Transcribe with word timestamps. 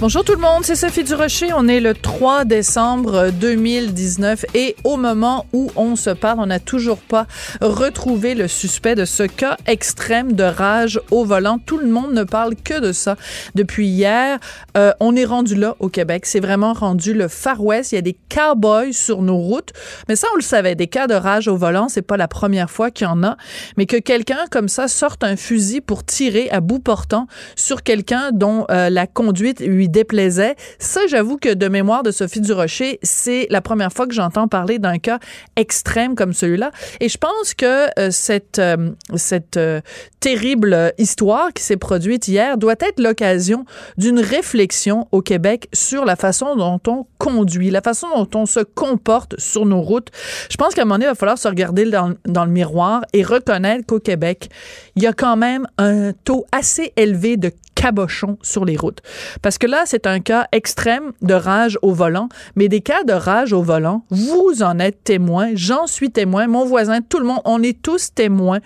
Bonjour 0.00 0.24
tout 0.24 0.32
le 0.32 0.40
monde, 0.40 0.64
c'est 0.64 0.74
Sophie 0.74 1.04
Durocher. 1.04 1.52
On 1.56 1.68
est 1.68 1.78
le 1.78 1.94
3 1.94 2.44
décembre 2.44 3.30
2019 3.30 4.44
et 4.52 4.74
au 4.82 4.96
moment 4.96 5.46
où 5.52 5.70
on 5.76 5.94
se 5.94 6.10
parle, 6.10 6.40
on 6.40 6.46
n'a 6.46 6.58
toujours 6.58 6.98
pas 6.98 7.28
retrouvé 7.60 8.34
le 8.34 8.48
suspect 8.48 8.96
de 8.96 9.04
ce 9.04 9.22
cas 9.22 9.56
extrême 9.66 10.32
de 10.32 10.42
rage 10.42 11.00
au 11.12 11.24
volant. 11.24 11.58
Tout 11.64 11.78
le 11.78 11.86
monde 11.86 12.12
ne 12.12 12.24
parle 12.24 12.56
que 12.56 12.80
de 12.80 12.90
ça 12.90 13.16
depuis 13.54 13.86
hier. 13.86 14.40
Euh, 14.76 14.92
on 14.98 15.14
est 15.14 15.24
rendu 15.24 15.54
là 15.54 15.76
au 15.78 15.88
Québec. 15.88 16.26
C'est 16.26 16.40
vraiment 16.40 16.72
rendu 16.72 17.14
le 17.14 17.28
Far 17.28 17.62
West. 17.62 17.92
Il 17.92 17.94
y 17.94 17.98
a 17.98 18.02
des 18.02 18.16
cowboys 18.28 18.92
sur 18.92 19.22
nos 19.22 19.38
routes. 19.38 19.72
Mais 20.08 20.16
ça, 20.16 20.26
on 20.34 20.36
le 20.36 20.42
savait. 20.42 20.74
Des 20.74 20.88
cas 20.88 21.06
de 21.06 21.14
rage 21.14 21.46
au 21.46 21.56
volant, 21.56 21.88
c'est 21.88 22.02
pas 22.02 22.16
la 22.16 22.28
première 22.28 22.70
fois 22.70 22.90
qu'il 22.90 23.06
y 23.06 23.10
en 23.10 23.22
a. 23.22 23.36
Mais 23.76 23.86
que 23.86 23.96
quelqu'un 23.96 24.44
comme 24.50 24.68
ça 24.68 24.88
sorte 24.88 25.22
un 25.22 25.36
fusil 25.36 25.80
pour 25.80 26.04
tirer 26.04 26.50
à 26.50 26.60
bout 26.60 26.80
portant 26.80 27.28
sur 27.54 27.84
quelqu'un 27.84 28.30
dont 28.32 28.66
euh, 28.70 28.90
la 28.90 29.06
conduite 29.06 29.60
déplaisait. 29.88 30.56
Ça, 30.78 31.00
j'avoue 31.08 31.36
que 31.36 31.52
de 31.52 31.68
mémoire 31.68 32.02
de 32.02 32.10
Sophie 32.10 32.40
Durocher, 32.40 32.98
c'est 33.02 33.46
la 33.50 33.60
première 33.60 33.92
fois 33.92 34.06
que 34.06 34.14
j'entends 34.14 34.48
parler 34.48 34.78
d'un 34.78 34.98
cas 34.98 35.18
extrême 35.56 36.14
comme 36.14 36.32
celui-là. 36.32 36.70
Et 37.00 37.08
je 37.08 37.18
pense 37.18 37.54
que 37.54 37.88
euh, 37.98 38.10
cette, 38.10 38.58
euh, 38.58 38.90
cette 39.16 39.56
euh, 39.56 39.80
terrible 40.20 40.92
histoire 40.98 41.52
qui 41.52 41.62
s'est 41.62 41.76
produite 41.76 42.28
hier 42.28 42.56
doit 42.58 42.74
être 42.80 43.00
l'occasion 43.00 43.64
d'une 43.96 44.20
réflexion 44.20 45.06
au 45.12 45.22
Québec 45.22 45.68
sur 45.72 46.04
la 46.04 46.16
façon 46.16 46.56
dont 46.56 46.80
on 46.86 47.06
conduit, 47.18 47.70
la 47.70 47.82
façon 47.82 48.06
dont 48.14 48.40
on 48.40 48.46
se 48.46 48.60
comporte 48.60 49.38
sur 49.38 49.66
nos 49.66 49.80
routes. 49.80 50.08
Je 50.50 50.56
pense 50.56 50.74
qu'à 50.74 50.82
un 50.82 50.84
moment 50.84 50.96
donné, 50.96 51.06
il 51.06 51.08
va 51.08 51.14
falloir 51.14 51.38
se 51.38 51.48
regarder 51.48 51.84
dans, 51.84 52.14
dans 52.24 52.44
le 52.44 52.50
miroir 52.50 53.02
et 53.12 53.22
reconnaître 53.22 53.86
qu'au 53.86 54.00
Québec, 54.00 54.48
il 54.96 55.02
y 55.02 55.06
a 55.06 55.12
quand 55.12 55.36
même 55.36 55.66
un 55.78 56.12
taux 56.12 56.46
assez 56.52 56.92
élevé 56.96 57.36
de 57.36 57.50
cabochons 57.84 58.38
sur 58.40 58.64
les 58.64 58.78
routes. 58.78 59.00
Parce 59.42 59.58
que 59.58 59.66
là, 59.66 59.82
c'est 59.84 60.06
un 60.06 60.20
cas 60.20 60.46
extrême 60.52 61.12
de 61.20 61.34
rage 61.34 61.78
au 61.82 61.92
volant, 61.92 62.30
mais 62.56 62.68
des 62.68 62.80
cas 62.80 63.04
de 63.04 63.12
rage 63.12 63.52
au 63.52 63.62
volant, 63.62 64.06
vous 64.08 64.62
en 64.62 64.78
êtes 64.78 65.04
témoin, 65.04 65.50
j'en 65.52 65.86
suis 65.86 66.10
témoin, 66.10 66.46
mon 66.46 66.64
voisin, 66.64 67.02
tout 67.02 67.18
le 67.18 67.26
monde, 67.26 67.42
on 67.44 67.62
est 67.62 67.82
tous 67.82 68.14
témoins 68.14 68.60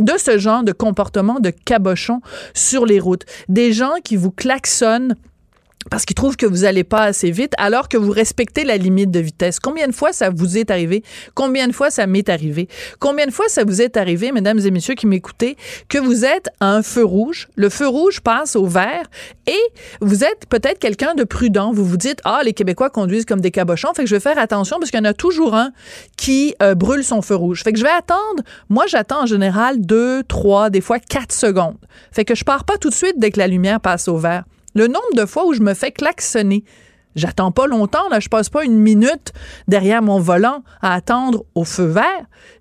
de 0.00 0.12
ce 0.16 0.38
genre 0.38 0.62
de 0.62 0.72
comportement 0.72 1.38
de 1.38 1.50
cabochon 1.50 2.22
sur 2.54 2.86
les 2.86 2.98
routes. 2.98 3.26
Des 3.50 3.74
gens 3.74 3.96
qui 4.02 4.16
vous 4.16 4.30
klaxonnent 4.30 5.16
parce 5.90 6.04
qu'ils 6.04 6.14
trouvent 6.14 6.36
que 6.36 6.46
vous 6.46 6.64
allez 6.64 6.84
pas 6.84 7.02
assez 7.02 7.30
vite 7.30 7.52
alors 7.58 7.88
que 7.88 7.96
vous 7.96 8.10
respectez 8.10 8.64
la 8.64 8.76
limite 8.76 9.10
de 9.10 9.20
vitesse. 9.20 9.60
Combien 9.60 9.86
de 9.88 9.92
fois 9.92 10.12
ça 10.12 10.30
vous 10.30 10.58
est 10.58 10.70
arrivé? 10.70 11.02
Combien 11.34 11.68
de 11.68 11.72
fois 11.72 11.90
ça 11.90 12.06
m'est 12.06 12.28
arrivé? 12.28 12.68
Combien 12.98 13.26
de 13.26 13.30
fois 13.30 13.48
ça 13.48 13.64
vous 13.64 13.82
est 13.82 13.96
arrivé, 13.96 14.32
mesdames 14.32 14.58
et 14.58 14.70
messieurs 14.70 14.94
qui 14.94 15.06
m'écoutez, 15.06 15.56
que 15.88 15.98
vous 15.98 16.24
êtes 16.24 16.48
à 16.60 16.72
un 16.72 16.82
feu 16.82 17.04
rouge, 17.04 17.48
le 17.56 17.68
feu 17.68 17.86
rouge 17.86 18.20
passe 18.20 18.56
au 18.56 18.66
vert 18.66 19.04
et 19.46 19.60
vous 20.00 20.24
êtes 20.24 20.46
peut-être 20.48 20.78
quelqu'un 20.78 21.14
de 21.14 21.24
prudent. 21.24 21.72
Vous 21.72 21.84
vous 21.84 21.96
dites, 21.96 22.20
ah, 22.24 22.40
les 22.44 22.52
Québécois 22.52 22.90
conduisent 22.90 23.24
comme 23.24 23.40
des 23.40 23.50
cabochons, 23.50 23.92
fait 23.94 24.02
que 24.02 24.08
je 24.08 24.14
vais 24.16 24.20
faire 24.20 24.38
attention 24.38 24.78
parce 24.78 24.90
qu'il 24.90 24.98
y 24.98 25.02
en 25.02 25.06
a 25.10 25.14
toujours 25.14 25.54
un 25.54 25.70
qui 26.16 26.54
euh, 26.62 26.74
brûle 26.74 27.04
son 27.04 27.22
feu 27.22 27.34
rouge. 27.34 27.62
Fait 27.62 27.72
que 27.72 27.78
je 27.78 27.84
vais 27.84 27.90
attendre. 27.90 28.42
Moi, 28.68 28.86
j'attends 28.86 29.22
en 29.22 29.26
général 29.26 29.80
deux, 29.80 30.22
trois, 30.24 30.70
des 30.70 30.80
fois 30.80 30.98
quatre 30.98 31.32
secondes. 31.32 31.76
Fait 32.12 32.24
que 32.24 32.34
je 32.34 32.44
pars 32.44 32.64
pas 32.64 32.78
tout 32.78 32.90
de 32.90 32.94
suite 32.94 33.18
dès 33.18 33.30
que 33.30 33.38
la 33.38 33.46
lumière 33.46 33.80
passe 33.80 34.08
au 34.08 34.16
vert. 34.16 34.44
Le 34.76 34.88
nombre 34.88 35.14
de 35.14 35.24
fois 35.24 35.46
où 35.46 35.54
je 35.54 35.62
me 35.62 35.72
fais 35.72 35.90
klaxonner. 35.90 36.62
J'attends 37.16 37.50
pas 37.50 37.66
longtemps, 37.66 38.08
là, 38.10 38.20
je 38.20 38.28
passe 38.28 38.50
pas 38.50 38.64
une 38.64 38.78
minute 38.78 39.32
derrière 39.68 40.02
mon 40.02 40.20
volant 40.20 40.62
à 40.82 40.94
attendre 40.94 41.44
au 41.54 41.64
feu 41.64 41.86
vert. 41.86 42.04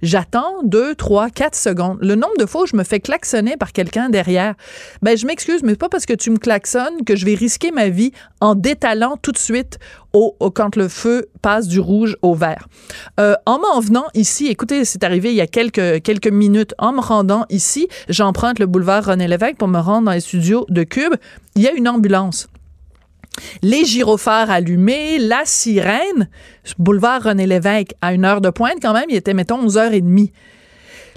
J'attends 0.02 0.64
deux, 0.64 0.96
trois, 0.96 1.30
quatre 1.30 1.56
secondes. 1.56 1.98
Le 2.02 2.16
nombre 2.16 2.38
de 2.40 2.46
fois 2.46 2.64
où 2.64 2.66
je 2.66 2.76
me 2.76 2.84
fais 2.84 3.02
klaxonner 3.02 3.58
par 3.58 3.74
quelqu'un 3.74 4.10
derrière, 4.10 4.56
ben 5.02 5.18
je 5.18 5.26
m'excuse, 5.26 5.62
mais 5.62 5.76
pas 5.76 5.90
parce 5.90 6.06
que 6.06 6.14
tu 6.14 6.32
me 6.32 6.38
klaxonnes 6.38 7.04
que 7.06 7.16
je 7.16 7.26
vais 7.26 7.36
risquer 7.36 7.72
ma 7.72 7.90
vie 7.90 8.12
en 8.40 8.56
détalant 8.56 9.18
tout 9.22 9.34
de 9.34 9.38
suite 9.38 9.78
au, 10.14 10.34
quand 10.52 10.78
le 10.78 10.88
feu 10.88 11.28
passe 11.42 11.68
du 11.68 11.82
rouge 11.82 12.16
au 12.22 12.34
vert. 12.34 12.68
Euh, 13.20 13.36
en 13.46 13.60
m'en 13.60 13.80
venant 13.82 14.06
ici, 14.14 14.48
écoutez, 14.48 14.86
c'est 14.86 15.04
arrivé 15.04 15.32
il 15.32 15.36
y 15.36 15.42
a 15.42 15.48
quelques 15.48 16.02
quelques 16.02 16.32
minutes. 16.32 16.74
En 16.78 16.94
me 16.94 17.02
rendant 17.02 17.46
ici, 17.50 17.90
j'emprunte 18.08 18.60
le 18.60 18.66
boulevard 18.66 19.04
René 19.04 19.28
Lévesque 19.28 19.58
pour 19.58 19.68
me 19.68 19.80
rendre 19.80 20.06
dans 20.06 20.14
les 20.14 20.22
studios 20.22 20.66
de 20.70 20.84
Cube. 20.84 21.16
Il 21.56 21.62
y 21.62 21.68
a 21.68 21.74
une 21.74 21.90
ambulance 21.90 22.48
les 23.62 23.86
gyrophares 23.86 24.50
allumés, 24.50 25.18
la 25.20 25.42
sirène, 25.46 26.30
boulevard 26.78 27.24
René 27.24 27.48
Lévesque, 27.48 27.94
à 28.02 28.14
une 28.14 28.26
heure 28.26 28.42
de 28.42 28.50
pointe 28.50 28.78
quand 28.82 28.94
même, 28.94 29.06
il 29.10 29.16
était, 29.16 29.34
mettons, 29.34 29.66
11h30. 29.68 30.32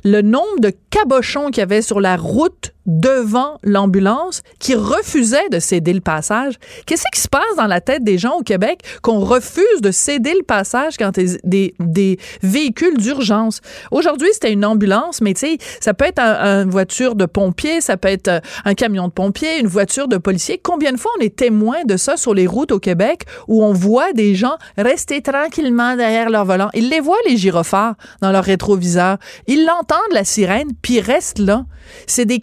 Le 0.05 0.23
nombre 0.23 0.61
de 0.61 0.73
cabochons 0.91 1.47
qu'il 1.47 1.59
y 1.59 1.63
avait 1.63 1.83
sur 1.83 2.01
la 2.01 2.17
route 2.17 2.73
devant 2.89 3.59
l'ambulance 3.63 4.43
qui 4.59 4.75
refusait 4.75 5.49
de 5.51 5.61
céder 5.61 5.93
le 5.93 6.01
passage. 6.01 6.55
Qu'est-ce 6.87 7.05
qui 7.13 7.21
se 7.21 7.29
passe 7.29 7.43
dans 7.57 7.67
la 7.67 7.81
tête 7.81 8.03
des 8.03 8.19
gens 8.19 8.39
au 8.39 8.43
Québec 8.43 8.81
qu'on 9.03 9.21
refuse 9.21 9.81
de 9.83 9.91
céder 9.91 10.33
le 10.35 10.43
passage 10.43 10.97
quand 10.97 11.13
des, 11.13 11.39
des, 11.45 11.75
des 11.79 12.19
véhicules 12.43 12.97
d'urgence? 12.97 13.61
Aujourd'hui, 13.91 14.29
c'était 14.33 14.53
une 14.53 14.65
ambulance, 14.65 15.21
mais 15.21 15.35
tu 15.35 15.41
sais, 15.41 15.59
ça 15.81 15.93
peut 15.93 16.07
être 16.07 16.19
une 16.19 16.71
voiture 16.71 17.15
de 17.15 17.27
pompier, 17.27 17.81
ça 17.83 17.99
peut 17.99 18.09
être 18.09 18.29
euh, 18.29 18.41
un 18.65 18.75
camion 18.75 19.09
de 19.09 19.13
pompier, 19.13 19.61
une 19.61 19.67
voiture 19.67 20.09
de 20.09 20.17
policier. 20.17 20.59
Combien 20.63 20.93
de 20.93 20.97
fois 20.97 21.11
on 21.19 21.23
est 21.23 21.37
témoin 21.37 21.85
de 21.85 21.97
ça 21.99 22.17
sur 22.17 22.33
les 22.33 22.47
routes 22.47 22.73
au 22.73 22.79
Québec 22.79 23.25
où 23.49 23.63
on 23.63 23.75
voit 23.75 24.13
des 24.15 24.35
gens 24.35 24.57
rester 24.79 25.21
tranquillement 25.21 25.95
derrière 25.95 26.31
leur 26.31 26.47
volant? 26.47 26.71
Ils 26.73 26.89
les 26.89 27.01
voient, 27.01 27.19
les 27.29 27.37
gyrophares, 27.37 27.97
dans 28.23 28.33
leur 28.33 28.45
rétroviseur. 28.45 29.19
Ils 29.47 29.67
l'entendent, 29.67 29.99
la 30.13 30.25
sirène, 30.25 30.69
puis 30.81 31.01
restent 31.01 31.39
là. 31.39 31.67
C'est 32.07 32.25
des 32.25 32.41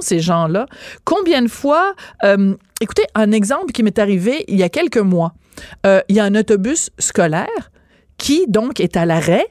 ces 0.00 0.20
gens-là. 0.20 0.66
Combien 1.04 1.42
de 1.42 1.48
fois... 1.48 1.94
Euh, 2.24 2.54
écoutez, 2.80 3.04
un 3.14 3.32
exemple 3.32 3.72
qui 3.72 3.82
m'est 3.82 3.98
arrivé 3.98 4.44
il 4.48 4.56
y 4.56 4.62
a 4.62 4.68
quelques 4.68 4.98
mois. 4.98 5.34
Euh, 5.86 6.00
il 6.08 6.16
y 6.16 6.20
a 6.20 6.24
un 6.24 6.34
autobus 6.34 6.90
scolaire 6.98 7.70
qui, 8.16 8.46
donc, 8.48 8.80
est 8.80 8.96
à 8.96 9.06
l'arrêt 9.06 9.46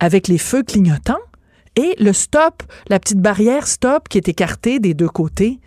avec 0.00 0.28
les 0.28 0.38
feux 0.38 0.62
clignotants 0.62 1.18
et 1.76 1.94
le 1.98 2.12
stop, 2.12 2.62
la 2.88 2.98
petite 2.98 3.20
barrière 3.20 3.66
stop 3.66 4.08
qui 4.08 4.18
est 4.18 4.28
écartée 4.28 4.80
des 4.80 4.94
deux 4.94 5.08
côtés. 5.08 5.60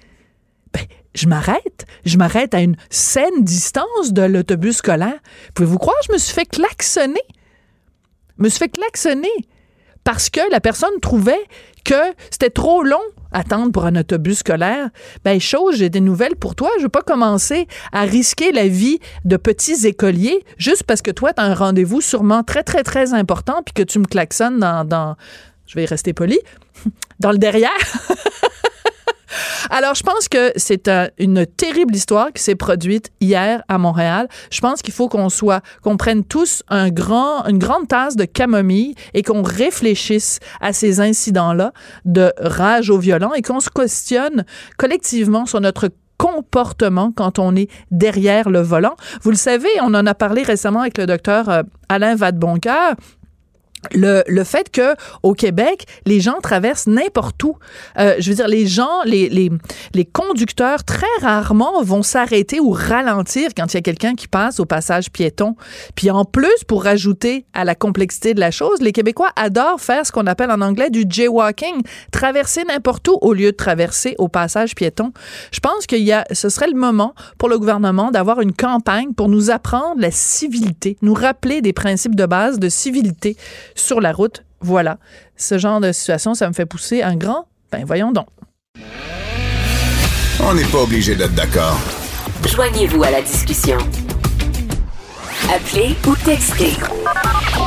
Ben, 0.74 0.84
je 1.16 1.28
m'arrête. 1.28 1.86
Je 2.06 2.18
m'arrête 2.18 2.54
à 2.54 2.62
une 2.62 2.76
saine 2.90 3.44
distance 3.44 4.12
de 4.12 4.22
l'autobus 4.22 4.78
scolaire. 4.78 5.20
Pouvez-vous 5.54 5.78
croire, 5.78 5.96
je 6.08 6.14
me 6.14 6.18
suis 6.18 6.34
fait 6.34 6.46
klaxonner. 6.46 7.24
Je 8.38 8.44
me 8.44 8.50
suis 8.50 8.60
fait 8.60 8.70
klaxonner 8.70 9.30
parce 10.04 10.30
que 10.30 10.42
la 10.52 10.60
personne 10.60 11.00
trouvait 11.02 11.46
que 11.84 12.14
c'était 12.30 12.50
trop 12.50 12.84
long 12.84 13.02
attendre 13.32 13.72
pour 13.72 13.86
un 13.86 13.96
autobus 13.96 14.40
scolaire, 14.40 14.90
ben 15.24 15.40
chose, 15.40 15.76
j'ai 15.78 15.90
des 15.90 16.02
nouvelles 16.02 16.36
pour 16.36 16.56
toi. 16.56 16.70
Je 16.78 16.84
veux 16.84 16.90
pas 16.90 17.02
commencer 17.02 17.68
à 17.92 18.02
risquer 18.02 18.52
la 18.52 18.68
vie 18.68 19.00
de 19.26 19.38
petits 19.38 19.88
écoliers 19.88 20.44
juste 20.58 20.84
parce 20.84 21.02
que 21.02 21.12
toi, 21.12 21.34
tu 21.34 21.42
as 21.42 21.46
un 21.46 21.54
rendez-vous 21.54 22.02
sûrement 22.02 22.44
très, 22.44 22.64
très, 22.64 22.84
très 22.84 23.14
important 23.14 23.62
puis 23.64 23.74
que 23.74 23.84
tu 23.84 24.00
me 24.00 24.06
klaxonnes 24.06 24.60
dans, 24.60 24.86
dans 24.86 25.16
je 25.68 25.76
vais 25.76 25.84
y 25.84 25.88
rester 25.88 26.14
poli, 26.14 26.40
dans 27.20 27.32
le 27.32 27.38
derrière. 27.38 27.70
Alors, 29.70 29.96
je 29.96 30.04
pense 30.04 30.28
que 30.28 30.52
c'est 30.56 30.90
une 31.18 31.46
terrible 31.46 31.96
histoire 31.96 32.32
qui 32.34 32.42
s'est 32.42 32.56
produite 32.56 33.10
hier 33.20 33.64
à 33.68 33.78
Montréal. 33.78 34.28
Je 34.52 34.62
pense 34.62 34.82
qu'il 34.82 34.94
faut 34.94 35.10
qu'on 35.10 35.30
soit, 35.30 35.62
qu'on 35.82 35.98
prenne 35.98 36.24
tous 36.24 36.64
un 36.70 36.90
grand, 36.90 37.46
une 37.46 37.60
grande 37.60 37.88
tasse 37.88 38.16
de 38.16 38.26
camomille 38.26 38.96
et 39.14 39.24
qu'on 39.24 39.44
réfléchisse 39.44 40.40
à 40.60 40.74
ces 40.74 41.00
incidents-là 41.00 41.74
de 42.06 42.34
rage 42.40 42.90
au 42.90 42.98
violent 42.98 43.34
et 43.34 43.42
qu'on 43.42 43.60
se 43.60 43.70
questionne 43.70 44.46
collectivement 44.78 45.46
sur 45.46 45.62
notre 45.62 45.90
comportement 46.18 47.12
quand 47.12 47.40
on 47.40 47.56
est 47.56 47.68
derrière 47.90 48.50
le 48.50 48.62
volant. 48.62 48.96
Vous 49.24 49.32
le 49.32 49.38
savez, 49.38 49.70
on 49.82 49.94
en 49.96 50.06
a 50.06 50.14
parlé 50.14 50.44
récemment 50.44 50.82
avec 50.82 51.00
le 51.00 51.08
docteur 51.08 51.50
euh, 51.50 51.64
Alain 51.90 52.16
Vadeboncoeur 52.16 52.96
le, 53.94 54.24
le 54.28 54.44
fait 54.44 54.70
que 54.70 54.96
au 55.24 55.34
Québec, 55.34 55.86
les 56.06 56.20
gens 56.20 56.40
traversent 56.42 56.88
n'importe 56.88 57.44
où. 57.44 57.58
Euh, 57.98 58.16
je 58.20 58.30
veux 58.30 58.36
dire, 58.36 58.48
les 58.48 58.68
gens, 58.68 59.04
les, 59.06 59.30
les, 59.30 59.50
les 59.94 60.06
conducteurs, 60.06 60.84
très 60.84 61.06
rarement 61.22 61.82
vont 61.84 62.04
s'arrêter 62.04 62.60
ou 62.60 62.72
ralentir 62.72 63.50
quand 63.56 63.74
il 63.74 63.76
y 63.76 63.78
a 63.78 63.82
quelqu'un 63.82 64.16
qui 64.16 64.28
passe 64.28 64.60
au 64.60 64.66
passage 64.66 65.12
piéton. 65.12 65.56
Puis 65.96 66.12
en 66.12 66.26
plus, 66.26 66.64
pour 66.68 66.84
rajouter 66.84 67.46
à 67.54 67.64
la 67.66 67.76
complexité 67.76 68.34
de 68.34 68.40
la 68.40 68.52
chose, 68.52 68.82
les 68.82 68.92
Québécois 68.92 69.32
adorent 69.36 69.82
faire 69.82 70.06
ce 70.06 70.12
qu'on 70.12 70.28
appelle 70.28 70.52
en 70.52 70.62
anglais 70.62 70.90
du 70.90 71.06
jaywalking, 71.08 71.82
traverser 72.12 72.64
n'importe 72.64 73.08
où 73.08 73.18
au 73.22 73.34
lieu 73.34 73.52
de 73.52 73.58
traverser 73.58 74.16
au 74.18 74.28
passage 74.28 74.76
piéton. 74.76 75.12
Je 75.52 75.60
pense 75.60 75.86
qu'il 75.86 76.04
y 76.04 76.12
a, 76.12 76.26
ce 76.32 76.50
serait 76.50 76.70
le 76.70 76.78
moment 76.78 77.14
pour 77.38 77.50
le 77.50 77.58
gouvernement 77.58 78.12
d'avoir 78.12 78.42
une 78.42 78.54
campagne 78.54 79.14
pour 79.14 79.30
nous 79.30 79.50
apprendre 79.50 80.00
la 80.00 80.12
civilité, 80.12 80.98
nous 81.02 81.14
rappeler 81.14 81.62
des 81.62 81.74
principes 81.74 82.16
de 82.16 82.26
base 82.26 82.60
de 82.60 82.70
civilité 82.70 83.38
sur 83.76 84.02
la 84.02 84.12
route 84.12 84.44
Voilà. 84.62 84.98
Ce 85.38 85.58
genre 85.58 85.80
de 85.80 85.92
situation, 85.92 86.34
ça 86.34 86.48
me 86.48 86.54
fait 86.54 86.66
pousser 86.66 87.02
un 87.02 87.16
grand. 87.16 87.48
Ben 87.72 87.84
voyons 87.86 88.12
donc. 88.12 88.28
On 90.44 90.54
n'est 90.54 90.66
pas 90.66 90.80
obligé 90.80 91.16
d'être 91.16 91.34
d'accord. 91.36 91.80
Joignez-vous 92.48 93.04
à 93.04 93.12
la 93.12 93.22
discussion. 93.22 93.78
Appelez 95.54 95.96
ou 96.08 96.16
textez. 96.24 96.74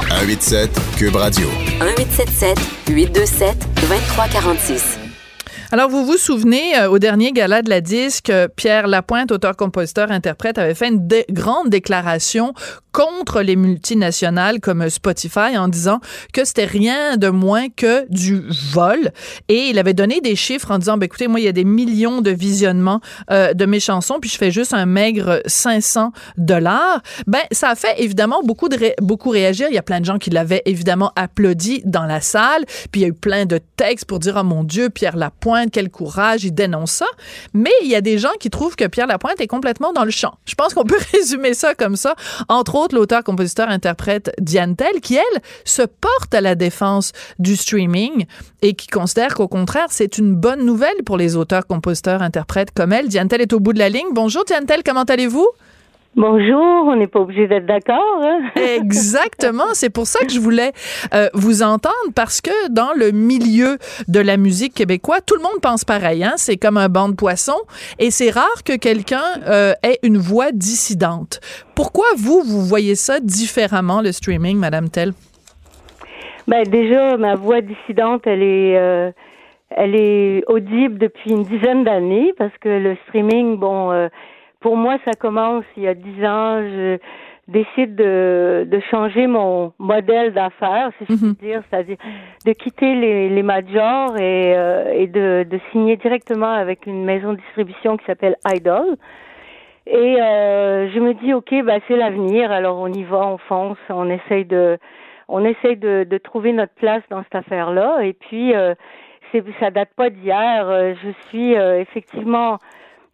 187 0.09 0.71
Cube 0.97 1.17
Radio. 1.17 1.49
1877 1.81 2.59
827 2.89 3.57
2346. 3.89 4.99
Alors, 5.73 5.89
vous 5.89 6.05
vous 6.05 6.19
souvenez, 6.19 6.79
euh, 6.79 6.91
au 6.91 6.99
dernier 6.99 7.33
gala 7.33 7.63
de 7.63 7.71
la 7.71 7.81
disque, 7.81 8.31
euh, 8.31 8.49
Pierre 8.55 8.87
Lapointe, 8.87 9.33
auteur, 9.33 9.57
compositeur, 9.57 10.11
interprète, 10.11 10.59
avait 10.59 10.75
fait 10.75 10.89
une 10.89 11.09
grande 11.31 11.71
déclaration 11.71 12.53
contre 12.95 13.43
les 13.43 13.57
multinationales 13.57 14.61
comme 14.61 14.89
Spotify 14.89 15.59
en 15.59 15.67
disant 15.67 15.99
que 16.33 16.45
c'était 16.45 16.65
rien 16.65 17.17
de 17.17 17.29
moins 17.29 17.69
que 17.69 18.07
du 18.09 18.45
vol. 18.73 19.11
Et 19.49 19.71
il 19.71 19.81
avait 19.81 19.95
donné 19.95 20.21
des 20.21 20.37
chiffres 20.37 20.71
en 20.71 20.79
disant, 20.79 20.97
ben, 20.97 21.07
écoutez, 21.07 21.27
moi, 21.27 21.41
il 21.41 21.43
y 21.45 21.49
a 21.49 21.53
des 21.53 21.65
millions 21.65 22.21
de 22.21 22.31
visionnements 22.31 23.01
euh, 23.33 23.53
de 23.53 23.67
mes 23.67 23.81
chansons, 23.81 24.19
puis 24.21 24.31
je 24.31 24.37
fais 24.37 24.53
juste 24.53 24.73
un 24.73 24.87
maigre 24.87 25.43
500 25.47 26.13
dollars. 26.39 27.03
Ben, 27.27 27.41
ça 27.51 27.71
a 27.71 27.75
fait 27.75 28.01
évidemment 28.01 28.43
beaucoup, 28.45 28.69
de 28.69 28.79
beaucoup 29.03 29.31
réagir. 29.31 29.67
Il 29.71 29.75
y 29.75 29.79
a 29.79 29.83
plein 29.83 29.99
de 29.99 30.05
gens 30.05 30.19
qui 30.19 30.31
l'avaient 30.31 30.63
évidemment 30.65 31.11
applaudi 31.17 31.83
dans 31.85 32.05
la 32.05 32.21
salle. 32.21 32.65
Puis 32.93 33.01
il 33.01 33.03
y 33.03 33.05
a 33.07 33.09
eu 33.09 33.13
plein 33.13 33.45
de 33.45 33.59
textes 33.77 34.05
pour 34.05 34.21
dire, 34.21 34.37
oh 34.41 34.45
mon 34.45 34.63
Dieu, 34.63 34.89
Pierre 34.89 35.17
Lapointe, 35.17 35.54
quel 35.71 35.91
courage, 35.91 36.45
il 36.45 36.53
dénonce 36.53 36.93
ça. 36.93 37.07
Mais 37.53 37.73
il 37.83 37.89
y 37.89 37.95
a 37.95 38.01
des 38.01 38.19
gens 38.19 38.33
qui 38.41 38.51
trouvent 38.51 38.77
que 38.77 38.87
Pierre 38.87 39.07
Lapointe 39.07 39.41
est 39.41 39.47
complètement 39.47 39.93
dans 39.93 40.05
le 40.05 40.11
champ. 40.11 40.35
Je 40.47 40.55
pense 40.55 40.75
qu'on 40.75 40.85
peut 40.85 40.99
résumer 41.13 41.55
ça 41.55 41.75
comme 41.75 41.97
ça. 41.97 42.15
Entre 42.49 42.75
autres, 42.75 42.95
l'auteur, 42.95 43.25
compositeur, 43.25 43.69
interprète 43.69 44.33
Diane 44.41 44.77
Tell, 44.77 45.01
qui, 45.01 45.17
elle, 45.17 45.43
se 45.65 45.83
porte 45.83 46.35
à 46.35 46.41
la 46.41 46.55
défense 46.55 47.13
du 47.39 47.57
streaming 47.57 48.27
et 48.63 48.75
qui 48.75 48.87
considère 48.87 49.35
qu'au 49.35 49.49
contraire, 49.49 49.87
c'est 49.91 50.19
une 50.19 50.35
bonne 50.35 50.65
nouvelle 50.65 51.03
pour 51.05 51.17
les 51.17 51.37
auteurs, 51.37 51.67
compositeurs, 51.67 52.23
interprètes 52.23 52.71
comme 52.73 52.93
elle. 52.93 53.09
Diane 53.09 53.29
Tell 53.29 53.41
est 53.41 53.53
au 53.53 53.61
bout 53.61 53.73
de 53.73 53.79
la 53.79 53.89
ligne. 53.89 54.09
Bonjour 54.13 54.45
Diane 54.45 54.67
Tell, 54.67 54.83
comment 54.83 55.05
allez-vous? 55.05 55.49
Bonjour, 56.17 56.87
on 56.87 56.95
n'est 56.95 57.09
pas 57.09 57.19
obligé 57.19 57.49
d'être 57.49 57.67
d'accord. 57.67 58.21
Hein? 58.23 58.43
Exactement, 58.77 59.65
c'est 59.73 59.91
pour 59.91 60.07
ça 60.07 60.25
que 60.25 60.31
je 60.31 60.39
voulais 60.39 60.71
euh, 61.13 61.29
vous 61.35 61.65
entendre 61.65 62.13
parce 62.15 62.41
que 62.41 62.69
dans 62.71 62.93
le 62.95 63.11
milieu 63.11 63.79
de 64.07 64.21
la 64.21 64.37
musique 64.37 64.75
québécoise, 64.75 65.23
tout 65.27 65.35
le 65.35 65.43
monde 65.43 65.61
pense 65.61 65.85
pareil. 65.85 66.23
Hein? 66.23 66.35
C'est 66.37 66.57
comme 66.57 66.77
un 66.77 66.89
banc 66.89 67.09
de 67.09 67.17
poissons 67.17 67.61
et 67.99 68.13
c'est 68.13 68.31
rare 68.31 68.63
que 68.65 68.77
quelqu'un 68.77 69.25
euh, 69.49 69.73
ait 69.83 69.99
une 70.05 70.19
voix 70.19 70.53
dissidente. 70.53 71.41
Pourquoi 71.75 72.07
vous, 72.17 72.43
vous 72.45 72.61
voyez 72.61 72.95
ça 72.95 73.19
différemment, 73.19 74.01
le 74.01 74.13
streaming, 74.13 74.57
Madame 74.57 74.91
Tell? 74.91 75.15
Ben 76.47 76.63
déjà, 76.63 77.17
ma 77.17 77.35
voix 77.35 77.61
dissidente, 77.61 78.23
elle 78.27 78.43
est... 78.43 78.79
Euh, 78.79 79.11
elle 79.77 79.97
est 79.97 80.45
audible 80.47 80.99
depuis 80.99 81.33
une 81.33 81.43
dizaine 81.43 81.83
d'années 81.83 82.33
parce 82.39 82.53
que 82.61 82.69
le 82.69 82.97
streaming, 83.09 83.57
bon, 83.57 83.91
pour 84.65 84.79
moi, 84.79 84.97
ça 85.05 85.11
commence 85.13 85.67
il 85.77 85.83
y 85.83 85.89
a 85.89 85.93
dix 85.93 86.25
ans. 86.25 86.63
Je 86.63 86.97
décide 87.49 87.97
de, 87.97 88.67
de 88.67 88.81
changer 88.91 89.27
mon 89.27 89.75
modèle 89.79 90.33
d'affaires, 90.33 90.89
si 90.97 91.05
je 91.05 91.17
puis 91.17 91.27
mhm. 91.27 91.35
dire, 91.35 91.63
c'est-à-dire 91.69 91.99
de 92.47 92.53
quitter 92.55 92.95
les, 92.95 93.29
les 93.29 93.43
majors 93.43 94.17
et, 94.17 94.55
euh, 94.57 94.91
et 94.95 95.07
de, 95.07 95.45
de 95.47 95.61
signer 95.71 95.99
directement 95.99 96.51
avec 96.51 96.87
une 96.87 97.05
maison 97.05 97.35
de 97.35 97.37
distribution 97.37 97.99
qui 97.99 98.07
s'appelle 98.07 98.37
Idol. 98.47 98.97
Et 99.87 100.17
euh, 100.23 100.91
je 100.91 100.99
me 100.99 101.13
dis, 101.13 101.35
ok, 101.35 101.63
bah 101.63 101.81
c'est 101.87 101.97
l'avenir. 101.99 102.51
Alors 102.51 102.79
on 102.79 102.91
y 102.91 103.03
va, 103.03 103.19
on 103.19 103.37
fonce, 103.37 103.77
on 103.91 104.09
essaye 104.09 104.47
de, 104.47 104.79
on 105.29 105.45
essaye 105.45 105.77
de, 105.77 106.07
de 106.09 106.17
trouver 106.17 106.55
notre 106.55 106.73
place 106.73 107.03
dans 107.11 107.23
cette 107.25 107.35
affaire-là. 107.35 107.99
Et 108.03 108.15
puis, 108.15 108.55
euh, 108.55 108.75
c'est, 109.31 109.45
ça 109.61 109.71
date 109.71 109.91
pas 109.95 110.09
d'hier. 110.09 110.71
Euh, 110.71 110.95
je 111.05 111.11
suis 111.29 111.55
euh, 111.55 111.83
effectivement 111.83 112.57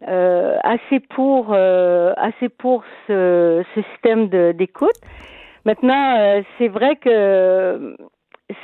euh, 0.07 0.57
assez 0.63 0.99
pour 0.99 1.49
euh, 1.51 2.13
assez 2.17 2.49
pour 2.49 2.83
ce, 3.07 3.63
ce 3.75 3.81
système 3.91 4.27
d'écoute. 4.53 4.99
Maintenant, 5.65 6.15
euh, 6.17 6.41
c'est 6.57 6.69
vrai 6.69 6.95
que 6.95 7.95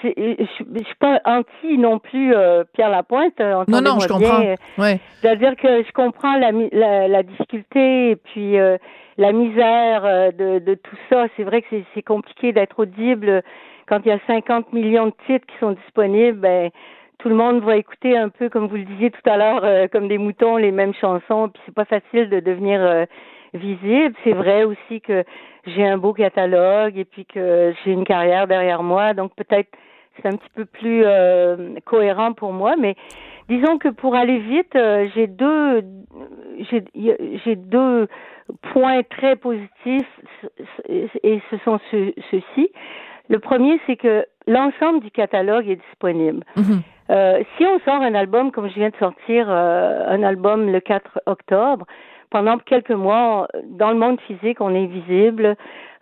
je, 0.04 0.10
je 0.18 0.84
suis 0.84 0.96
pas 1.00 1.22
anti 1.26 1.78
non 1.78 2.00
plus 2.00 2.34
Pierre 2.74 2.90
Lapointe. 2.90 3.40
Non, 3.40 3.82
non, 3.82 4.00
je 4.00 4.08
comprends. 4.08 4.44
Ouais. 4.78 5.00
C'est-à-dire 5.22 5.56
que 5.56 5.84
je 5.84 5.92
comprends 5.92 6.38
la, 6.38 6.52
la, 6.72 7.08
la 7.08 7.24
difficulté 7.24 8.12
et 8.12 8.16
puis 8.16 8.58
la 9.18 9.32
misère 9.32 10.32
de, 10.34 10.60
de 10.60 10.74
tout 10.74 10.98
ça. 11.10 11.28
C'est 11.38 11.44
vrai 11.44 11.62
que 11.62 11.68
c'est 11.94 12.02
compliqué 12.02 12.52
d'être 12.52 12.80
audible 12.80 13.44
quand 13.88 14.00
il 14.06 14.10
y 14.10 14.12
a 14.12 14.20
50 14.28 14.74
millions 14.74 15.08
de 15.08 15.14
titres 15.26 15.46
qui 15.48 15.58
sont 15.60 15.72
disponibles. 15.72 16.40
Ben, 16.40 16.70
tout 17.20 17.30
le 17.30 17.36
monde 17.36 17.64
va 17.64 17.78
écouter 17.78 18.16
un 18.16 18.30
peu, 18.30 18.50
comme 18.50 18.68
vous 18.68 18.76
le 18.76 18.84
disiez 18.84 19.10
tout 19.10 19.30
à 19.30 19.38
l'heure, 19.38 19.64
euh, 19.64 19.88
comme 19.88 20.08
des 20.08 20.18
moutons, 20.18 20.58
les 20.58 20.72
mêmes 20.72 20.94
chansons, 20.94 21.50
puis 21.50 21.62
c'est 21.66 21.74
pas 21.74 21.86
facile 21.86 22.30
de 22.30 22.40
devenir 22.40 22.80
euh, 22.82 23.06
visible. 23.54 24.16
C'est 24.24 24.34
vrai 24.34 24.64
aussi 24.64 25.02
que 25.02 25.24
j'ai 25.66 25.86
un 25.86 25.98
beau 25.98 26.14
catalogue 26.14 26.98
et 26.98 27.06
puis 27.06 27.26
que 27.26 27.74
j'ai 27.84 27.92
une 27.92 28.06
carrière 28.06 28.48
derrière 28.48 28.84
moi, 28.84 29.14
donc 29.14 29.34
peut-être 29.36 29.70
c'est 30.18 30.28
un 30.28 30.38
petit 30.38 30.50
peu 30.56 30.66
plus 30.66 31.04
euh, 31.06 31.76
cohérent 31.86 32.34
pour 32.34 32.54
moi, 32.54 32.76
mais 32.78 32.96
disons 33.50 33.78
que 33.78 33.90
pour 33.90 34.16
aller 34.16 34.40
vite, 34.40 34.78
j'ai 35.16 35.28
deux 35.28 35.84
j'ai 36.70 37.56
deux 37.56 38.08
points 38.74 39.04
très 39.04 39.36
positifs 39.36 40.20
et 40.90 41.42
ce 41.52 41.58
sont 41.64 41.80
ceux-ci. 41.92 42.72
Le 43.30 43.40
premier, 43.40 43.80
c'est 43.86 43.98
que 43.98 44.26
l'ensemble 44.48 45.02
du 45.02 45.12
catalogue 45.12 45.68
est 45.68 45.82
disponible. 45.90 46.44
Mm-hmm. 46.56 46.82
Euh, 47.10 47.42
si 47.58 47.66
on 47.66 47.80
sort 47.80 48.02
un 48.02 48.16
album, 48.16 48.52
comme 48.52 48.70
je 48.70 48.76
viens 48.76 48.90
de 48.90 48.96
sortir 48.98 49.48
euh, 49.50 50.04
un 50.08 50.24
album 50.24 50.72
le 50.72 50.80
4 50.80 51.22
octobre, 51.26 51.86
pendant 52.30 52.58
quelques 52.58 52.92
mois, 52.92 53.48
dans 53.64 53.92
le 53.92 53.98
monde 53.98 54.20
physique, 54.28 54.60
on 54.60 54.76
est 54.76 54.88
visible 54.88 55.56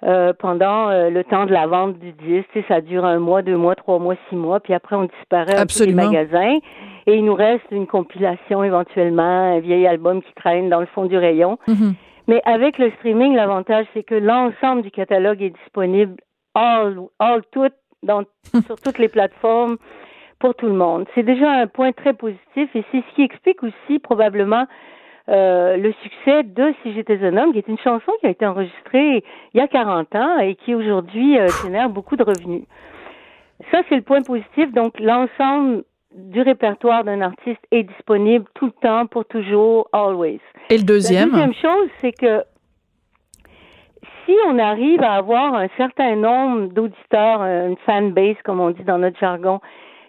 euh, 0.03 0.33
pendant 0.33 0.89
le 0.89 1.23
temps 1.23 1.45
de 1.45 1.51
la 1.51 1.67
vente 1.67 1.99
du 1.99 2.13
disque. 2.13 2.49
ça 2.67 2.81
dure 2.81 3.05
un 3.05 3.19
mois, 3.19 3.43
deux 3.43 3.57
mois, 3.57 3.75
trois 3.75 3.99
mois, 3.99 4.15
six 4.29 4.35
mois, 4.35 4.59
puis 4.59 4.73
après 4.73 4.95
on 4.95 5.03
disparaît 5.03 5.63
des 5.65 5.93
magasins 5.93 6.57
et 7.05 7.15
il 7.15 7.25
nous 7.25 7.35
reste 7.35 7.65
une 7.69 7.85
compilation 7.85 8.63
éventuellement, 8.63 9.55
un 9.55 9.59
vieil 9.59 9.85
album 9.85 10.23
qui 10.23 10.33
traîne 10.33 10.69
dans 10.69 10.79
le 10.79 10.87
fond 10.87 11.05
du 11.05 11.15
rayon. 11.15 11.59
Mm-hmm. 11.67 11.93
Mais 12.27 12.41
avec 12.45 12.79
le 12.79 12.89
streaming, 12.97 13.35
l'avantage 13.35 13.85
c'est 13.93 14.03
que 14.03 14.15
l'ensemble 14.15 14.81
du 14.81 14.89
catalogue 14.89 15.43
est 15.43 15.51
disponible 15.51 16.15
all, 16.55 16.97
all 17.19 17.41
tout, 17.51 17.69
dans, 18.03 18.23
sur 18.65 18.79
toutes 18.81 18.97
les 18.97 19.09
plateformes 19.09 19.77
pour 20.39 20.55
tout 20.55 20.67
le 20.67 20.73
monde. 20.73 21.05
C'est 21.13 21.23
déjà 21.23 21.51
un 21.51 21.67
point 21.67 21.91
très 21.91 22.13
positif 22.13 22.69
et 22.75 22.83
c'est 22.91 23.03
ce 23.09 23.15
qui 23.15 23.21
explique 23.21 23.63
aussi 23.63 23.99
probablement 23.99 24.65
euh, 25.27 25.77
le 25.77 25.91
succès 26.03 26.43
de 26.43 26.73
Si 26.83 26.93
j'étais 26.93 27.17
un 27.23 27.35
homme, 27.37 27.51
qui 27.51 27.57
est 27.57 27.67
une 27.67 27.79
chanson 27.79 28.11
qui 28.19 28.27
a 28.27 28.29
été 28.29 28.45
enregistrée 28.45 29.23
il 29.53 29.57
y 29.57 29.59
a 29.59 29.67
40 29.67 30.15
ans 30.15 30.39
et 30.39 30.55
qui 30.55 30.75
aujourd'hui 30.75 31.39
euh, 31.39 31.47
génère 31.63 31.89
beaucoup 31.89 32.15
de 32.15 32.23
revenus. 32.23 32.63
Ça, 33.71 33.81
c'est 33.89 33.95
le 33.95 34.01
point 34.01 34.21
positif. 34.21 34.71
Donc, 34.73 34.99
l'ensemble 34.99 35.83
du 36.13 36.41
répertoire 36.41 37.03
d'un 37.03 37.21
artiste 37.21 37.61
est 37.71 37.83
disponible 37.83 38.45
tout 38.53 38.67
le 38.67 38.71
temps, 38.81 39.07
pour 39.07 39.25
toujours, 39.25 39.89
always. 39.91 40.39
Et 40.69 40.77
le 40.77 40.83
deuxième? 40.83 41.31
La 41.31 41.45
deuxième 41.45 41.53
chose, 41.53 41.89
c'est 42.01 42.11
que 42.11 42.43
si 44.25 44.35
on 44.47 44.59
arrive 44.59 45.01
à 45.03 45.13
avoir 45.13 45.53
un 45.55 45.67
certain 45.77 46.15
nombre 46.15 46.67
d'auditeurs, 46.73 47.41
une 47.41 47.77
fan 47.85 48.11
base, 48.11 48.35
comme 48.43 48.59
on 48.59 48.71
dit 48.71 48.83
dans 48.83 48.97
notre 48.97 49.19
jargon, 49.19 49.59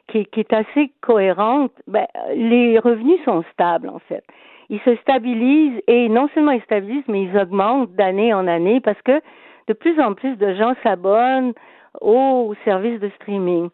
qui, 0.09 0.27
est 0.37 0.53
assez 0.53 0.93
cohérente, 1.01 1.73
ben, 1.87 2.07
les 2.35 2.79
revenus 2.79 3.21
sont 3.25 3.45
stables 3.53 3.89
en 3.89 3.99
fait. 3.99 4.25
Ils 4.69 4.81
se 4.81 4.97
stabilisent 4.97 5.81
et 5.87 6.09
non 6.09 6.29
seulement 6.35 6.53
ils 6.53 6.63
stabilisent, 6.63 7.09
mais 7.09 7.25
ils 7.25 7.39
augmentent 7.39 7.93
d'année 7.93 8.33
en 8.33 8.47
année 8.47 8.81
parce 8.81 9.01
que 9.03 9.21
de 9.69 9.73
plus 9.73 10.01
en 10.01 10.15
plus 10.15 10.37
de 10.37 10.55
gens 10.55 10.75
s'abonnent 10.83 11.53
aux 12.01 12.55
services 12.65 13.01
de 13.01 13.11
streaming. 13.21 13.71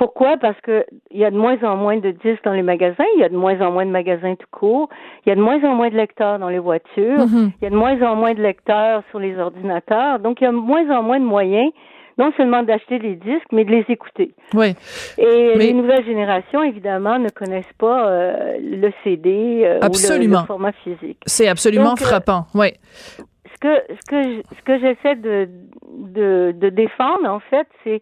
Pourquoi? 0.00 0.38
Parce 0.38 0.58
que 0.62 0.86
il 1.10 1.18
y 1.18 1.26
a 1.26 1.30
de 1.30 1.36
moins 1.36 1.62
en 1.62 1.76
moins 1.76 1.98
de 1.98 2.10
disques 2.10 2.42
dans 2.44 2.54
les 2.54 2.62
magasins, 2.62 3.04
il 3.16 3.20
y 3.20 3.22
a 3.22 3.28
de 3.28 3.36
moins 3.36 3.60
en 3.60 3.70
moins 3.70 3.84
de 3.84 3.90
magasins 3.90 4.34
tout 4.34 4.46
court, 4.50 4.88
il 5.26 5.28
y 5.28 5.32
a 5.32 5.34
de 5.34 5.42
moins 5.42 5.62
en 5.62 5.74
moins 5.74 5.90
de 5.90 5.94
lecteurs 5.94 6.38
dans 6.38 6.48
les 6.48 6.58
voitures, 6.58 7.18
mm-hmm. 7.18 7.50
il 7.60 7.64
y 7.64 7.66
a 7.66 7.70
de 7.70 7.76
moins 7.76 8.00
en 8.00 8.16
moins 8.16 8.32
de 8.32 8.40
lecteurs 8.40 9.02
sur 9.10 9.18
les 9.18 9.36
ordinateurs, 9.36 10.18
donc 10.18 10.40
il 10.40 10.44
y 10.44 10.46
a 10.46 10.52
de 10.52 10.56
moins 10.56 10.88
en 10.88 11.02
moins 11.02 11.20
de 11.20 11.26
moyens 11.26 11.70
non 12.16 12.32
seulement 12.38 12.62
d'acheter 12.62 12.98
des 12.98 13.14
disques, 13.14 13.52
mais 13.52 13.66
de 13.66 13.72
les 13.72 13.84
écouter. 13.88 14.34
Oui. 14.54 14.74
Et 15.18 15.54
les 15.56 15.72
nouvelles 15.74 16.04
générations, 16.06 16.62
évidemment, 16.62 17.18
ne 17.18 17.28
connaissent 17.28 17.76
pas 17.78 18.08
euh, 18.08 18.56
le 18.58 18.90
CD 19.04 19.62
euh, 19.64 19.80
ou 19.80 20.28
le, 20.30 20.46
format 20.46 20.72
physique. 20.72 21.18
C'est 21.26 21.48
absolument 21.48 21.92
euh, 21.92 21.96
frappant, 21.96 22.46
oui. 22.54 22.72
Ce 23.18 23.58
que 23.60 23.82
ce 23.88 24.10
que 24.10 24.42
ce 24.56 24.62
que 24.64 24.78
j'essaie 24.78 25.16
de, 25.16 25.48
de, 25.92 26.54
de 26.56 26.68
défendre 26.70 27.28
en 27.28 27.40
fait, 27.40 27.66
c'est 27.84 28.00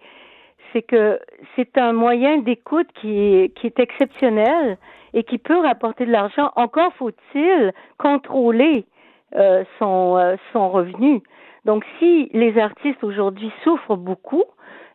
c'est 0.72 0.82
que 0.82 1.18
c'est 1.56 1.78
un 1.78 1.92
moyen 1.92 2.38
d'écoute 2.38 2.88
qui 3.00 3.18
est, 3.18 3.54
qui 3.56 3.66
est 3.66 3.78
exceptionnel 3.78 4.78
et 5.14 5.24
qui 5.24 5.38
peut 5.38 5.58
rapporter 5.58 6.06
de 6.06 6.12
l'argent. 6.12 6.50
Encore 6.56 6.92
faut-il 6.94 7.72
contrôler 7.98 8.84
euh, 9.36 9.64
son, 9.78 10.36
son 10.52 10.70
revenu. 10.70 11.22
Donc, 11.64 11.84
si 11.98 12.30
les 12.32 12.58
artistes 12.58 13.02
aujourd'hui 13.02 13.50
souffrent 13.62 13.96
beaucoup, 13.96 14.44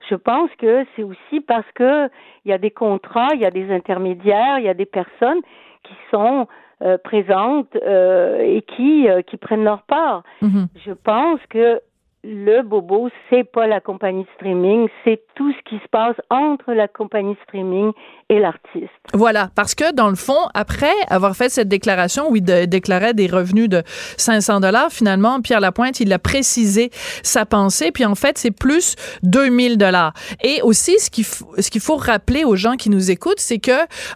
Je 0.09 0.15
pense 0.15 0.49
que 0.57 0.85
c'est 0.95 1.03
aussi 1.03 1.39
parce 1.47 1.69
que 1.75 2.09
il 2.43 2.51
y 2.51 2.53
a 2.53 2.57
des 2.57 2.71
contrats, 2.71 3.29
il 3.33 3.41
y 3.41 3.45
a 3.45 3.51
des 3.51 3.71
intermédiaires, 3.71 4.59
il 4.59 4.65
y 4.65 4.69
a 4.69 4.73
des 4.73 4.85
personnes 4.85 5.41
qui 5.83 5.93
sont 6.11 6.47
euh, 6.81 6.97
présentes 6.97 7.75
euh, 7.75 8.39
et 8.39 8.61
qui 8.61 9.07
euh, 9.07 9.21
qui 9.21 9.37
prennent 9.37 9.63
leur 9.63 9.83
part. 9.83 10.23
Mhm. 10.41 10.67
Je 10.85 10.91
pense 10.91 11.39
que 11.49 11.79
le 12.25 12.61
bobo, 12.61 13.09
c'est 13.29 13.43
pas 13.43 13.67
la 13.67 13.81
compagnie 13.81 14.25
streaming, 14.35 14.87
c'est 15.03 15.21
tout 15.35 15.51
ce 15.51 15.57
qui 15.69 15.75
se 15.83 15.87
passe 15.91 16.15
entre 16.29 16.71
la 16.73 16.87
compagnie 16.87 17.35
streaming 17.43 17.91
et 18.29 18.39
l'artiste. 18.39 18.87
Voilà, 19.13 19.49
parce 19.55 19.75
que 19.75 19.93
dans 19.93 20.07
le 20.09 20.15
fond, 20.15 20.37
après 20.53 20.93
avoir 21.09 21.35
fait 21.35 21.49
cette 21.49 21.67
déclaration 21.67 22.29
où 22.31 22.37
il 22.37 22.43
déclarait 22.43 23.13
des 23.13 23.27
revenus 23.27 23.67
de 23.67 23.83
500 24.17 24.61
dollars, 24.61 24.89
finalement, 24.89 25.41
Pierre 25.41 25.59
Lapointe, 25.59 25.99
il 25.99 26.13
a 26.13 26.19
précisé 26.19 26.91
sa 27.23 27.45
pensée, 27.45 27.91
puis 27.91 28.05
en 28.05 28.15
fait, 28.15 28.37
c'est 28.37 28.51
plus 28.51 28.95
2000 29.23 29.77
dollars. 29.77 30.13
Et 30.43 30.61
aussi, 30.61 30.97
ce 30.99 31.09
qu'il 31.09 31.25
ce 31.25 31.69
qu'il 31.69 31.81
faut 31.81 31.97
rappeler 31.97 32.45
aux 32.45 32.55
gens 32.55 32.75
qui 32.77 32.89
nous 32.89 33.11
écoutent, 33.11 33.39
c'est 33.41 33.59
que 33.59 33.71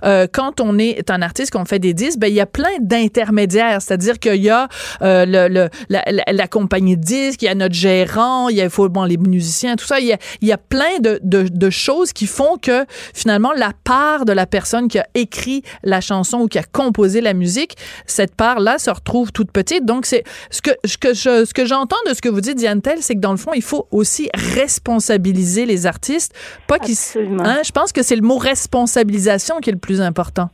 euh, 0.06 0.28
quand 0.32 0.62
on 0.62 0.78
est 0.80 1.12
un 1.12 1.22
artiste, 1.22 1.52
qu'on 1.52 1.66
fait 1.66 1.80
des 1.80 1.94
disques, 1.94 2.20
ben 2.20 2.28
il 2.28 2.36
y 2.36 2.42
a 2.42 2.46
plein 2.46 2.70
d'intermédiaires, 2.80 3.82
c'est-à-dire 3.82 4.18
qu'il 4.20 4.42
y 4.44 4.50
a 4.50 4.68
euh, 5.02 5.26
le, 5.28 5.48
le- 5.50 5.70
la 5.90 6.48
compagnie 6.48 6.96
de 6.98 7.02
disques, 7.04 7.42
il 7.42 7.46
y 7.46 7.50
a 7.50 7.56
notre 7.56 7.76
il 8.06 8.56
y 8.56 8.62
a 8.62 8.70
faut 8.70 8.90
bon 8.90 9.04
les 9.04 9.18
musiciens, 9.18 9.76
tout 9.76 9.86
ça, 9.86 10.00
il 10.00 10.08
y 10.08 10.14
a, 10.14 10.18
il 10.42 10.48
y 10.48 10.52
a 10.52 10.58
plein 10.58 11.00
de, 11.00 11.20
de, 11.24 11.48
de 11.48 11.70
choses 11.70 12.14
qui 12.14 12.28
font 12.28 12.58
que 12.62 12.86
finalement 13.14 13.52
la 13.54 13.72
part 13.84 14.26
de 14.26 14.34
la 14.34 14.46
personne 14.46 14.88
qui 14.88 15.00
a 15.00 15.08
écrit 15.14 15.64
la 15.84 16.02
chanson 16.02 16.42
ou 16.42 16.48
qui 16.48 16.60
a 16.60 16.64
composé 16.64 17.22
la 17.22 17.34
musique, 17.34 17.76
cette 18.06 18.36
part-là 18.36 18.78
se 18.78 18.90
retrouve 18.90 19.32
toute 19.32 19.52
petite. 19.52 19.86
Donc 19.86 20.06
c'est 20.06 20.24
ce 20.52 20.62
que 20.62 20.72
ce 20.86 20.98
que 20.98 21.14
je 21.14 21.46
ce 21.46 21.54
que 21.54 21.66
j'entends 21.66 21.98
de 22.08 22.14
ce 22.14 22.22
que 22.22 22.30
vous 22.30 22.42
dites 22.42 22.58
Diane 22.58 22.82
Tell, 22.82 23.02
c'est 23.02 23.16
que 23.16 23.20
dans 23.20 23.32
le 23.32 23.38
fond, 23.38 23.52
il 23.56 23.62
faut 23.64 23.88
aussi 23.92 24.30
responsabiliser 24.34 25.66
les 25.66 25.86
artistes, 25.86 26.34
pas 26.68 26.80
qu'ils 26.80 26.94
Absolument. 26.94 27.44
hein, 27.46 27.60
je 27.66 27.72
pense 27.72 27.92
que 27.92 28.04
c'est 28.04 28.16
le 28.16 28.22
mot 28.22 28.38
responsabilisation 28.38 29.58
qui 29.62 29.70
est 29.70 29.74
le 29.74 29.80
plus 29.80 30.02
important. 30.02 30.50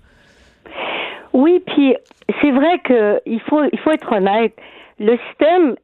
Oui, 1.34 1.64
puis 1.66 1.96
c'est 2.42 2.52
vrai 2.52 2.80
que 2.84 3.22
il 3.26 3.42
faut 3.50 3.64
il 3.72 3.80
faut 3.80 3.92
être 3.92 4.12
honnête. 4.12 4.54
Le 5.00 5.18
système 5.30 5.76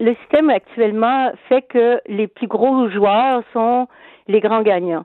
le 0.00 0.14
système 0.16 0.50
actuellement 0.50 1.32
fait 1.48 1.62
que 1.62 2.00
les 2.06 2.26
plus 2.26 2.46
gros 2.46 2.88
joueurs 2.88 3.42
sont 3.52 3.88
les 4.28 4.40
grands 4.40 4.62
gagnants. 4.62 5.04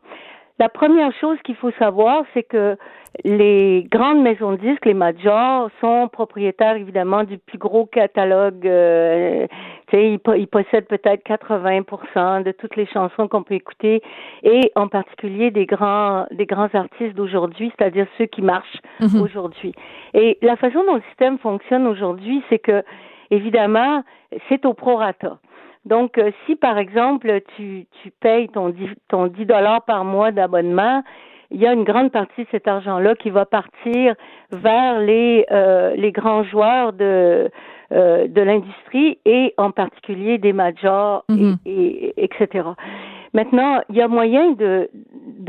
La 0.59 0.69
première 0.69 1.11
chose 1.19 1.37
qu'il 1.43 1.55
faut 1.55 1.71
savoir, 1.79 2.23
c'est 2.33 2.43
que 2.43 2.77
les 3.23 3.87
grandes 3.91 4.21
maisons 4.21 4.51
de 4.51 4.57
disques, 4.57 4.85
les 4.85 4.93
majors, 4.93 5.69
sont 5.81 6.07
propriétaires 6.11 6.75
évidemment 6.75 7.23
du 7.23 7.37
plus 7.39 7.57
gros 7.57 7.85
catalogue. 7.87 8.65
euh, 8.67 9.47
ils, 9.93 10.19
ils 10.37 10.47
possèdent 10.47 10.87
peut-être 10.87 11.23
80% 11.23 12.43
de 12.43 12.51
toutes 12.51 12.75
les 12.75 12.85
chansons 12.87 13.27
qu'on 13.27 13.43
peut 13.43 13.53
écouter, 13.55 14.01
et 14.43 14.71
en 14.75 14.87
particulier 14.87 15.51
des 15.51 15.65
grands, 15.65 16.25
des 16.31 16.45
grands 16.47 16.69
artistes 16.73 17.15
d'aujourd'hui, 17.15 17.71
c'est-à-dire 17.77 18.07
ceux 18.17 18.25
qui 18.25 18.41
marchent 18.41 18.81
Mhm. 19.01 19.21
aujourd'hui. 19.21 19.73
Et 20.13 20.37
la 20.41 20.55
façon 20.55 20.83
dont 20.85 20.95
le 20.95 21.03
système 21.09 21.37
fonctionne 21.39 21.85
aujourd'hui, 21.87 22.43
c'est 22.49 22.59
que 22.59 22.83
évidemment, 23.35 24.03
c'est 24.49 24.65
au 24.65 24.73
prorata. 24.73 25.37
Donc, 25.85 26.17
euh, 26.17 26.31
si 26.45 26.55
par 26.55 26.77
exemple 26.77 27.41
tu, 27.55 27.85
tu 28.01 28.11
payes 28.21 28.47
ton 28.49 28.69
10, 28.69 28.89
ton 29.09 29.27
10 29.27 29.45
dollars 29.45 29.81
par 29.83 30.05
mois 30.05 30.31
d'abonnement, 30.31 31.03
il 31.51 31.59
y 31.61 31.67
a 31.67 31.73
une 31.73 31.83
grande 31.83 32.11
partie 32.11 32.43
de 32.43 32.47
cet 32.51 32.67
argent-là 32.67 33.15
qui 33.15 33.29
va 33.29 33.45
partir 33.45 34.15
vers 34.51 34.99
les 34.99 35.45
euh, 35.51 35.93
les 35.95 36.11
grands 36.11 36.43
joueurs 36.43 36.93
de 36.93 37.51
euh, 37.91 38.27
de 38.27 38.41
l'industrie 38.41 39.19
et 39.25 39.53
en 39.57 39.71
particulier 39.71 40.37
des 40.39 40.53
majors 40.53 41.25
Mhm. 41.29 41.57
et, 41.65 41.71
et- 42.07 42.23
etc. 42.23 42.65
Maintenant, 43.33 43.81
il 43.89 43.95
y 43.97 44.01
a 44.01 44.07
moyen 44.07 44.51
de 44.51 44.89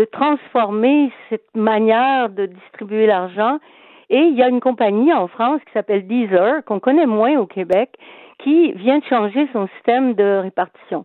de 0.01 0.05
transformer 0.05 1.11
cette 1.31 1.55
manière 1.55 2.29
de 2.29 2.47
distribuer 2.47 3.07
l'argent 3.07 3.59
et 4.11 4.19
il 4.19 4.35
y 4.37 4.43
a 4.43 4.49
une 4.49 4.61
compagnie 4.61 5.13
en 5.13 5.29
France 5.29 5.61
qui 5.67 5.73
s'appelle 5.73 6.07
Deezer 6.07 6.65
qu'on 6.65 6.81
connaît 6.81 7.07
moins 7.07 7.37
au 7.39 7.47
Québec 7.47 7.91
qui 8.39 8.73
vient 8.73 8.99
de 8.99 9.05
changer 9.05 9.49
son 9.53 9.69
système 9.77 10.15
de 10.15 10.41
répartition. 10.43 11.05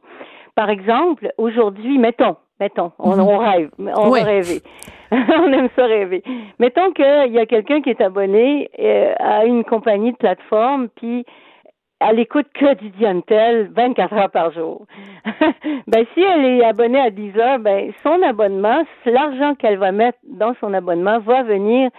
Par 0.56 0.70
exemple, 0.70 1.32
aujourd'hui, 1.38 1.98
mettons, 1.98 2.36
mettons, 2.60 2.92
on, 3.00 3.16
Mhm. 3.16 3.20
on 3.22 3.38
rêve, 3.38 3.70
on 3.80 4.10
Oui. 4.10 4.20
va 4.22 4.26
rêver. 4.26 4.62
on 5.12 5.54
aime 5.54 5.70
ça 5.76 5.86
rêver. 5.86 6.24
Mettons 6.60 6.92
qu'il 6.92 7.32
y 7.34 7.40
a 7.40 7.46
quelqu'un 7.46 7.82
qui 7.82 7.90
est 7.92 8.02
abonné 8.02 8.70
euh, 8.80 9.14
à 9.20 9.46
une 9.46 9.64
compagnie 9.64 10.12
de 10.12 10.18
plateforme, 10.18 10.90
puis 10.90 11.26
elle 12.02 12.20
écoute 12.20 12.48
que 12.54 12.74
du 12.76 12.90
Diantel 12.92 13.72
24 13.76 14.14
heures 14.14 14.30
par 14.32 14.52
jour. 14.52 14.86
ben, 15.88 16.06
si 16.14 16.22
elle 16.22 16.46
est 16.46 16.64
abonnée 16.64 17.00
à 17.00 17.10
10 17.10 17.38
heures, 17.38 17.60
ben, 17.60 17.92
son 18.04 18.22
abonnement, 18.22 18.84
l'argent 19.06 19.56
qu'elle 19.56 19.78
va 19.78 19.92
mettre 19.92 20.18
dans 20.24 20.54
son 20.62 20.74
abonnement 20.74 21.20
va 21.20 21.44
venir 21.44 21.90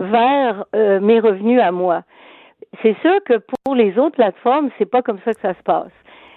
vers 0.00 0.64
euh, 0.74 0.98
mes 1.00 1.20
revenus 1.20 1.60
à 1.60 1.70
moi. 1.72 2.02
C'est 2.82 2.96
sûr 3.00 3.22
que 3.24 3.34
pour 3.64 3.74
les 3.74 3.98
autres 3.98 4.16
plateformes, 4.16 4.70
c'est 4.78 4.90
pas 4.90 5.02
comme 5.02 5.18
ça 5.24 5.32
que 5.34 5.40
ça 5.40 5.54
se 5.54 5.62
passe. 5.62 5.92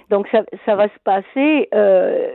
Donc 0.10 0.28
ça, 0.28 0.42
ça 0.66 0.76
va 0.76 0.88
se 0.88 1.00
passer 1.04 1.70
euh, 1.74 2.28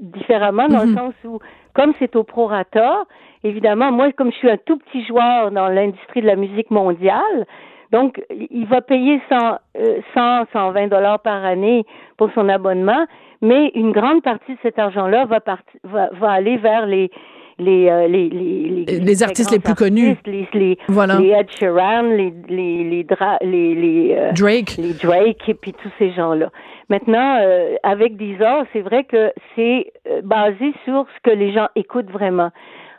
différemment 0.00 0.68
dans 0.68 0.80
Mhm. 0.84 0.90
le 0.90 0.94
sens 0.96 1.14
où, 1.24 1.38
comme 1.74 1.92
c'est 1.98 2.16
au 2.16 2.24
prorata, 2.24 3.04
évidemment, 3.44 3.92
moi, 3.92 4.12
comme 4.12 4.30
je 4.32 4.36
suis 4.36 4.50
un 4.50 4.56
tout 4.58 4.78
petit 4.78 5.04
joueur 5.06 5.50
dans 5.50 5.68
l'industrie 5.68 6.22
de 6.22 6.26
la 6.26 6.36
musique 6.36 6.70
mondiale, 6.70 7.46
donc 7.92 8.20
il 8.30 8.66
va 8.66 8.80
payer 8.80 9.20
100, 9.28 9.58
euh, 9.78 10.00
100 10.14 10.46
120 10.52 10.88
dollars 10.88 11.20
par 11.20 11.44
année 11.44 11.84
pour 12.16 12.30
son 12.32 12.48
abonnement, 12.48 13.06
mais 13.40 13.70
une 13.74 13.92
grande 13.92 14.22
partie 14.22 14.52
de 14.54 14.58
cet 14.62 14.78
argent-là 14.78 15.26
va, 15.26 15.38
va, 15.84 16.08
va 16.12 16.30
aller 16.30 16.56
vers 16.56 16.86
les 16.86 17.10
les, 17.58 17.88
euh, 17.88 18.08
les, 18.08 18.28
les, 18.28 18.84
Les 19.00 19.22
artistes 19.22 19.48
très 19.48 19.56
les 19.56 19.62
plus 19.62 19.74
connus. 19.74 20.08
artistes, 20.10 20.26
Les, 20.26 20.48
les, 20.54 20.78
Voilà. 20.88 21.18
les 21.18 21.30
Ed 21.30 21.50
Sheeran, 21.50 22.02
les 22.02 22.32
les 22.48 22.84
les, 22.84 23.06
les, 23.42 23.74
les, 23.74 24.14
euh, 24.18 24.32
Drake. 24.32 24.76
les 24.78 24.92
Drake 24.94 25.48
et 25.48 25.54
puis 25.54 25.72
tous 25.72 25.90
ces 25.98 26.12
gens-là. 26.12 26.50
Maintenant, 26.88 27.38
euh, 27.40 27.74
avec 27.82 28.16
Deezer, 28.16 28.64
c'est 28.72 28.82
vrai 28.82 29.04
que 29.04 29.32
c'est 29.54 29.92
basé 30.22 30.74
sur 30.84 31.06
ce 31.16 31.30
que 31.30 31.34
les 31.34 31.52
gens 31.52 31.68
écoutent 31.76 32.10
vraiment. 32.10 32.50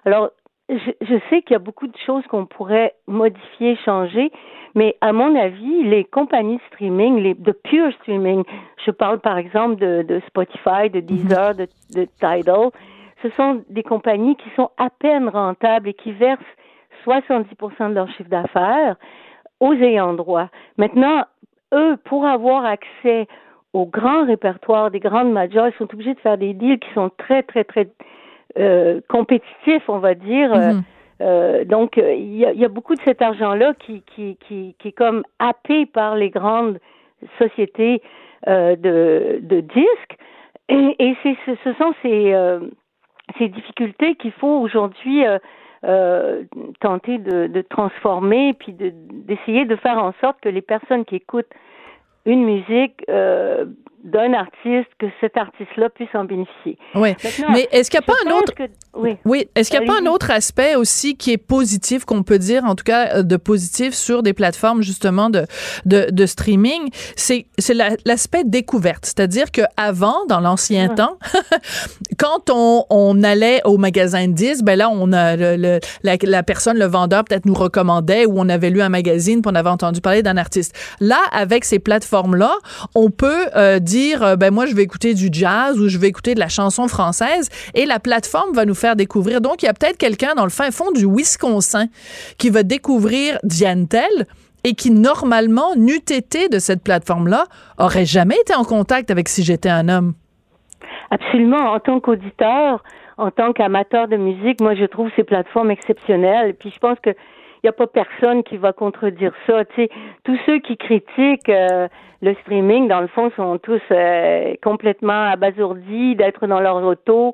Alors, 0.05 0.29
je, 0.69 0.91
je 1.01 1.15
sais 1.29 1.41
qu'il 1.43 1.51
y 1.51 1.55
a 1.55 1.59
beaucoup 1.59 1.85
de 1.87 1.97
choses 2.05 2.23
qu'on 2.27 2.47
pourrait 2.47 2.93
modifier, 3.07 3.77
changer, 3.85 4.31
mais 4.73 4.97
à 5.01 5.13
mon 5.13 5.35
avis, 5.39 5.83
les 5.83 6.03
compagnies 6.03 6.57
de 6.57 6.61
streaming, 6.73 7.19
les 7.21 7.33
de 7.35 7.51
pure 7.51 7.91
streaming, 8.01 8.43
je 8.83 8.89
parle 8.91 9.19
par 9.19 9.37
exemple 9.37 9.75
de, 9.75 10.01
de 10.01 10.19
Spotify, 10.27 10.89
de 10.91 11.01
Deezer, 11.01 11.53
de, 11.55 11.67
de 11.93 12.05
Tidal, 12.19 12.71
ce 13.25 13.35
sont 13.35 13.63
des 13.69 13.83
compagnies 13.83 14.35
qui 14.35 14.49
sont 14.55 14.69
à 14.77 14.89
peine 14.89 15.29
rentables 15.29 15.89
et 15.89 15.93
qui 15.93 16.11
versent 16.11 16.39
70% 17.05 17.89
de 17.89 17.95
leur 17.95 18.09
chiffre 18.11 18.29
d'affaires 18.29 18.95
aux 19.59 19.73
ayants 19.73 20.13
droit. 20.13 20.49
Maintenant, 20.77 21.23
eux, 21.73 21.97
pour 22.05 22.25
avoir 22.25 22.65
accès 22.65 23.27
au 23.73 23.85
grand 23.85 24.25
répertoire 24.25 24.91
des 24.91 24.99
grandes 24.99 25.31
majors, 25.31 25.67
ils 25.67 25.77
sont 25.77 25.91
obligés 25.91 26.13
de 26.13 26.19
faire 26.19 26.37
des 26.37 26.53
deals 26.53 26.79
qui 26.79 26.93
sont 26.93 27.09
très, 27.17 27.41
très, 27.43 27.63
très 27.63 27.89
euh, 28.57 29.01
compétitifs, 29.09 29.87
on 29.87 29.99
va 29.99 30.13
dire. 30.13 30.55
Mhm. 30.55 30.83
euh, 31.21 31.65
donc, 31.65 31.97
euh, 31.97 32.13
il 32.13 32.35
y, 32.35 32.45
a, 32.45 32.53
il 32.53 32.59
y 32.59 32.65
a 32.65 32.69
beaucoup 32.69 32.95
de 32.95 33.01
cet 33.01 33.21
argent-là 33.21 33.73
qui, 33.79 34.03
qui, 34.03 34.37
qui, 34.47 34.75
qui 34.77 34.87
est 34.89 34.97
comme 34.97 35.23
happé 35.39 35.85
par 35.85 36.15
les 36.15 36.29
grandes 36.29 36.79
sociétés 37.39 38.01
euh, 38.47 38.75
de, 38.75 39.39
de 39.41 39.61
disques. 39.61 40.17
Et, 40.69 41.15
ce, 41.23 41.55
ce 41.63 41.73
sont 41.73 41.93
ces, 42.01 42.33
euh, 42.33 42.59
ces 43.37 43.47
difficultés 43.47 44.15
qu'il 44.15 44.31
faut 44.31 44.59
aujourd'hui 44.59 45.25
euh, 45.25 45.39
euh, 45.83 46.43
tenter 46.79 47.17
de, 47.17 47.47
de 47.47 47.61
transformer, 47.61 48.53
puis 48.53 48.73
de, 48.73 48.91
d'essayer 48.93 49.65
de 49.65 49.75
faire 49.75 49.97
en 49.97 50.13
sorte 50.21 50.39
que 50.41 50.49
les 50.49 50.61
personnes 50.61 51.05
qui 51.05 51.17
écoutent 51.17 51.51
une 52.25 52.43
musique 52.43 53.03
euh, 53.09 53.65
d'un 54.05 54.33
artiste, 54.33 54.87
que 54.99 55.07
cet 55.19 55.35
artiste-là 55.35 55.89
puisse 55.89 56.09
en 56.13 56.25
bénéficier. 56.25 56.77
Oui. 56.93 57.15
Maintenant, 57.23 57.47
Mais 57.51 57.67
est-ce 57.71 57.89
qu'il 57.89 57.99
n'y 57.99 58.05
a 58.05 58.07
pas 58.07 58.29
un 58.29 58.37
autre 58.37 58.53
que- 58.53 58.63
oui. 58.93 59.17
Oui, 59.25 59.49
est-ce 59.55 59.71
qu'il 59.71 59.79
n'y 59.79 59.89
a 59.89 59.91
pas 59.93 59.99
un 59.99 60.05
autre 60.05 60.29
aspect 60.29 60.75
aussi 60.75 61.17
qui 61.17 61.31
est 61.31 61.37
positif, 61.37 62.05
qu'on 62.05 62.21
peut 62.21 62.37
dire, 62.37 62.63
en 62.65 62.75
tout 62.75 62.83
cas, 62.83 63.15
euh, 63.17 63.23
de 63.23 63.35
positif 63.35 63.95
sur 63.95 64.21
des 64.21 64.33
plateformes, 64.33 64.83
justement, 64.83 65.31
de, 65.31 65.45
de, 65.85 66.07
de 66.11 66.25
streaming? 66.27 66.89
C'est, 67.15 67.47
c'est 67.57 67.73
la- 67.73 67.97
l'aspect 68.05 68.43
découverte. 68.45 69.05
C'est-à-dire 69.05 69.49
qu'avant, 69.51 70.25
dans 70.29 70.39
l'ancien 70.39 70.89
temps, 70.89 71.17
quand 72.19 72.49
on, 72.51 72.85
on 72.91 73.23
allait 73.23 73.61
au 73.65 73.77
magasin 73.77 74.27
de 74.27 74.33
disques, 74.33 74.63
ben 74.63 74.75
là, 74.77 74.89
on 74.91 75.11
a 75.13 75.35
le, 75.35 75.55
le- 75.57 75.79
la, 76.03 76.15
la 76.21 76.43
personne, 76.43 76.77
le 76.77 76.85
vendeur, 76.85 77.23
peut-être 77.23 77.45
nous 77.45 77.53
recommandait 77.55 78.25
ou 78.27 78.35
on 78.37 78.49
avait 78.49 78.69
lu 78.69 78.81
un 78.81 78.89
magazine 78.89 79.41
puis 79.41 79.51
on 79.51 79.55
avait 79.55 79.69
entendu 79.69 79.99
parler 80.01 80.21
d'un 80.23 80.37
artiste. 80.37 80.75
Là, 80.99 81.17
avec 81.31 81.65
ces 81.65 81.79
plateformes-là, 81.79 82.53
on 82.93 83.09
peut 83.09 83.47
euh, 83.55 83.79
dire, 83.79 83.94
euh, 84.21 84.35
ben 84.35 84.53
moi, 84.53 84.65
je 84.65 84.75
vais 84.75 84.83
écouter 84.83 85.13
du 85.13 85.29
jazz 85.31 85.79
ou 85.79 85.87
je 85.87 85.97
vais 85.97 86.07
écouter 86.07 86.35
de 86.35 86.39
la 86.39 86.47
chanson 86.47 86.87
française 86.87 87.49
et 87.73 87.85
la 87.85 87.99
plateforme 87.99 88.53
va 88.53 88.65
nous 88.65 88.75
faire 88.75 88.95
découvrir. 88.95 89.41
Donc, 89.41 89.63
il 89.63 89.65
y 89.65 89.69
a 89.69 89.73
peut-être 89.73 89.97
quelqu'un 89.97 90.33
dans 90.35 90.43
le 90.43 90.49
fin 90.49 90.71
fond 90.71 90.91
du 90.91 91.05
Wisconsin 91.05 91.87
qui 92.37 92.49
va 92.49 92.63
découvrir 92.63 93.37
Diane 93.43 93.87
Tell 93.87 94.27
et 94.63 94.73
qui, 94.73 94.91
normalement, 94.91 95.75
n'eût 95.75 96.03
été 96.09 96.49
de 96.49 96.59
cette 96.59 96.83
plateforme-là, 96.83 97.45
aurait 97.77 98.05
jamais 98.05 98.35
été 98.41 98.55
en 98.55 98.63
contact 98.63 99.11
avec 99.11 99.29
Si 99.29 99.43
j'étais 99.43 99.69
un 99.69 99.89
homme. 99.89 100.13
absolument, 101.11 101.71
en 101.71 101.79
tant 101.79 101.99
qu'auditeur, 101.99 102.83
en 103.17 103.31
tant 103.31 103.53
qu'amateur 103.53 104.07
de 104.07 104.17
musique, 104.17 104.59
moi, 104.61 104.75
je 104.75 104.85
trouve 104.85 105.09
ces 105.15 105.23
plateformes 105.23 105.71
exceptionnelles. 105.71 106.55
Puis 106.55 106.71
je 106.71 106.79
pense 106.79 106.99
que 106.99 107.11
n'y 107.65 107.69
a 107.69 107.73
pas 107.73 107.87
personne 107.87 108.43
qui 108.43 108.57
va 108.57 108.73
contredire 108.73 109.33
ça. 109.47 109.63
Tous 110.23 110.37
ceux 110.45 110.59
qui 110.59 110.77
critiquent 110.77 111.49
euh, 111.49 111.87
le 112.21 112.33
streaming, 112.41 112.87
dans 112.87 113.01
le 113.01 113.07
fond, 113.07 113.31
sont 113.35 113.57
tous 113.57 113.81
euh, 113.91 114.53
complètement 114.63 115.31
abasourdis 115.31 116.15
d'être 116.15 116.47
dans 116.47 116.59
leur 116.59 116.83
auto, 116.83 117.33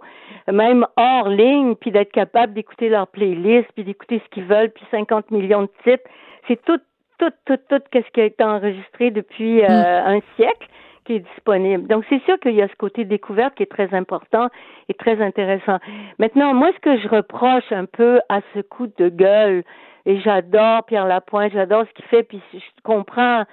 même 0.51 0.85
hors 0.97 1.29
ligne, 1.29 1.75
puis 1.75 1.91
d'être 1.91 2.11
capable 2.11 2.53
d'écouter 2.53 2.89
leur 2.89 3.07
playlist, 3.07 3.67
puis 3.75 3.83
d'écouter 3.83 4.21
ce 4.23 4.29
qu'ils 4.29 4.45
veulent, 4.45 4.71
puis 4.71 4.85
50 4.91 5.31
millions 5.31 5.63
de 5.63 5.69
titres. 5.83 6.09
C'est 6.47 6.61
tout, 6.63 6.79
tout, 7.17 7.31
tout, 7.45 7.59
tout, 7.69 7.81
qu'est-ce 7.91 8.09
qui 8.11 8.21
a 8.21 8.25
été 8.25 8.43
enregistré 8.43 9.11
depuis 9.11 9.63
euh, 9.63 9.67
mm. 9.67 10.07
un 10.07 10.19
siècle 10.35 10.67
qui 11.05 11.13
est 11.13 11.19
disponible. 11.19 11.87
Donc, 11.87 12.05
c'est 12.09 12.21
sûr 12.23 12.39
qu'il 12.39 12.53
y 12.53 12.61
a 12.61 12.67
ce 12.67 12.75
côté 12.75 13.05
découverte 13.05 13.55
qui 13.55 13.63
est 13.63 13.71
très 13.71 13.93
important 13.93 14.49
et 14.87 14.93
très 14.93 15.21
intéressant. 15.21 15.77
Maintenant, 16.19 16.53
moi, 16.53 16.71
ce 16.75 16.79
que 16.79 16.97
je 16.99 17.07
reproche 17.07 17.71
un 17.71 17.85
peu 17.85 18.19
à 18.29 18.41
ce 18.53 18.61
coup 18.61 18.87
de 18.97 19.09
gueule 19.09 19.63
et 20.05 20.19
j'adore 20.21 20.83
Pierre 20.85 21.05
Lapointe, 21.05 21.51
j'adore 21.53 21.85
ce 21.87 21.93
qu'il 21.93 22.05
fait, 22.05 22.23
puis 22.23 22.41
je 22.53 22.59
comprends 22.83 23.43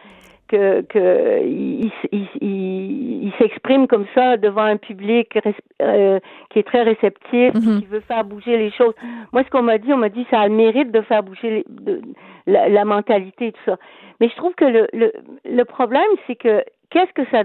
que, 0.49 0.81
que 0.83 1.43
il, 1.45 1.93
il, 2.40 3.33
s'exprime 3.38 3.87
comme 3.87 4.07
ça 4.14 4.37
devant 4.37 4.62
un 4.62 4.78
public 4.78 5.38
euh, 5.83 6.19
qui 6.50 6.59
est 6.59 6.67
très 6.67 6.83
réceptif, 6.83 7.55
mhm. 7.55 7.81
qui 7.81 7.87
veut 7.87 8.00
faire 8.00 8.25
bouger 8.25 8.57
les 8.57 8.71
choses. 8.71 8.95
Moi, 9.33 9.45
ce 9.45 9.50
qu'on 9.50 9.62
m'a 9.62 9.78
dit, 9.78 9.93
on 9.93 9.99
m'a 9.99 10.09
dit 10.09 10.26
ça 10.31 10.40
a 10.40 10.49
le 10.49 10.55
mérite 10.55 10.90
de 10.90 11.02
faire 11.02 11.23
bouger 11.23 11.64
de, 11.69 12.00
la, 12.47 12.69
la, 12.69 12.85
mentalité 12.85 13.49
et 13.49 13.52
tout 13.52 13.61
ça. 13.67 13.76
Mais 14.21 14.28
je 14.28 14.37
trouve 14.37 14.55
que 14.55 14.64
le, 14.64 14.88
le, 14.93 15.12
le 15.45 15.64
problème, 15.64 16.02
c'est 16.26 16.37
que 16.37 16.64
qu'est-ce 16.90 17.12
que 17.12 17.28
ça 17.31 17.45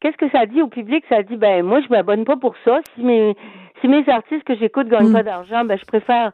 qu'est-ce 0.00 0.16
que 0.16 0.30
ça 0.30 0.46
dit 0.46 0.62
au 0.62 0.68
public? 0.68 1.04
Ça 1.08 1.22
dit 1.22 1.36
ben 1.36 1.64
moi 1.64 1.80
je 1.80 1.88
m'abonne 1.88 2.24
pas 2.24 2.36
pour 2.36 2.54
ça. 2.64 2.78
Si 2.94 3.02
mes 3.02 3.36
si 3.80 3.88
mes 3.88 4.08
artistes 4.08 4.44
que 4.44 4.56
j'écoute 4.56 4.88
gagnent 4.88 5.08
mhm. 5.08 5.14
pas 5.14 5.22
d'argent, 5.24 5.64
ben 5.64 5.76
je 5.76 5.84
préfère 5.84 6.32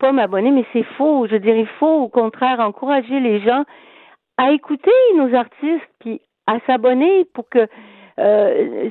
pas 0.00 0.12
m'abonner, 0.12 0.50
mais 0.50 0.64
c'est 0.72 0.86
faux. 0.96 1.26
Je 1.30 1.36
dirais 1.36 1.66
faux, 1.78 2.02
au 2.02 2.08
contraire, 2.08 2.58
encourager 2.58 3.20
les 3.20 3.40
gens 3.40 3.64
à 4.38 4.52
écouter 4.52 4.90
nos 5.16 5.32
artistes, 5.34 5.88
puis 6.00 6.20
à 6.46 6.58
s'abonner 6.66 7.26
pour 7.34 7.48
que 7.48 7.68
euh, 8.18 8.90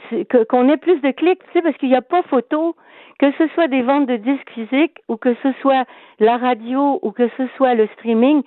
qu'on 0.50 0.70
ait 0.70 0.78
plus 0.78 1.02
de 1.02 1.12
clics, 1.12 1.44
tu 1.44 1.52
sais, 1.54 1.62
parce 1.62 1.78
qu'il 1.78 1.90
n'y 1.90 1.96
a 1.96 2.02
pas 2.02 2.24
photo, 2.24 2.76
que 3.20 3.32
ce 3.38 3.48
soit 3.50 3.68
des 3.68 3.82
ventes 3.82 4.08
de 4.08 4.16
disques 4.16 4.50
physiques 4.52 5.00
ou 5.08 5.18
que 5.18 5.36
ce 5.44 5.52
soit 5.62 5.86
la 6.20 6.38
radio 6.38 7.00
ou 7.04 7.12
que 7.12 7.28
ce 7.38 7.48
soit 7.58 7.76
le 7.76 7.88
streaming, 7.98 8.42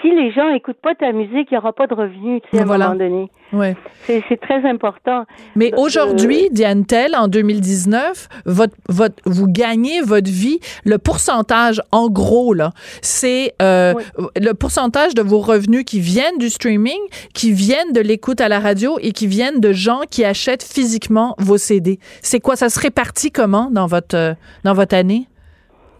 si 0.00 0.10
les 0.10 0.32
gens 0.32 0.48
écoutent 0.50 0.80
pas 0.80 0.94
ta 0.94 1.12
musique, 1.12 1.48
il 1.50 1.54
n'y 1.54 1.58
aura 1.58 1.72
pas 1.72 1.86
de 1.86 1.94
revenus, 1.94 2.42
tu 2.42 2.56
sais, 2.56 2.62
à 2.62 2.62
un 2.62 2.78
moment 2.78 2.94
donné. 2.94 3.30
Ouais. 3.52 3.76
C'est 4.06 4.40
très 4.40 4.66
important. 4.66 5.24
Mais 5.56 5.72
aujourd'hui, 5.76 6.48
Diane 6.50 6.86
Tell, 6.86 7.14
en 7.14 7.28
2019, 7.28 8.28
votre, 8.46 8.74
votre, 8.88 9.16
vous 9.26 9.46
gagnez 9.46 10.00
votre 10.00 10.30
vie. 10.30 10.58
Le 10.84 10.96
pourcentage, 10.96 11.82
en 11.92 12.08
gros, 12.08 12.54
là, 12.54 12.70
c'est 13.02 13.54
euh, 13.60 13.92
le 14.36 14.52
pourcentage 14.54 15.14
de 15.14 15.22
vos 15.22 15.40
revenus 15.40 15.84
qui 15.84 16.00
viennent 16.00 16.38
du 16.38 16.48
streaming, 16.48 16.98
qui 17.34 17.52
viennent 17.52 17.92
de 17.92 18.00
l'écoute 18.00 18.40
à 18.40 18.48
la 18.48 18.58
radio 18.58 18.98
et 19.02 19.12
qui 19.12 19.26
viennent 19.26 19.60
de 19.60 19.72
gens 19.72 20.00
qui 20.10 20.24
achètent 20.24 20.64
physiquement 20.64 21.34
vos 21.38 21.58
CD. 21.58 21.98
C'est 22.22 22.40
quoi? 22.40 22.56
Ça 22.56 22.70
se 22.70 22.80
répartit 22.80 23.30
comment 23.30 23.68
dans 23.70 23.86
votre, 23.86 24.34
dans 24.64 24.74
votre 24.74 24.94
année? 24.94 25.26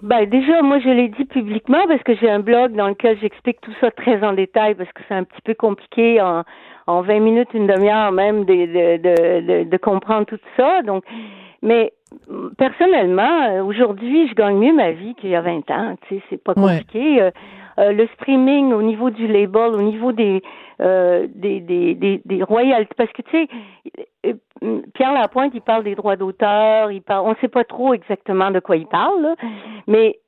Ben 0.02 0.28
déjà, 0.28 0.62
moi 0.62 0.80
je 0.80 0.88
l'ai 0.88 1.08
dit 1.08 1.24
publiquement 1.24 1.86
parce 1.86 2.02
que 2.02 2.14
j'ai 2.16 2.28
un 2.28 2.40
blog 2.40 2.72
dans 2.72 2.88
lequel 2.88 3.16
j'explique 3.20 3.60
tout 3.60 3.72
ça 3.80 3.92
très 3.92 4.22
en 4.24 4.32
détail 4.32 4.74
parce 4.74 4.92
que 4.92 5.00
c'est 5.06 5.14
un 5.14 5.22
petit 5.22 5.40
peu 5.44 5.54
compliqué 5.54 6.20
en, 6.20 6.42
en 6.88 7.02
20 7.02 7.20
minutes, 7.20 7.48
une 7.54 7.68
demi-heure 7.68 8.10
même 8.10 8.44
de, 8.44 8.52
de, 8.52 8.96
de, 8.96 9.64
de, 9.70 9.76
comprendre 9.76 10.26
tout 10.26 10.40
ça. 10.56 10.82
Donc, 10.82 11.04
mais 11.62 11.92
personnellement, 12.58 13.64
aujourd'hui, 13.64 14.26
je 14.28 14.34
gagne 14.34 14.58
mieux 14.58 14.74
ma 14.74 14.90
vie 14.90 15.14
qu'il 15.14 15.30
y 15.30 15.36
a 15.36 15.40
20 15.40 15.70
ans. 15.70 15.96
Tu 16.08 16.16
sais, 16.16 16.22
c'est 16.30 16.42
pas 16.42 16.54
compliqué. 16.54 17.22
Euh, 17.22 17.30
euh, 17.78 17.92
le 17.92 18.06
streaming 18.14 18.72
au 18.72 18.82
niveau 18.82 19.10
du 19.10 19.26
label, 19.26 19.74
au 19.74 19.82
niveau 19.82 20.12
des 20.12 20.42
euh, 20.80 21.26
des, 21.34 21.60
des, 21.60 21.94
des, 21.94 22.20
des 22.24 22.42
royalties, 22.42 22.94
parce 22.96 23.12
que 23.12 23.22
tu 23.22 23.30
sais, 23.30 24.36
Pierre 24.94 25.12
Lapointe, 25.12 25.52
il 25.54 25.60
parle 25.60 25.84
des 25.84 25.94
droits 25.94 26.16
d'auteur, 26.16 26.90
il 26.90 27.02
parle, 27.02 27.26
on 27.26 27.30
ne 27.30 27.36
sait 27.36 27.48
pas 27.48 27.64
trop 27.64 27.94
exactement 27.94 28.50
de 28.50 28.60
quoi 28.60 28.76
il 28.76 28.86
parle, 28.86 29.34
mais 29.86 30.18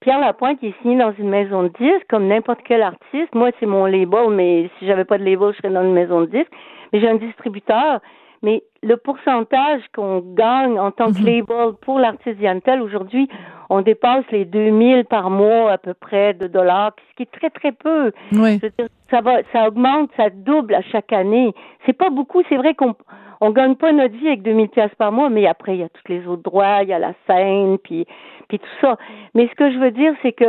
Pierre 0.00 0.20
Lapointe 0.20 0.58
il 0.62 0.70
est 0.70 0.82
signé 0.82 0.96
dans 0.96 1.12
une 1.12 1.28
maison 1.28 1.62
de 1.62 1.68
disques 1.68 2.06
comme 2.08 2.26
n'importe 2.26 2.60
quel 2.64 2.82
artiste. 2.82 3.34
Moi, 3.34 3.50
c'est 3.58 3.66
mon 3.66 3.86
label, 3.86 4.30
mais 4.30 4.68
si 4.78 4.86
j'avais 4.86 5.04
pas 5.04 5.18
de 5.18 5.24
label, 5.24 5.52
je 5.52 5.58
serais 5.58 5.72
dans 5.72 5.84
une 5.84 5.92
maison 5.92 6.22
de 6.22 6.26
disques. 6.26 6.52
Mais 6.92 7.00
j'ai 7.00 7.08
un 7.08 7.16
distributeur. 7.16 8.00
Mais 8.42 8.64
le 8.82 8.96
pourcentage 8.96 9.82
qu'on 9.94 10.18
gagne 10.18 10.78
en 10.78 10.90
tant 10.90 11.12
que 11.12 11.20
mhm. 11.20 11.26
label 11.26 11.74
pour 11.80 12.00
l'artiste 12.00 12.40
Yantel, 12.40 12.82
aujourd'hui, 12.82 13.28
on 13.72 13.80
dépasse 13.80 14.24
les 14.30 14.44
2000 14.44 15.06
par 15.06 15.30
mois 15.30 15.72
à 15.72 15.78
peu 15.78 15.94
près 15.94 16.34
de 16.34 16.46
dollars, 16.46 16.92
ce 17.10 17.16
qui 17.16 17.22
est 17.22 17.38
très 17.40 17.48
très 17.48 17.72
peu. 17.72 18.12
Oui. 18.32 18.60
ça 19.10 19.22
va, 19.22 19.38
ça 19.50 19.66
augmente, 19.66 20.10
ça 20.16 20.28
double 20.28 20.74
à 20.74 20.82
chaque 20.82 21.12
année. 21.12 21.54
C'est 21.86 21.94
pas 21.94 22.10
beaucoup. 22.10 22.42
C'est 22.50 22.58
vrai 22.58 22.74
qu'on 22.74 22.94
on 23.40 23.50
gagne 23.50 23.74
pas 23.76 23.92
notre 23.92 24.14
vie 24.14 24.28
avec 24.28 24.42
2000 24.42 24.68
pièces 24.68 24.94
par 24.98 25.10
mois, 25.10 25.30
mais 25.30 25.46
après 25.46 25.74
il 25.74 25.80
y 25.80 25.84
a 25.84 25.88
tous 25.88 26.12
les 26.12 26.26
autres 26.26 26.42
droits, 26.42 26.82
il 26.82 26.90
y 26.90 26.92
a 26.92 26.98
la 26.98 27.14
scène, 27.26 27.78
puis 27.78 28.06
puis 28.48 28.58
tout 28.58 28.76
ça. 28.82 28.98
Mais 29.34 29.48
ce 29.48 29.54
que 29.54 29.72
je 29.72 29.78
veux 29.78 29.90
dire, 29.90 30.14
c'est 30.20 30.32
que 30.32 30.44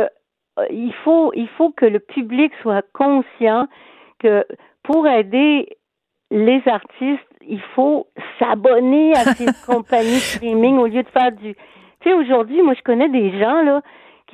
euh, 0.58 0.66
il 0.70 0.92
faut 1.04 1.32
il 1.34 1.48
faut 1.56 1.70
que 1.70 1.86
le 1.86 2.00
public 2.00 2.52
soit 2.60 2.84
conscient 2.92 3.68
que 4.18 4.44
pour 4.82 5.08
aider 5.08 5.78
les 6.30 6.62
artistes, 6.66 7.24
il 7.48 7.60
faut 7.74 8.06
s'abonner 8.38 9.12
à 9.12 9.24
ces 9.34 9.46
compagnies 9.66 10.20
streaming 10.20 10.76
au 10.76 10.86
lieu 10.86 11.02
de 11.02 11.08
faire 11.08 11.32
du. 11.32 11.56
Aujourd'hui, 12.12 12.62
moi, 12.62 12.74
je 12.74 12.82
connais 12.82 13.08
des 13.08 13.38
gens 13.38 13.62
là 13.62 13.80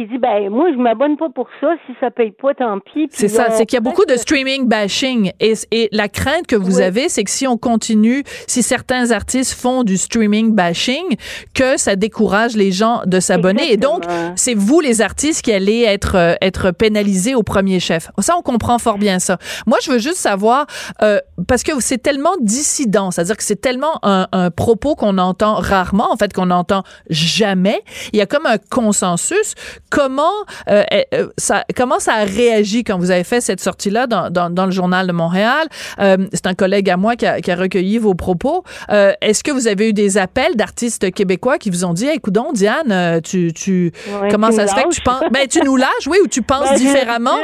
qui 0.01 0.07
dit 0.07 0.19
ben 0.19 0.49
moi 0.49 0.69
je 0.73 0.79
m'abonne 0.79 1.19
pas 1.19 1.29
pour 1.29 1.47
ça 1.61 1.69
si 1.87 1.93
ça 2.01 2.11
paye 2.11 2.31
pas 2.31 2.55
tant 2.55 2.79
pis. 2.81 3.09
C'est 3.11 3.29
ça, 3.29 3.51
c'est 3.51 3.67
qu'il 3.67 3.77
y 3.77 3.79
a 3.79 3.83
beaucoup 3.83 4.07
de 4.07 4.17
streaming 4.17 4.67
bashing 4.67 5.33
et, 5.41 5.53
et 5.73 5.91
la 5.93 6.09
crainte 6.09 6.47
que 6.47 6.57
vous 6.57 6.81
avez 6.81 7.11
c'est 7.11 7.23
que 7.23 7.31
si 7.31 7.47
on 7.47 7.59
continue, 7.59 8.25
si 8.47 8.63
certains 8.63 9.11
artistes 9.11 9.53
font 9.53 9.83
du 9.83 9.99
streaming 9.99 10.55
bashing, 10.55 11.17
que 11.53 11.77
ça 11.77 11.97
décourage 11.97 12.57
les 12.57 12.73
gens 12.73 13.03
de 13.05 13.21
s'abonner 13.21 13.73
et 13.73 13.77
donc 13.77 14.05
c'est 14.37 14.55
vous 14.55 14.81
les 14.81 15.03
artistes 15.03 15.43
qui 15.43 15.53
allez 15.53 15.83
être 15.83 16.17
euh, 16.17 16.35
être 16.41 16.71
pénalisés 16.71 17.35
au 17.35 17.43
premier 17.43 17.79
chef. 17.79 18.11
Ça 18.21 18.35
on 18.39 18.43
comprend 18.43 18.79
fort 18.79 18.97
bien 18.97 19.19
ça. 19.19 19.37
Moi 19.67 19.77
je 19.83 19.91
veux 19.91 19.99
juste 19.99 20.17
savoir 20.17 20.67
euh, 21.03 21.19
parce 21.47 21.63
que 21.63 21.73
c'est 21.81 21.99
tellement 21.99 22.37
dissident, 22.41 23.11
c'est-à-dire 23.11 23.37
que 23.37 23.45
c'est 23.45 23.61
tellement 23.61 23.99
un, 24.03 24.29
un 24.33 24.51
propos 24.51 24.95
qu'on 24.95 25.19
entend 25.19 25.57
rarement 25.57 26.11
en 26.11 26.17
fait 26.17 26.33
qu'on 26.33 26.51
entend 26.51 26.85
jamais. 27.11 27.83
Il 28.15 28.19
y 28.19 28.23
a 28.23 28.27
comme 28.27 28.47
un 28.47 28.57
consensus 28.71 29.55
Comment 29.91 30.23
euh, 30.69 30.85
euh, 31.15 31.29
ça 31.37 31.65
comment 31.77 31.99
ça 31.99 32.15
a 32.15 32.25
réagi 32.25 32.85
quand 32.85 32.97
vous 32.97 33.11
avez 33.11 33.25
fait 33.25 33.41
cette 33.41 33.61
sortie-là 33.61 34.07
dans, 34.07 34.31
dans, 34.31 34.49
dans 34.49 34.65
le 34.67 34.71
journal 34.71 35.07
de 35.07 35.13
Montréal? 35.13 35.67
Euh, 35.99 36.17
C'est 36.33 36.47
un 36.47 36.55
collègue 36.55 36.89
à 36.89 36.97
moi 36.97 37.17
qui 37.17 37.27
a, 37.27 37.41
qui 37.41 37.51
a 37.51 37.57
recueilli 37.57 37.99
vos 37.99 38.15
propos. 38.15 38.65
Est-ce 38.89 39.43
que 39.43 39.51
vous 39.51 39.67
avez 39.69 39.91
eu 39.91 39.93
des 39.93 40.19
appels 40.19 40.55
d'artistes 40.57 41.13
québécois 41.13 41.59
qui 41.59 41.71
vous 41.71 41.85
ont 41.85 41.93
dit, 41.93 42.07
écoute 42.09 42.35
donc, 42.35 42.55
Diane, 42.55 43.21
tu, 43.23 43.53
tu 43.53 43.93
comment 44.31 44.53
ça 44.53 44.67
se 44.67 44.75
fait 44.75 44.85
que 44.85 44.95
tu 44.95 45.01
penses 45.01 45.25
Ben 45.31 45.47
tu 45.49 45.61
nous 45.65 45.77
lâches, 45.77 46.07
oui, 46.09 46.19
ou 46.23 46.29
tu 46.29 46.43
penses 46.51 46.71
ben, 46.71 46.77
différemment. 46.77 47.39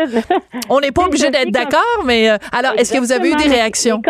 On 0.70 0.80
n'est 0.80 0.92
pas 0.92 1.04
obligé 1.04 1.30
d'être 1.30 1.50
d'accord, 1.50 2.02
mais 2.04 2.28
alors 2.28 2.72
est-ce 2.78 2.92
que 2.92 2.98
vous 2.98 3.12
avez 3.12 3.30
eu 3.30 3.37
des 3.37 3.48
réactions? 3.48 4.00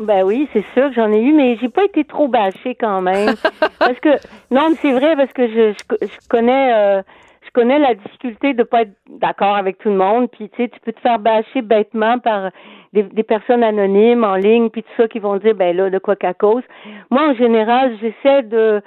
Ben 0.00 0.22
oui, 0.24 0.48
c'est 0.52 0.64
sûr 0.72 0.88
que 0.88 0.94
j'en 0.94 1.12
ai 1.12 1.20
eu, 1.20 1.32
mais 1.32 1.58
j'ai 1.60 1.68
pas 1.68 1.84
été 1.84 2.04
trop 2.04 2.26
bâchée 2.26 2.74
quand 2.74 3.02
même. 3.02 3.34
parce 3.78 4.00
que 4.00 4.08
non, 4.50 4.70
mais 4.70 4.76
c'est 4.80 4.92
vrai 4.92 5.14
parce 5.14 5.32
que 5.32 5.46
je, 5.46 5.74
je, 6.00 6.28
connais 6.28 7.02
je 7.50 7.60
connais 7.60 7.80
la 7.80 7.94
difficulté 7.94 8.54
de 8.54 8.62
pas 8.62 8.82
être 8.82 8.92
d'accord 9.08 9.56
avec 9.56 9.78
tout 9.78 9.88
le 9.88 9.96
monde, 9.96 10.30
puis 10.30 10.48
tu 10.50 10.56
sais, 10.62 10.68
tu 10.68 10.78
peux 10.80 10.92
te 10.92 11.00
faire 11.00 11.18
bâcher 11.18 11.62
bêtement 11.62 12.20
par 12.20 12.50
des, 12.92 13.02
des, 13.02 13.24
personnes 13.24 13.64
anonymes 13.64 14.22
en 14.22 14.36
ligne, 14.36 14.70
puis 14.70 14.84
tout 14.84 14.92
ça 14.96 15.08
qui 15.08 15.18
vont 15.18 15.36
dire 15.36 15.54
ben 15.56 15.76
là 15.76 15.90
de 15.90 15.98
quoi 15.98 16.14
qu'à 16.14 16.32
cause. 16.32 16.62
Moi, 17.10 17.22
en 17.22 17.34
général, 17.34 17.96
j'essaie 18.00 18.42
de 18.44 18.80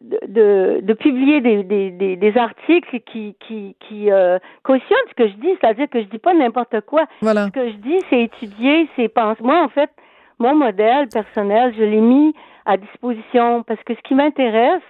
de, 0.00 0.80
de, 0.80 0.92
publier 0.94 1.42
des, 1.42 1.62
des, 1.62 2.16
des, 2.16 2.38
articles 2.38 3.00
qui, 3.00 3.36
qui, 3.38 3.76
qui 3.80 4.10
euh, 4.10 4.38
cautionnent 4.62 5.08
ce 5.10 5.14
que 5.14 5.28
je 5.28 5.34
dis, 5.34 5.50
c'est-à-dire 5.60 5.90
que 5.90 6.00
je 6.00 6.06
dis 6.06 6.18
pas 6.18 6.32
n'importe 6.32 6.80
quoi. 6.86 7.04
Voilà. 7.20 7.48
Ce 7.48 7.50
que 7.50 7.68
je 7.68 7.76
dis, 7.76 7.98
c'est 8.08 8.22
étudier, 8.22 8.88
c'est 8.96 9.08
penser. 9.08 9.42
Moi, 9.42 9.62
en 9.62 9.68
fait, 9.68 9.90
mon 10.38 10.54
modèle 10.54 11.08
personnel, 11.12 11.74
je 11.76 11.82
l'ai 11.82 12.00
mis 12.00 12.34
à 12.64 12.78
disposition 12.78 13.62
parce 13.62 13.82
que 13.84 13.94
ce 13.94 14.00
qui 14.00 14.14
m'intéresse, 14.14 14.80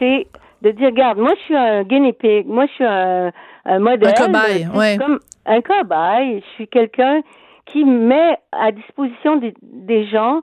c'est 0.00 0.26
de 0.62 0.70
dire, 0.70 0.86
regarde, 0.86 1.18
moi 1.18 1.34
je 1.36 1.40
suis 1.42 1.56
un 1.56 1.82
guinea 1.82 2.12
pig, 2.12 2.46
moi 2.46 2.66
je 2.66 2.72
suis 2.72 2.84
un, 2.84 3.32
modèle. 3.78 4.12
Un 4.16 4.26
cobaye, 4.26 4.68
oui. 4.74 4.96
Comme 4.98 5.20
un 5.46 5.60
cobaye, 5.60 6.40
je 6.40 6.54
suis 6.54 6.68
quelqu'un 6.68 7.20
qui 7.66 7.84
met 7.84 8.38
à 8.52 8.72
disposition 8.72 9.36
des, 9.36 9.54
des 9.62 10.06
gens 10.06 10.42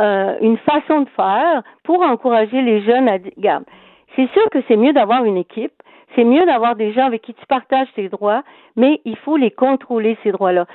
euh, 0.00 0.36
une 0.40 0.58
façon 0.58 1.02
de 1.02 1.08
faire 1.10 1.62
pour 1.84 2.02
encourager 2.02 2.60
les 2.62 2.82
jeunes 2.82 3.08
à 3.08 3.18
dire, 3.18 3.32
regarde, 3.36 3.64
c'est 4.16 4.28
sûr 4.32 4.48
que 4.50 4.58
c'est 4.68 4.76
mieux 4.76 4.92
d'avoir 4.92 5.24
une 5.24 5.36
équipe, 5.36 5.72
c'est 6.14 6.24
mieux 6.24 6.44
d'avoir 6.46 6.76
des 6.76 6.92
gens 6.92 7.06
avec 7.06 7.22
qui 7.22 7.34
tu 7.34 7.46
partages 7.46 7.88
tes 7.94 8.08
droits, 8.08 8.42
mais 8.76 9.00
il 9.04 9.16
faut 9.16 9.36
les 9.36 9.50
contrôler, 9.50 10.16
ces 10.22 10.32
droits-là. 10.32 10.66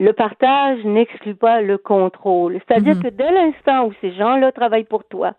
Le 0.00 0.12
partage 0.12 0.84
n'exclut 0.84 1.34
pas 1.34 1.60
le 1.60 1.76
contrôle. 1.76 2.60
C'est-à-dire 2.66 2.94
mm-hmm. 2.94 3.02
que 3.02 3.08
dès 3.08 3.32
l'instant 3.32 3.86
où 3.86 3.92
ces 4.00 4.12
gens-là 4.12 4.52
travaillent 4.52 4.84
pour 4.84 5.04
toi, 5.04 5.32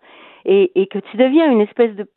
et, 0.46 0.72
et 0.82 0.88
que 0.88 1.00
tu 1.00 1.18
deviens 1.18 1.52
une 1.52 1.62
espèce 1.62 1.96
de 1.96 2.08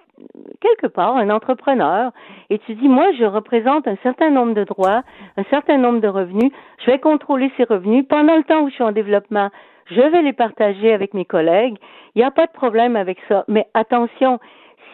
quelque 0.60 0.86
part 0.86 1.16
un 1.16 1.30
entrepreneur 1.30 2.12
et 2.50 2.58
tu 2.60 2.74
dis 2.74 2.88
moi 2.88 3.06
je 3.18 3.24
représente 3.24 3.88
un 3.88 3.96
certain 4.02 4.30
nombre 4.30 4.54
de 4.54 4.64
droits, 4.64 5.02
un 5.36 5.44
certain 5.44 5.78
nombre 5.78 6.00
de 6.00 6.08
revenus, 6.08 6.52
je 6.84 6.90
vais 6.90 6.98
contrôler 6.98 7.50
ces 7.56 7.64
revenus. 7.64 8.06
Pendant 8.08 8.36
le 8.36 8.44
temps 8.44 8.62
où 8.62 8.68
je 8.68 8.74
suis 8.74 8.84
en 8.84 8.92
développement, 8.92 9.50
je 9.86 10.00
vais 10.00 10.22
les 10.22 10.32
partager 10.32 10.92
avec 10.92 11.14
mes 11.14 11.24
collègues, 11.24 11.76
il 12.14 12.18
n'y 12.18 12.24
a 12.24 12.30
pas 12.30 12.46
de 12.46 12.52
problème 12.52 12.96
avec 12.96 13.18
ça, 13.28 13.44
mais 13.48 13.66
attention, 13.74 14.38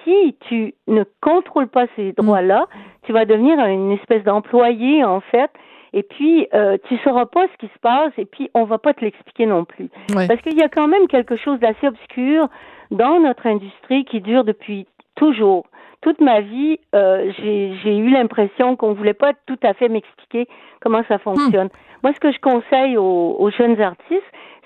si 0.05 0.37
tu 0.49 0.75
ne 0.87 1.05
contrôles 1.21 1.69
pas 1.69 1.87
ces 1.97 2.13
droits-là, 2.13 2.67
tu 3.03 3.13
vas 3.13 3.25
devenir 3.25 3.59
une 3.67 3.93
espèce 3.93 4.23
d'employé 4.25 5.05
en 5.05 5.21
fait. 5.21 5.51
Et 5.95 6.03
puis 6.03 6.47
euh, 6.53 6.77
tu 6.87 6.99
sauras 6.99 7.25
pas 7.27 7.47
ce 7.49 7.67
qui 7.67 7.73
se 7.73 7.79
passe 7.81 8.13
et 8.19 8.27
puis 8.27 8.51
on 8.55 8.65
va 8.65 8.77
pas 8.79 8.93
te 8.93 9.03
l'expliquer 9.03 9.47
non 9.47 9.65
plus. 9.65 9.89
Parce 10.15 10.41
qu'il 10.43 10.59
y 10.59 10.63
a 10.63 10.69
quand 10.69 10.87
même 10.87 11.09
quelque 11.09 11.37
chose 11.37 11.59
d'assez 11.61 11.87
obscur 11.87 12.49
dans 12.91 13.21
notre 13.21 13.47
industrie 13.47 14.05
qui 14.05 14.21
dure 14.21 14.45
depuis 14.45 14.87
toujours. 15.19 15.67
Toute 16.01 16.21
ma 16.21 16.41
vie, 16.41 16.79
euh, 16.95 17.33
j'ai 17.37 17.97
eu 17.97 18.11
l'impression 18.11 18.77
qu'on 18.77 18.95
voulait 18.95 19.15
pas 19.15 19.33
tout 19.47 19.59
à 19.63 19.75
fait 19.75 19.89
m'expliquer 19.89 20.47
comment 20.81 21.03
ça 21.09 21.19
fonctionne. 21.19 21.67
Hmm. 21.67 22.03
Moi, 22.05 22.13
ce 22.15 22.21
que 22.21 22.31
je 22.31 22.39
conseille 22.39 22.97
aux, 22.97 23.37
aux 23.39 23.51
jeunes 23.51 23.81
artistes, 23.81 24.23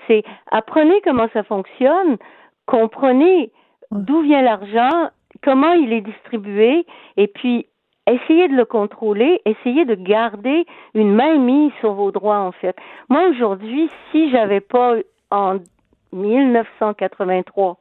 c'est 0.07 0.23
apprenez 0.51 1.01
comment 1.03 1.27
ça 1.33 1.43
fonctionne, 1.43 2.17
comprenez 2.67 3.51
d'où 3.91 4.21
vient 4.21 4.43
l'argent, 4.43 5.09
comment 5.43 5.73
il 5.73 5.91
est 5.91 6.01
distribué, 6.01 6.85
et 7.17 7.27
puis 7.27 7.65
essayez 8.05 8.47
de 8.47 8.55
le 8.55 8.65
contrôler, 8.65 9.41
essayez 9.45 9.85
de 9.85 9.95
garder 9.95 10.65
une 10.93 11.13
main 11.13 11.37
mise 11.37 11.71
sur 11.79 11.93
vos 11.93 12.11
droits, 12.11 12.39
en 12.39 12.51
fait. 12.51 12.75
Moi, 13.09 13.27
aujourd'hui, 13.29 13.89
si 14.11 14.29
j'avais 14.29 14.61
pas 14.61 14.95
en 15.31 15.57
1983 16.11 17.77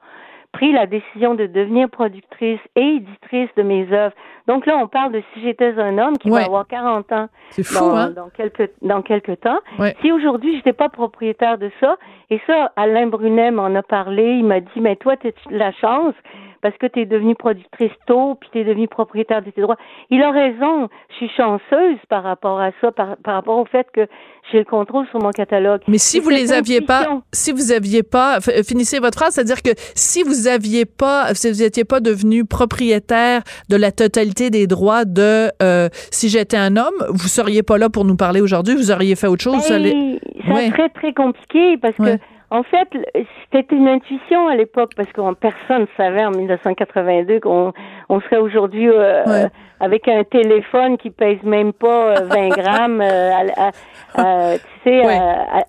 pris 0.52 0.72
la 0.72 0.86
décision 0.86 1.34
de 1.34 1.46
devenir 1.46 1.88
productrice 1.88 2.60
et 2.76 2.96
éditrice 2.96 3.48
de 3.56 3.62
mes 3.62 3.90
œuvres. 3.92 4.14
Donc 4.46 4.66
là, 4.66 4.76
on 4.76 4.86
parle 4.86 5.12
de 5.12 5.22
si 5.32 5.42
j'étais 5.42 5.78
un 5.78 5.98
homme 5.98 6.18
qui 6.18 6.30
va 6.30 6.44
avoir 6.44 6.66
40 6.66 7.10
ans 7.12 7.28
dans, 7.74 7.96
hein? 7.96 8.10
dans, 8.10 8.28
quelques 8.28 8.70
dans 8.82 9.02
quelques 9.02 9.40
temps. 9.40 9.60
Si 10.00 10.12
aujourd'hui 10.12 10.56
j'étais 10.56 10.72
pas 10.72 10.88
propriétaire 10.88 11.58
de 11.58 11.70
ça, 11.80 11.96
et 12.30 12.40
ça, 12.46 12.72
Alain 12.76 13.06
Brunet 13.06 13.50
m'en 13.50 13.74
a 13.74 13.82
parlé, 13.82 14.36
il 14.38 14.44
m'a 14.44 14.60
dit, 14.60 14.80
mais 14.80 14.96
toi, 14.96 15.16
tu 15.16 15.28
as 15.28 15.32
la 15.50 15.72
chance? 15.72 16.14
Parce 16.62 16.76
que 16.78 16.86
tu 16.86 17.00
es 17.00 17.06
devenue 17.06 17.34
productrice 17.34 17.90
tôt, 18.06 18.36
puis 18.40 18.48
tu 18.52 18.60
es 18.60 18.64
devenue 18.64 18.88
propriétaire 18.88 19.42
de 19.42 19.50
tes 19.50 19.60
droits. 19.60 19.76
Il 20.10 20.22
a 20.22 20.30
raison. 20.30 20.88
Je 21.10 21.16
suis 21.16 21.30
chanceuse 21.36 21.98
par 22.08 22.22
rapport 22.22 22.60
à 22.60 22.70
ça, 22.80 22.92
par, 22.92 23.16
par 23.16 23.34
rapport 23.34 23.58
au 23.58 23.64
fait 23.66 23.86
que 23.92 24.06
j'ai 24.50 24.58
le 24.58 24.64
contrôle 24.64 25.06
sur 25.08 25.20
mon 25.20 25.30
catalogue. 25.30 25.80
Mais 25.88 25.98
si 25.98 26.20
vous 26.20 26.30
les 26.30 26.52
aviez 26.52 26.80
pas, 26.80 27.20
si 27.32 27.50
vous 27.50 27.72
aviez 27.72 28.04
pas, 28.04 28.38
finissez 28.40 29.00
votre 29.00 29.18
phrase, 29.18 29.34
c'est-à-dire 29.34 29.62
que 29.62 29.70
si 29.96 30.22
vous 30.22 30.46
aviez 30.46 30.84
pas, 30.84 31.34
si 31.34 31.48
vous 31.48 31.62
étiez 31.62 31.84
pas 31.84 32.00
devenu 32.00 32.44
propriétaire 32.44 33.42
de 33.68 33.76
la 33.76 33.90
totalité 33.90 34.50
des 34.50 34.68
droits 34.68 35.04
de 35.04 35.50
euh, 35.62 35.88
si 36.10 36.28
j'étais 36.28 36.56
un 36.56 36.76
homme, 36.76 36.94
vous 37.08 37.28
seriez 37.28 37.64
pas 37.64 37.76
là 37.76 37.90
pour 37.90 38.04
nous 38.04 38.16
parler 38.16 38.40
aujourd'hui, 38.40 38.76
vous 38.76 38.92
auriez 38.92 39.16
fait 39.16 39.26
autre 39.26 39.42
chose. 39.42 39.68
Ben, 39.68 40.18
ça, 40.46 40.70
très 40.70 40.88
très 40.90 41.12
compliqué 41.12 41.76
parce 41.78 41.96
que 41.96 42.18
en 42.52 42.62
fait, 42.64 42.88
c'était 43.50 43.74
une 43.74 43.88
intuition 43.88 44.46
à 44.46 44.54
l'époque 44.54 44.92
parce 44.94 45.10
que 45.10 45.34
personne 45.34 45.86
savait 45.96 46.22
en 46.22 46.32
1982 46.32 47.40
qu'on 47.40 47.72
on 48.10 48.20
serait 48.20 48.36
aujourd'hui 48.36 48.90
euh, 48.90 49.48
avec 49.80 50.06
un 50.06 50.22
téléphone 50.22 50.98
qui 50.98 51.08
pèse 51.08 51.42
même 51.44 51.72
pas 51.72 52.20
20 52.20 52.36
euh, 52.36 52.48
grammes, 52.50 53.00
euh, 53.00 54.56
tu 54.84 54.90
sais, 54.90 55.02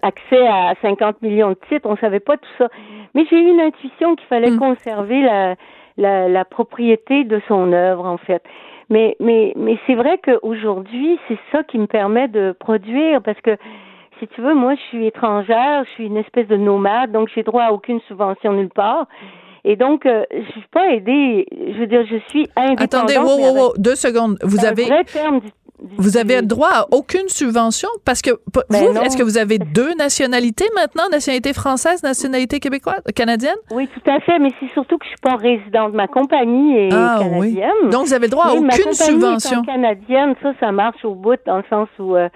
accès 0.01 0.45
à 0.45 0.73
50 0.81 1.21
millions 1.21 1.51
de 1.51 1.57
titres. 1.69 1.87
On 1.89 1.95
savait 1.95 2.19
pas 2.19 2.35
tout 2.35 2.53
ça. 2.57 2.67
Mais 3.15 3.25
j'ai 3.29 3.37
eu 3.37 3.49
une 3.49 3.61
intuition 3.61 4.17
qu'il 4.17 4.27
fallait 4.27 4.51
mm. 4.51 4.59
conserver 4.59 5.21
la, 5.21 5.55
la, 5.95 6.27
la 6.27 6.43
propriété 6.43 7.23
de 7.23 7.41
son 7.47 7.71
œuvre, 7.71 8.05
en 8.05 8.17
fait. 8.17 8.43
Mais, 8.89 9.15
mais, 9.21 9.53
mais 9.55 9.77
c'est 9.87 9.95
vrai 9.95 10.19
qu'aujourd'hui, 10.21 11.17
c'est 11.29 11.39
ça 11.53 11.63
qui 11.63 11.79
me 11.79 11.87
permet 11.87 12.27
de 12.27 12.53
produire 12.59 13.21
parce 13.21 13.39
que 13.39 13.55
si 14.19 14.27
tu 14.27 14.41
veux, 14.41 14.53
moi, 14.53 14.75
je 14.75 14.81
suis 14.81 15.07
étrangère, 15.07 15.83
je 15.85 15.91
suis 15.91 16.05
une 16.05 16.17
espèce 16.17 16.47
de 16.47 16.57
nomade, 16.57 17.11
donc 17.11 17.29
j'ai 17.33 17.43
droit 17.43 17.63
à 17.63 17.71
aucune 17.71 17.99
subvention 18.07 18.53
nulle 18.53 18.69
part. 18.69 19.07
Et 19.65 19.75
donc, 19.75 20.05
euh, 20.05 20.23
je 20.31 20.51
suis 20.51 20.67
pas 20.71 20.89
aidée. 20.91 21.47
Je 21.51 21.79
veux 21.79 21.87
dire, 21.87 22.05
je 22.05 22.17
suis 22.29 22.49
indépendante. 22.55 22.81
Attendez, 22.81 23.17
wow, 23.17 23.37
wow, 23.37 23.55
wow, 23.55 23.73
deux 23.77 23.95
secondes. 23.95 24.37
Vous 24.43 24.65
avez. 24.65 24.89
vous 25.97 26.17
avez 26.17 26.41
droit 26.41 26.69
à 26.69 26.85
aucune 26.91 27.29
subvention? 27.29 27.87
Parce 28.03 28.21
que 28.21 28.31
ben 28.69 28.91
vous, 28.91 28.99
est-ce 28.99 29.15
que 29.15 29.23
vous 29.23 29.37
avez 29.37 29.59
deux 29.59 29.93
nationalités 29.93 30.65
maintenant, 30.75 31.07
nationalité 31.09 31.53
française, 31.53 32.03
nationalité 32.03 32.59
québécoise, 32.59 33.01
canadienne? 33.15 33.55
Oui, 33.71 33.87
tout 33.87 34.09
à 34.09 34.19
fait, 34.19 34.37
mais 34.37 34.49
c'est 34.59 34.69
surtout 34.73 34.97
que 34.97 35.05
je 35.05 35.11
suis 35.11 35.21
pas 35.21 35.37
résidente. 35.37 35.93
Ma 35.93 36.07
compagnie 36.07 36.77
est 36.77 36.89
ah, 36.91 37.19
canadienne. 37.21 37.71
Oui. 37.83 37.89
Donc 37.89 38.07
vous 38.07 38.13
avez 38.13 38.27
droit 38.27 38.47
à 38.47 38.53
aucune 38.53 38.91
subvention. 38.91 39.61
canadienne, 39.61 40.35
ça, 40.43 40.51
ça 40.59 40.73
marche 40.73 41.05
au 41.05 41.15
bout 41.15 41.39
dans 41.45 41.57
le 41.57 41.65
sens 41.69 41.87
où 41.99 42.17
euh, 42.17 42.27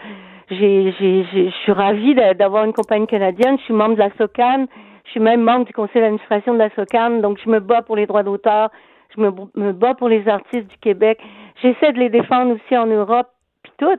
je 0.50 1.50
suis 1.64 1.72
ravie 1.72 2.16
d'avoir 2.16 2.66
une 2.66 2.74
compagnie 2.74 3.08
canadienne. 3.08 3.58
Je 3.60 3.64
suis 3.64 3.74
membre 3.74 3.96
de 3.96 4.00
la 4.00 4.10
SOCAN. 4.18 4.66
Je 5.06 5.12
suis 5.12 5.20
même 5.20 5.42
membre 5.42 5.66
du 5.66 5.74
conseil 5.74 6.02
d'administration 6.02 6.54
de 6.54 6.60
la 6.60 6.70
SOCAN. 6.72 7.22
Donc, 7.22 7.40
je 7.44 7.50
me 7.50 7.60
bats 7.60 7.82
pour 7.82 7.96
les 7.96 8.06
droits 8.06 8.24
d'auteur. 8.24 8.70
Je 9.16 9.22
me, 9.22 9.32
me 9.56 9.72
bats 9.72 9.96
pour 9.96 10.10
les 10.10 10.28
artistes 10.28 10.68
du 10.68 10.78
Québec. 10.78 11.20
J'essaie 11.62 11.94
de 11.94 12.00
les 12.00 12.10
défendre 12.10 12.56
aussi 12.56 12.78
en 12.78 12.86
Europe, 12.86 13.28
puis 13.64 13.72
tout. 13.78 13.98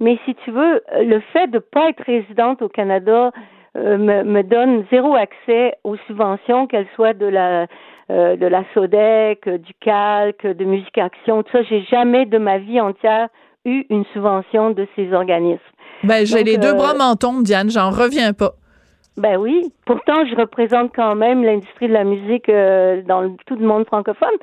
Mais 0.00 0.18
si 0.24 0.34
tu 0.36 0.50
veux, 0.50 0.82
le 1.00 1.20
fait 1.32 1.48
de 1.48 1.58
pas 1.58 1.90
être 1.90 2.02
résidente 2.04 2.62
au 2.62 2.68
Canada 2.68 3.30
euh, 3.76 3.98
me, 3.98 4.22
me, 4.22 4.42
donne 4.42 4.84
zéro 4.90 5.14
accès 5.14 5.74
aux 5.82 5.96
subventions, 6.06 6.66
qu'elles 6.66 6.88
soient 6.94 7.14
de 7.14 7.26
la 7.26 7.66
euh, 8.10 8.36
de 8.36 8.46
la 8.46 8.64
SODEC, 8.74 9.48
du 9.48 9.72
CALC, 9.80 10.46
de 10.46 10.64
Musique 10.66 10.98
Action, 10.98 11.42
tout 11.42 11.52
ça. 11.52 11.62
J'ai 11.62 11.80
jamais 11.84 12.26
de 12.26 12.36
ma 12.36 12.58
vie 12.58 12.78
entière 12.78 13.28
eu 13.64 13.86
une 13.88 14.04
subvention 14.12 14.72
de 14.72 14.86
ces 14.94 15.10
organismes. 15.14 15.62
Ben, 16.04 16.26
j'ai 16.26 16.44
les 16.44 16.58
deux 16.58 16.68
euh, 16.68 16.74
bras 16.74 16.94
mentons, 16.94 17.40
Diane, 17.40 17.70
j'en 17.70 17.90
reviens 17.90 18.32
pas. 18.32 18.54
Ben 19.16 19.36
oui. 19.36 19.72
Pourtant, 19.86 20.26
je 20.26 20.34
représente 20.34 20.92
quand 20.94 21.14
même 21.14 21.44
l'industrie 21.44 21.88
de 21.88 21.92
la 21.92 22.04
musique 22.04 22.48
euh, 22.48 23.02
dans 23.02 23.36
tout 23.46 23.54
le 23.56 23.66
monde 23.66 23.86
francophone. 23.86 24.34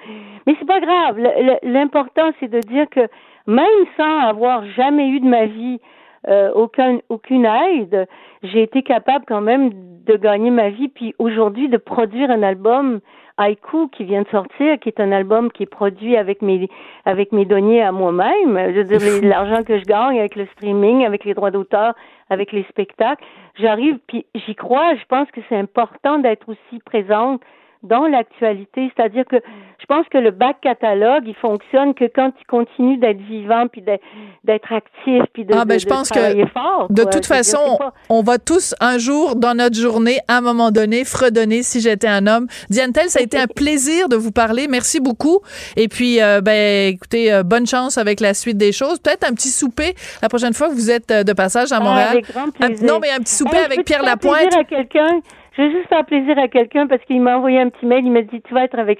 Mais 0.47 0.55
c'est 0.59 0.67
pas 0.67 0.79
grave. 0.79 1.17
L'important, 1.63 2.31
c'est 2.39 2.49
de 2.49 2.59
dire 2.59 2.85
que 2.89 3.01
même 3.47 3.65
sans 3.97 4.19
avoir 4.29 4.65
jamais 4.77 5.09
eu 5.09 5.19
de 5.19 5.27
ma 5.27 5.45
vie 5.45 5.79
euh, 6.27 6.51
aucun, 6.53 6.99
aucune 7.09 7.45
aide, 7.45 8.07
j'ai 8.43 8.61
été 8.61 8.83
capable 8.83 9.25
quand 9.27 9.41
même 9.41 9.71
de 10.05 10.15
gagner 10.17 10.49
ma 10.49 10.69
vie, 10.69 10.87
puis 10.87 11.15
aujourd'hui 11.19 11.69
de 11.69 11.77
produire 11.77 12.29
un 12.31 12.43
album 12.43 12.99
Haïku 13.37 13.87
qui 13.89 14.03
vient 14.03 14.21
de 14.21 14.27
sortir, 14.27 14.79
qui 14.79 14.89
est 14.89 14.99
un 14.99 15.11
album 15.11 15.51
qui 15.51 15.63
est 15.63 15.67
produit 15.67 16.17
avec 16.17 16.41
mes 16.41 16.69
avec 17.05 17.31
mes 17.31 17.45
deniers 17.45 17.81
à 17.81 17.91
moi-même. 17.91 18.73
Je 18.73 18.81
veux 18.81 18.97
dire 18.97 19.23
l'argent 19.23 19.63
que 19.63 19.79
je 19.79 19.83
gagne 19.85 20.19
avec 20.19 20.35
le 20.35 20.45
streaming, 20.53 21.05
avec 21.05 21.25
les 21.25 21.33
droits 21.33 21.51
d'auteur, 21.51 21.95
avec 22.29 22.51
les 22.51 22.63
spectacles. 22.69 23.23
J'arrive 23.59 23.97
puis 24.07 24.25
j'y 24.35 24.55
crois. 24.55 24.95
Je 24.95 25.05
pense 25.05 25.29
que 25.31 25.41
c'est 25.49 25.57
important 25.57 26.19
d'être 26.19 26.49
aussi 26.49 26.79
présente 26.85 27.41
dans 27.83 28.05
l'actualité. 28.07 28.91
C'est-à-dire 28.95 29.25
que 29.25 29.37
je 29.81 29.85
pense 29.87 30.05
que 30.09 30.17
le 30.17 30.31
bac 30.31 30.57
catalogue, 30.61 31.23
il 31.25 31.35
fonctionne 31.35 31.93
que 31.95 32.05
quand 32.05 32.31
il 32.39 32.45
continue 32.45 32.97
d'être 32.97 33.19
vivant, 33.21 33.67
puis 33.67 33.81
d'être 33.81 34.71
actif, 34.71 35.23
puis 35.33 35.43
de, 35.43 35.55
ah, 35.55 35.65
ben, 35.65 35.79
je 35.79 35.87
pense 35.87 36.09
que 36.09 36.45
fort. 36.47 36.87
De 36.89 37.03
toute 37.03 37.25
façon, 37.25 37.79
on 38.09 38.21
va 38.21 38.37
tous 38.37 38.75
un 38.79 38.99
jour 38.99 39.35
dans 39.35 39.55
notre 39.55 39.75
journée, 39.75 40.19
à 40.27 40.37
un 40.37 40.41
moment 40.41 40.71
donné, 40.71 41.03
fredonner 41.03 41.63
si 41.63 41.81
j'étais 41.81 42.07
un 42.07 42.27
homme. 42.27 42.47
Diane 42.69 42.93
Tell, 42.93 43.09
ça 43.09 43.19
a 43.19 43.23
été 43.23 43.39
un 43.39 43.47
plaisir 43.55 44.07
de 44.07 44.15
vous 44.15 44.31
parler. 44.31 44.67
Merci 44.69 44.99
beaucoup. 44.99 45.39
Et 45.75 45.87
puis, 45.87 46.21
euh, 46.21 46.41
ben, 46.41 46.93
écoutez, 46.93 47.33
euh, 47.33 47.43
bonne 47.43 47.65
chance 47.65 47.97
avec 47.97 48.19
la 48.19 48.35
suite 48.35 48.57
des 48.57 48.71
choses. 48.71 48.99
Peut-être 48.99 49.27
un 49.27 49.33
petit 49.33 49.49
souper 49.49 49.95
la 50.21 50.29
prochaine 50.29 50.53
fois 50.53 50.69
que 50.69 50.73
vous 50.73 50.91
êtes 50.91 51.09
euh, 51.09 51.23
de 51.23 51.33
passage 51.33 51.71
à 51.71 51.77
ah, 51.77 51.79
Montréal. 51.79 52.09
avec 52.11 52.31
grand 52.31 52.51
plaisir. 52.51 52.87
non, 52.87 52.99
mais 52.99 53.09
un 53.09 53.19
petit 53.19 53.35
souper 53.35 53.57
avec 53.57 53.83
Pierre 53.83 54.03
Lapointe. 54.03 54.55
à 54.55 54.63
quelqu'un? 54.63 55.21
Je 55.57 55.61
veux 55.63 55.71
juste 55.71 55.89
faire 55.89 56.05
plaisir 56.05 56.37
à 56.39 56.47
quelqu'un 56.47 56.87
parce 56.87 57.03
qu'il 57.03 57.21
m'a 57.21 57.37
envoyé 57.37 57.59
un 57.59 57.69
petit 57.69 57.85
mail. 57.85 58.05
Il 58.05 58.11
m'a 58.11 58.21
dit 58.21 58.41
Tu 58.41 58.53
vas 58.53 58.63
être 58.63 58.79
avec, 58.79 58.99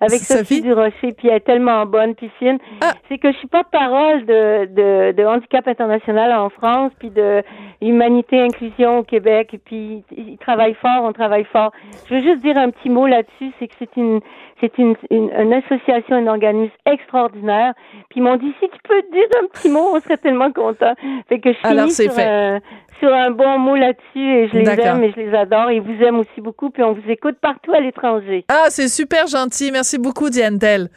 avec 0.00 0.20
Sophie, 0.20 0.62
Durocher, 0.62 1.12
puis 1.12 1.28
elle 1.28 1.36
est 1.36 1.40
tellement 1.40 1.84
bonne, 1.84 2.14
piscine. 2.14 2.58
Ah. 2.80 2.92
C'est 3.08 3.18
que 3.18 3.32
je 3.32 3.36
suis 3.38 3.48
pas 3.48 3.64
parole 3.64 4.24
de, 4.24 4.66
de, 4.66 5.12
de 5.12 5.24
handicap 5.24 5.66
international 5.66 6.32
en 6.32 6.48
France, 6.48 6.92
puis 6.98 7.10
de 7.10 7.42
humanité 7.82 8.40
inclusion 8.40 8.98
au 8.98 9.02
Québec. 9.02 9.52
Et 9.52 9.58
puis, 9.58 10.04
ils 10.16 10.38
travaillent 10.38 10.74
fort, 10.74 11.02
on 11.02 11.12
travaille 11.12 11.44
fort. 11.44 11.72
Je 12.08 12.14
veux 12.14 12.20
juste 12.20 12.42
dire 12.42 12.56
un 12.56 12.70
petit 12.70 12.88
mot 12.88 13.06
là-dessus 13.06 13.50
c'est 13.58 13.68
que 13.68 13.74
c'est 13.78 13.96
une, 13.96 14.20
c'est 14.60 14.76
une, 14.78 14.94
une, 15.10 15.52
association, 15.52 16.16
un 16.16 16.26
organisme 16.26 16.72
extraordinaire. 16.86 17.74
Puis 18.08 18.20
ils 18.20 18.22
m'ont 18.22 18.36
dit 18.36 18.52
si 18.60 18.68
tu 18.68 18.78
peux 18.88 19.02
dire 19.12 19.26
un 19.42 19.46
petit 19.48 19.68
mot, 19.68 19.92
on 19.94 20.00
serait 20.00 20.16
tellement 20.18 20.52
contents. 20.52 20.94
Fait 21.28 21.40
que 21.40 21.52
je 21.52 21.58
finis 21.58 21.90
sur, 21.90 22.18
Un, 22.18 22.60
sur 22.98 23.12
un 23.12 23.30
bon 23.30 23.58
mot 23.58 23.76
là-dessus 23.76 24.18
et 24.18 24.48
je 24.48 24.58
les 24.58 24.68
aime 24.68 25.04
et 25.04 25.12
je 25.12 25.20
les 25.20 25.34
adore. 25.34 25.70
Ils 25.70 25.80
vous 25.80 26.02
aiment 26.02 26.20
aussi 26.20 26.40
beaucoup. 26.40 26.70
Puis 26.70 26.82
on 26.82 26.92
vous 26.92 27.08
écoute 27.08 27.36
partout 27.40 27.72
à 27.72 27.80
l'étranger. 27.80 28.44
Ah, 28.48 28.66
c'est 28.68 28.88
super 28.88 29.26
gentil. 29.26 29.70
Merci 29.72 29.98
beaucoup, 29.98 30.30
Diane 30.30 30.58
Tell. 30.58 30.88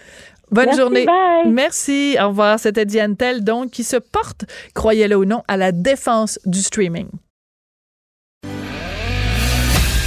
Bonne 0.51 0.75
journée. 0.75 1.05
Merci. 1.47 2.15
Au 2.21 2.27
revoir. 2.29 2.59
C'était 2.59 2.85
Diane 2.85 3.15
Tell, 3.15 3.43
donc, 3.43 3.71
qui 3.71 3.83
se 3.83 3.97
porte, 3.97 4.45
croyez-le 4.75 5.15
ou 5.15 5.25
non, 5.25 5.41
à 5.47 5.57
la 5.57 5.71
défense 5.71 6.39
du 6.45 6.59
streaming. 6.59 7.07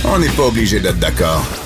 On 0.08 0.18
n'est 0.20 0.34
pas 0.36 0.44
obligé 0.46 0.78
d'être 0.78 1.00
d'accord 1.00 1.65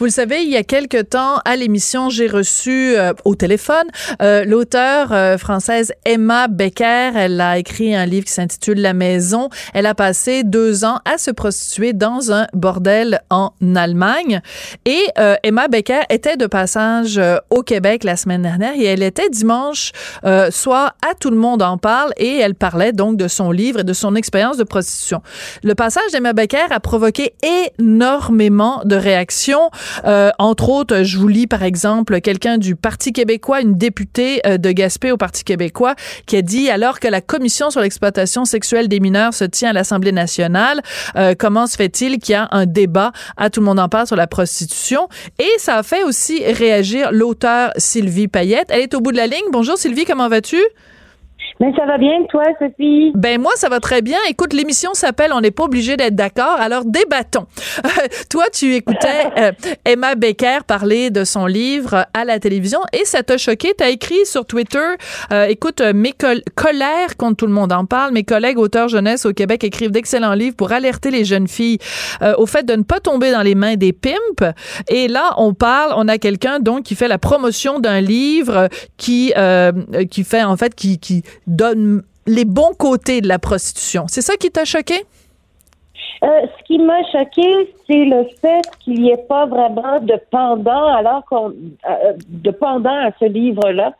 Vous 0.00 0.06
le 0.06 0.10
savez, 0.10 0.44
il 0.44 0.48
y 0.48 0.56
a 0.56 0.62
quelque 0.62 1.02
temps, 1.02 1.42
à 1.44 1.56
l'émission, 1.56 2.08
j'ai 2.08 2.26
reçu 2.26 2.96
euh, 2.96 3.12
au 3.26 3.34
téléphone 3.34 3.84
euh, 4.22 4.46
l'auteure 4.46 5.12
euh, 5.12 5.36
française 5.36 5.92
Emma 6.06 6.48
Becker. 6.48 7.10
Elle 7.14 7.38
a 7.38 7.58
écrit 7.58 7.94
un 7.94 8.06
livre 8.06 8.24
qui 8.24 8.32
s'intitule 8.32 8.80
La 8.80 8.94
Maison. 8.94 9.50
Elle 9.74 9.84
a 9.84 9.94
passé 9.94 10.42
deux 10.42 10.86
ans 10.86 11.00
à 11.04 11.18
se 11.18 11.30
prostituer 11.30 11.92
dans 11.92 12.32
un 12.32 12.46
bordel 12.54 13.20
en 13.28 13.52
Allemagne. 13.76 14.40
Et 14.86 15.02
Emma 15.42 15.68
Becker 15.68 16.00
était 16.08 16.38
de 16.38 16.46
passage 16.46 17.20
au 17.50 17.62
Québec 17.62 18.02
la 18.02 18.16
semaine 18.16 18.42
dernière 18.42 18.72
et 18.74 18.84
elle 18.84 19.02
était 19.02 19.28
dimanche 19.28 19.92
soir 20.50 20.94
à 21.06 21.14
Tout 21.14 21.30
le 21.30 21.36
monde 21.36 21.62
en 21.62 21.76
parle 21.76 22.12
et 22.16 22.38
elle 22.38 22.54
parlait 22.54 22.92
donc 22.92 23.18
de 23.18 23.28
son 23.28 23.50
livre 23.50 23.80
et 23.80 23.84
de 23.84 23.92
son 23.92 24.14
expérience 24.14 24.56
de 24.56 24.64
prostitution. 24.64 25.20
Le 25.62 25.74
passage 25.74 26.10
d'Emma 26.12 26.32
Becker 26.32 26.66
a 26.70 26.80
provoqué 26.80 27.34
énormément 27.78 28.80
de 28.84 28.96
réactions. 28.96 29.70
Euh, 30.04 30.30
entre 30.38 30.68
autres, 30.68 31.02
je 31.02 31.18
vous 31.18 31.28
lis 31.28 31.46
par 31.46 31.62
exemple 31.62 32.20
quelqu'un 32.20 32.58
du 32.58 32.76
Parti 32.76 33.12
québécois, 33.12 33.60
une 33.60 33.74
députée 33.74 34.40
euh, 34.46 34.58
de 34.58 34.70
Gaspé 34.72 35.12
au 35.12 35.16
Parti 35.16 35.44
québécois, 35.44 35.94
qui 36.26 36.36
a 36.36 36.42
dit 36.42 36.70
alors 36.70 37.00
que 37.00 37.08
la 37.08 37.20
commission 37.20 37.70
sur 37.70 37.80
l'exploitation 37.80 38.44
sexuelle 38.44 38.88
des 38.88 39.00
mineurs 39.00 39.34
se 39.34 39.44
tient 39.44 39.70
à 39.70 39.72
l'Assemblée 39.72 40.12
nationale, 40.12 40.80
euh, 41.16 41.34
comment 41.38 41.66
se 41.66 41.76
fait-il 41.76 42.18
qu'il 42.18 42.32
y 42.32 42.36
a 42.36 42.48
un 42.50 42.66
débat? 42.66 43.12
À 43.36 43.50
tout 43.50 43.60
le 43.60 43.66
monde 43.66 43.80
en 43.80 43.88
parle 43.88 44.06
sur 44.06 44.16
la 44.16 44.26
prostitution 44.26 45.08
Et 45.38 45.50
ça 45.58 45.76
a 45.76 45.82
fait 45.82 46.02
aussi 46.02 46.44
réagir 46.44 47.10
l'auteur 47.12 47.72
Sylvie 47.76 48.28
Payette. 48.28 48.66
Elle 48.68 48.82
est 48.82 48.94
au 48.94 49.00
bout 49.00 49.12
de 49.12 49.16
la 49.16 49.26
ligne. 49.26 49.38
Bonjour 49.52 49.76
Sylvie, 49.76 50.04
comment 50.04 50.28
vas-tu? 50.28 50.60
Mais 51.60 51.74
ça 51.76 51.84
va 51.84 51.98
bien, 51.98 52.24
toi, 52.30 52.44
Sophie? 52.58 53.12
Ben 53.14 53.38
moi, 53.38 53.52
ça 53.56 53.68
va 53.68 53.80
très 53.80 54.00
bien. 54.00 54.16
Écoute, 54.30 54.54
l'émission 54.54 54.94
s'appelle 54.94 55.30
On 55.34 55.42
n'est 55.42 55.50
pas 55.50 55.64
obligé 55.64 55.98
d'être 55.98 56.14
d'accord, 56.14 56.58
alors 56.58 56.86
débattons. 56.86 57.44
toi, 58.30 58.44
tu 58.50 58.74
écoutais 58.74 59.26
euh, 59.38 59.52
Emma 59.84 60.14
Becker 60.14 60.60
parler 60.66 61.10
de 61.10 61.22
son 61.22 61.44
livre 61.44 62.06
à 62.14 62.24
la 62.24 62.38
télévision 62.38 62.80
et 62.94 63.04
ça 63.04 63.22
t'a 63.22 63.36
choqué. 63.36 63.74
Tu 63.76 63.84
as 63.84 63.90
écrit 63.90 64.24
sur 64.24 64.46
Twitter, 64.46 64.78
euh, 65.32 65.44
écoute, 65.48 65.82
mes 65.82 66.14
colères 66.54 67.18
quand 67.18 67.34
tout 67.34 67.46
le 67.46 67.52
monde 67.52 67.72
en 67.74 67.84
parle, 67.84 68.12
mes 68.12 68.24
collègues 68.24 68.58
auteurs 68.58 68.88
jeunesse 68.88 69.26
au 69.26 69.34
Québec 69.34 69.62
écrivent 69.62 69.90
d'excellents 69.90 70.32
livres 70.32 70.56
pour 70.56 70.72
alerter 70.72 71.10
les 71.10 71.26
jeunes 71.26 71.48
filles 71.48 71.78
euh, 72.22 72.32
au 72.38 72.46
fait 72.46 72.64
de 72.64 72.74
ne 72.74 72.84
pas 72.84 73.00
tomber 73.00 73.32
dans 73.32 73.42
les 73.42 73.54
mains 73.54 73.76
des 73.76 73.92
pimps. 73.92 74.54
Et 74.88 75.08
là, 75.08 75.34
on 75.36 75.52
parle, 75.52 75.92
on 75.94 76.08
a 76.08 76.16
quelqu'un 76.16 76.58
donc 76.58 76.84
qui 76.84 76.94
fait 76.94 77.08
la 77.08 77.18
promotion 77.18 77.80
d'un 77.80 78.00
livre 78.00 78.68
qui 78.96 79.34
qui 80.10 80.24
fait 80.24 80.42
en 80.42 80.56
fait 80.56 80.74
qui 80.74 80.98
qui 80.98 81.22
donne 81.50 82.02
les 82.26 82.44
bons 82.44 82.74
côtés 82.78 83.20
de 83.20 83.28
la 83.28 83.38
prostitution. 83.38 84.04
C'est 84.08 84.22
ça 84.22 84.36
qui 84.36 84.50
t'a 84.50 84.64
choqué? 84.64 84.94
Euh, 86.22 86.46
ce 86.58 86.64
qui 86.64 86.78
m'a 86.78 87.02
choqué, 87.10 87.72
c'est 87.86 88.04
le 88.04 88.24
fait 88.40 88.62
qu'il 88.80 89.00
n'y 89.00 89.10
ait 89.10 89.24
pas 89.28 89.46
vraiment 89.46 90.00
de 90.00 90.14
pendant, 90.30 90.86
alors 90.88 91.24
qu'on 91.24 91.48
euh, 91.48 92.12
de 92.28 92.50
pendant 92.50 92.90
à 92.90 93.10
ce 93.18 93.24
livre-là, 93.24 93.94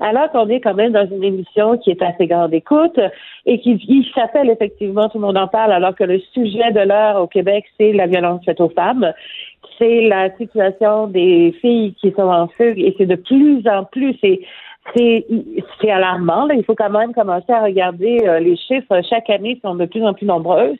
alors 0.00 0.30
qu'on 0.30 0.48
est 0.48 0.60
quand 0.60 0.74
même 0.74 0.92
dans 0.92 1.06
une 1.06 1.22
émission 1.22 1.76
qui 1.78 1.90
est 1.90 2.02
assez 2.02 2.26
grande 2.26 2.54
écoute 2.54 2.98
et 3.44 3.60
qui 3.60 4.10
s'appelle 4.14 4.50
effectivement 4.50 5.08
Tout 5.08 5.18
le 5.18 5.26
monde 5.26 5.36
en 5.36 5.48
parle, 5.48 5.72
alors 5.72 5.94
que 5.94 6.04
le 6.04 6.18
sujet 6.32 6.72
de 6.72 6.80
l'heure 6.80 7.22
au 7.22 7.26
Québec, 7.26 7.64
c'est 7.78 7.92
la 7.92 8.06
violence 8.06 8.44
faite 8.44 8.60
aux 8.60 8.70
femmes, 8.70 9.12
c'est 9.78 10.02
la 10.02 10.34
situation 10.36 11.08
des 11.08 11.54
filles 11.60 11.94
qui 12.00 12.10
sont 12.12 12.22
en 12.22 12.48
fugue 12.48 12.78
et 12.78 12.94
c'est 12.96 13.06
de 13.06 13.16
plus 13.16 13.62
en 13.68 13.84
plus, 13.84 14.16
c'est 14.94 15.90
alarmant. 15.90 16.46
Là. 16.46 16.54
Il 16.54 16.64
faut 16.64 16.74
quand 16.74 16.90
même 16.90 17.12
commencer 17.12 17.52
à 17.52 17.62
regarder 17.62 18.20
euh, 18.26 18.38
les 18.38 18.56
chiffres. 18.56 19.00
Chaque 19.08 19.30
année 19.30 19.58
sont 19.62 19.74
de 19.74 19.86
plus 19.86 20.04
en 20.04 20.14
plus 20.14 20.26
nombreuses. 20.26 20.78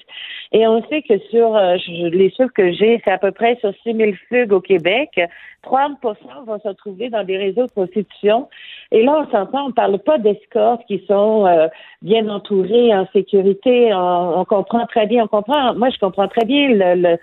Et 0.52 0.66
on 0.66 0.82
sait 0.88 1.02
que 1.02 1.18
sur 1.30 1.56
euh, 1.56 1.76
les 1.86 2.30
chiffres 2.30 2.52
que 2.54 2.72
j'ai, 2.72 3.00
c'est 3.04 3.10
à 3.10 3.18
peu 3.18 3.32
près 3.32 3.56
sur 3.60 3.72
6 3.82 3.94
000 3.94 4.12
fugues 4.28 4.52
au 4.52 4.60
Québec. 4.60 5.20
30% 5.64 5.96
vont 6.46 6.60
se 6.60 6.68
trouver 6.74 7.10
dans 7.10 7.24
des 7.24 7.36
réseaux 7.36 7.66
de 7.66 7.72
prostitution. 7.72 8.48
Et 8.92 9.02
là, 9.02 9.24
on 9.26 9.30
s'entend, 9.30 9.64
on 9.64 9.68
ne 9.68 9.72
parle 9.72 9.98
pas 9.98 10.18
d'escortes 10.18 10.82
qui 10.86 11.04
sont 11.08 11.46
euh, 11.46 11.66
bien 12.02 12.28
entourées, 12.28 12.94
en 12.94 13.06
sécurité. 13.12 13.92
On, 13.92 14.44
comprend 14.44 14.86
très 14.86 15.06
bien, 15.06 15.24
on 15.24 15.28
comprend, 15.28 15.74
moi 15.74 15.90
je 15.90 15.98
comprends 15.98 16.28
très 16.28 16.44
bien 16.44 16.68
le, 16.68 17.18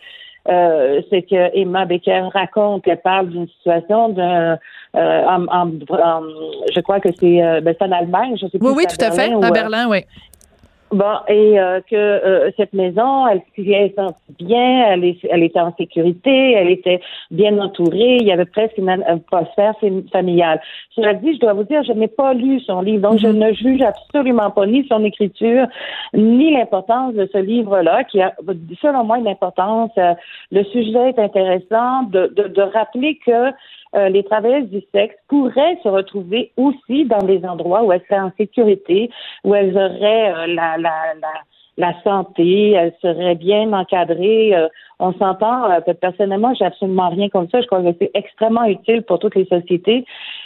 euh, 0.50 1.02
c'est 1.10 1.22
que 1.22 1.58
Emma 1.58 1.86
Becker 1.86 2.30
raconte, 2.34 2.84
elle 2.88 3.02
parle 3.02 3.30
d'une 3.30 3.48
situation 3.48 4.10
d'un, 4.10 4.58
euh, 4.96 5.26
en, 5.26 5.72
je 6.76 6.80
crois 6.82 7.00
que 7.00 7.10
c'est, 7.18 7.42
euh, 7.42 7.62
ben, 7.62 7.76
en 7.80 7.92
Allemagne, 7.92 8.36
je 8.36 8.48
sais 8.48 8.60
plus. 8.60 8.68
Oui, 8.68 8.74
oui, 8.78 8.86
tout 8.88 9.04
à 9.04 9.12
fait, 9.12 9.32
à 9.32 9.52
Berlin, 9.52 9.88
oui. 9.90 10.00
Bon, 10.94 11.16
et 11.28 11.60
euh, 11.60 11.82
que 11.90 11.96
euh, 11.96 12.52
cette 12.56 12.74
maison, 12.74 13.26
elle 13.26 13.42
s'y 13.56 13.66
sent 13.66 14.14
bien, 14.38 14.90
elle, 14.90 15.04
est, 15.04 15.18
elle 15.28 15.42
était 15.42 15.60
en 15.60 15.76
sécurité, 15.76 16.52
elle 16.52 16.70
était 16.70 17.02
bien 17.32 17.58
entourée, 17.58 18.18
il 18.22 18.28
y 18.28 18.32
avait 18.32 18.46
presque 18.46 18.78
une 18.78 18.90
atmosphère 18.90 19.74
familiale. 20.12 20.62
Cela 20.92 21.16
dit, 21.16 21.34
je 21.34 21.40
dois 21.40 21.54
vous 21.54 21.64
dire, 21.64 21.82
je 21.84 21.94
n'ai 21.94 22.08
pas 22.08 22.36
lu 22.36 22.60
son 22.60 22.82
livre, 22.82 23.10
donc 23.10 23.18
je 23.18 23.28
mhm. 23.28 23.40
ne 23.40 23.54
juge 23.54 23.82
absolument 23.82 24.52
pas 24.52 24.68
ni 24.68 24.86
son 24.88 25.04
écriture, 25.04 25.66
ni 26.14 26.54
l'importance 26.54 27.16
de 27.16 27.28
ce 27.34 27.40
livre-là, 27.40 28.04
qui 28.04 28.22
a, 28.22 28.36
selon 28.80 29.04
moi, 29.04 29.18
une 29.18 29.28
importance. 29.28 29.90
Euh, 29.98 30.14
le 30.52 30.64
sujet 30.66 31.10
est 31.10 31.18
intéressant 31.18 32.04
de, 32.04 32.32
de, 32.36 32.50
de 32.50 32.62
rappeler 32.62 33.18
que 33.26 33.52
euh, 33.96 34.10
les 34.10 34.24
travailleuses 34.24 34.70
du 34.70 34.82
sexe 34.92 35.16
pourraient 35.28 35.78
se 35.84 35.88
retrouver 35.88 36.52
aussi 36.58 37.06
dans 37.06 37.24
des 37.24 37.46
endroits 37.46 37.84
où 37.84 37.92
elles 37.92 38.02
seraient 38.10 38.22
en 38.22 38.32
sécurité, 38.38 39.10
où 39.44 39.54
elles 39.54 39.76
auraient 39.76 40.34
euh, 40.34 40.48
la, 40.48 40.78
la, 40.78 41.14
la, 41.22 41.34
la, 41.78 42.02
santé, 42.04 42.72
elles 42.72 42.96
seraient 43.02 43.36
bien 43.36 43.72
encadrées. 43.72 44.56
Euh, 44.56 44.68
on 45.00 45.14
s'entend, 45.14 45.68
personnellement, 46.02 46.54
j'ai 46.56 46.66
absolument 46.66 47.10
rien 47.10 47.30
comme 47.30 47.48
ça. 47.50 47.62
Je 47.62 47.68
crois 47.68 47.84
que 47.84 47.96
c'est 48.00 48.12
extrêmement 48.16 48.66
utile 48.66 49.04
pour 49.04 49.20
toutes 49.20 49.36
les 49.36 49.46
sociétés. 49.46 50.06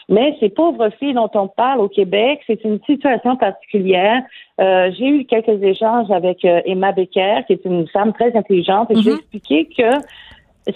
Mais 0.09 0.35
ces 0.39 0.49
pauvres 0.49 0.89
filles 0.99 1.13
dont 1.13 1.29
on 1.35 1.47
parle 1.47 1.79
au 1.79 1.89
Québec, 1.89 2.41
c'est 2.47 2.63
une 2.63 2.79
situation 2.85 3.35
particulière. 3.35 4.23
j'ai 4.57 5.07
eu 5.07 5.25
quelques 5.25 5.61
échanges 5.61 6.09
avec 6.09 6.43
Emma 6.43 6.91
Becker, 6.91 7.41
qui 7.45 7.53
est 7.53 7.65
une 7.65 7.87
femme 7.89 8.13
très 8.13 8.35
intelligente, 8.35 8.89
et 8.89 8.95
je 8.95 9.01
lui 9.01 9.09
ai 9.09 9.11
mm-hmm. 9.11 9.17
expliqué 9.19 9.65
que 9.77 9.91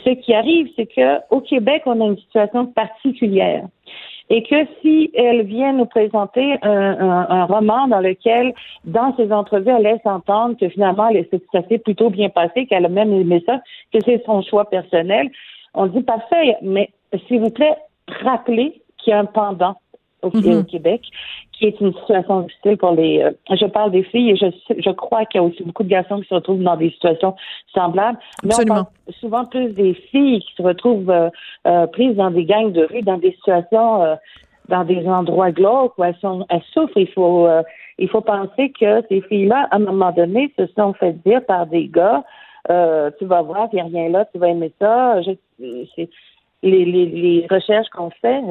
ce 0.04 0.10
qui 0.12 0.34
arrive, 0.34 0.70
c'est 0.76 0.88
que 0.88 1.20
au 1.30 1.42
Québec, 1.42 1.84
on 1.86 2.00
a 2.02 2.06
une 2.06 2.18
situation 2.18 2.68
particulière. 2.68 3.66
Et 4.30 4.44
que 4.44 4.66
si 4.82 5.12
elle 5.14 5.42
vient 5.44 5.74
nous 5.74 5.86
présenter 5.86 6.56
un, 6.62 7.46
roman 7.46 7.90
dans 7.90 8.00
lequel, 8.00 8.54
dans 8.86 9.14
ses 9.18 9.32
entrevues, 9.34 9.72
elle 9.72 9.84
laisse 9.84 10.06
entendre 10.06 10.56
que 10.58 10.70
finalement, 10.70 11.10
elle 11.10 11.28
ça 11.52 11.68
s'est 11.68 11.80
plutôt 11.80 12.10
bien 12.10 12.30
passé, 12.30 12.66
qu'elle 12.66 12.86
a 12.86 12.90
même 12.90 13.12
aimé 13.12 13.44
ça, 13.46 13.60
que 13.94 14.00
c'est 14.06 14.24
son 14.26 14.42
choix 14.42 14.70
personnel, 14.70 15.30
on 15.74 15.88
dit 15.88 16.02
parfait, 16.02 16.56
mais 16.62 16.92
s'il 17.28 17.42
vous 17.42 17.50
plaît, 17.50 17.76
rappelez 18.24 18.82
qu'il 18.98 19.12
y 19.12 19.14
a 19.14 19.20
un 19.20 19.26
pendant 19.26 19.76
au, 20.22 20.30
mm-hmm. 20.30 20.66
Québec, 20.66 21.02
qui 21.52 21.68
est 21.68 21.80
une 21.80 21.94
situation 21.94 22.42
difficile 22.42 22.78
pour 22.78 22.92
les. 22.92 23.22
Euh, 23.22 23.32
je 23.56 23.66
parle 23.66 23.92
des 23.92 24.04
filles 24.04 24.32
et 24.32 24.36
je, 24.36 24.48
je 24.78 24.90
crois 24.92 25.26
qu'il 25.26 25.42
y 25.42 25.44
a 25.44 25.48
aussi 25.48 25.64
beaucoup 25.64 25.84
de 25.84 25.90
garçons 25.90 26.20
qui 26.22 26.28
se 26.28 26.34
retrouvent 26.34 26.64
dans 26.64 26.76
des 26.76 26.90
situations 26.92 27.36
semblables. 27.74 28.18
Mais 28.44 28.54
on 28.60 28.66
parle 28.66 28.86
souvent 29.20 29.46
plus 29.46 29.70
des 29.74 29.94
filles 29.94 30.42
qui 30.42 30.54
se 30.56 30.64
retrouvent 30.64 31.10
euh, 31.10 31.30
euh, 31.68 31.88
prises 31.88 32.16
dans 32.16 32.32
des 32.32 32.46
gangs 32.46 32.72
de 32.72 32.86
rue, 32.86 33.02
dans 33.02 33.18
des 33.18 33.32
situations, 33.34 34.18
dans 34.70 34.84
des 34.84 35.08
endroits 35.08 35.52
glauques 35.52 35.98
où 35.98 36.04
elles 36.04 36.18
sont, 36.22 36.46
elles 36.50 36.64
souffrent. 36.74 36.98
Il 36.98 37.10
faut, 37.10 37.48
il 38.00 38.10
faut 38.10 38.22
penser 38.22 38.72
que 38.80 39.04
ces 39.10 39.22
filles-là, 39.22 39.68
à 39.72 39.76
un 39.76 39.80
moment 39.80 40.12
donné, 40.12 40.52
se 40.58 40.66
sont 40.78 40.94
fait 40.94 41.14
dire 41.26 41.46
par 41.46 41.68
des 41.68 41.88
gars. 41.88 42.24
tu 42.68 43.26
vas 43.26 43.42
voir, 43.42 43.68
il 43.72 43.76
n'y 43.76 43.82
a 43.82 43.86
rien 43.86 44.10
là, 44.10 44.26
tu 44.26 44.40
vas 44.40 44.50
aimer 44.50 44.72
ça. 44.80 45.22
Je, 45.22 45.32
les, 46.64 46.86
les, 46.86 47.06
les 47.06 47.48
recherches 47.50 47.90
qu'on 47.90 48.12
fait 48.22 48.42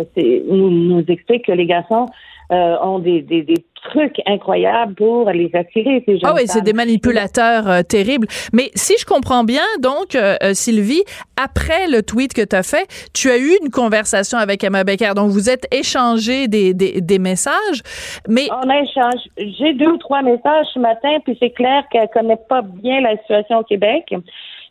nous, 0.49 0.71
nous 0.71 1.05
expliquent 1.09 1.47
que 1.47 1.53
les 1.53 1.67
garçons 1.67 2.07
euh, 2.53 2.77
ont 2.83 2.99
des, 2.99 3.23
des, 3.23 3.43
des, 3.43 3.65
trucs 3.83 4.21
incroyables 4.27 4.95
pour 4.95 5.31
les 5.31 5.51
attirer, 5.55 6.03
ces 6.05 6.19
Ah 6.23 6.33
oui, 6.35 6.43
c'est 6.45 6.63
des 6.63 6.75
manipulateurs 6.75 7.67
euh, 7.71 7.83
terribles. 7.83 8.27
Mais 8.53 8.71
si 8.75 8.95
je 9.01 9.07
comprends 9.07 9.43
bien, 9.43 9.63
donc, 9.79 10.15
euh, 10.15 10.35
Sylvie, 10.53 11.03
après 11.43 11.87
le 11.87 12.03
tweet 12.03 12.35
que 12.35 12.43
tu 12.43 12.55
as 12.55 12.63
fait, 12.63 12.87
tu 13.15 13.31
as 13.31 13.39
eu 13.39 13.57
une 13.63 13.71
conversation 13.71 14.37
avec 14.37 14.63
Emma 14.65 14.85
Becker. 14.85 15.13
Donc, 15.17 15.31
vous 15.31 15.49
êtes 15.49 15.67
échangé 15.73 16.47
des, 16.47 16.75
des, 16.75 17.01
des 17.01 17.19
messages. 17.19 17.83
Mais... 18.29 18.49
On 18.51 18.69
a 18.69 18.81
échangé. 18.81 19.31
J'ai 19.39 19.73
deux 19.73 19.93
ou 19.93 19.97
trois 19.97 20.21
messages 20.21 20.67
ce 20.75 20.79
matin, 20.79 21.19
puis 21.25 21.39
c'est 21.41 21.51
clair 21.51 21.85
qu'elle 21.91 22.09
connaît 22.13 22.41
pas 22.49 22.61
bien 22.63 23.01
la 23.01 23.17
situation 23.19 23.61
au 23.61 23.65
Québec. 23.65 24.13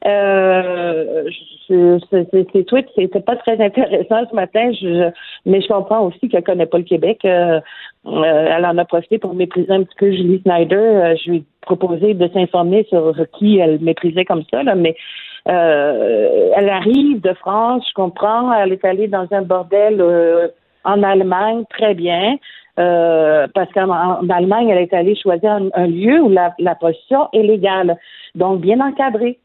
Euh, 0.07 1.29
ces 1.67 2.65
tweets, 2.65 2.87
c'était 2.95 3.19
pas 3.19 3.35
très 3.35 3.61
intéressant 3.63 4.23
ce 4.29 4.35
matin, 4.35 4.71
je, 4.71 5.11
mais 5.45 5.61
je 5.61 5.67
comprends 5.67 6.05
aussi 6.05 6.29
qu'elle 6.29 6.43
connaît 6.43 6.65
pas 6.65 6.77
le 6.77 6.83
Québec. 6.83 7.19
Euh, 7.25 7.59
euh, 8.05 8.47
elle 8.55 8.65
en 8.65 8.77
a 8.77 8.85
profité 8.85 9.17
pour 9.17 9.35
mépriser 9.35 9.71
un 9.71 9.83
petit 9.83 9.95
peu 9.97 10.11
Julie 10.11 10.41
Snyder. 10.41 10.75
Euh, 10.75 11.15
je 11.15 11.31
lui 11.31 11.37
ai 11.37 11.43
proposé 11.61 12.13
de 12.13 12.27
s'informer 12.29 12.85
sur 12.89 13.13
qui 13.37 13.59
elle 13.59 13.79
méprisait 13.81 14.25
comme 14.25 14.43
ça, 14.49 14.63
là, 14.63 14.75
mais 14.75 14.95
elle 15.45 16.69
arrive 16.69 17.21
de 17.21 17.33
France, 17.33 17.83
je 17.87 17.93
comprends. 17.93 18.53
Elle 18.53 18.73
est 18.73 18.85
allée 18.85 19.07
dans 19.07 19.27
un 19.31 19.41
bordel 19.41 20.01
En 20.83 21.03
Allemagne, 21.03 21.63
très 21.69 21.93
bien. 21.93 22.37
Euh, 22.79 23.47
parce 23.53 23.71
qu'en 23.73 24.27
Allemagne, 24.29 24.69
elle 24.69 24.77
est 24.77 24.93
allée 24.93 25.15
choisir 25.15 25.59
un, 25.73 25.87
lieu 25.87 26.21
où 26.21 26.29
la, 26.29 26.53
la 26.59 26.75
prostitution 26.75 27.27
est 27.33 27.43
légale, 27.43 27.97
donc 28.35 28.61
bien 28.61 28.79
encadré. 28.79 29.37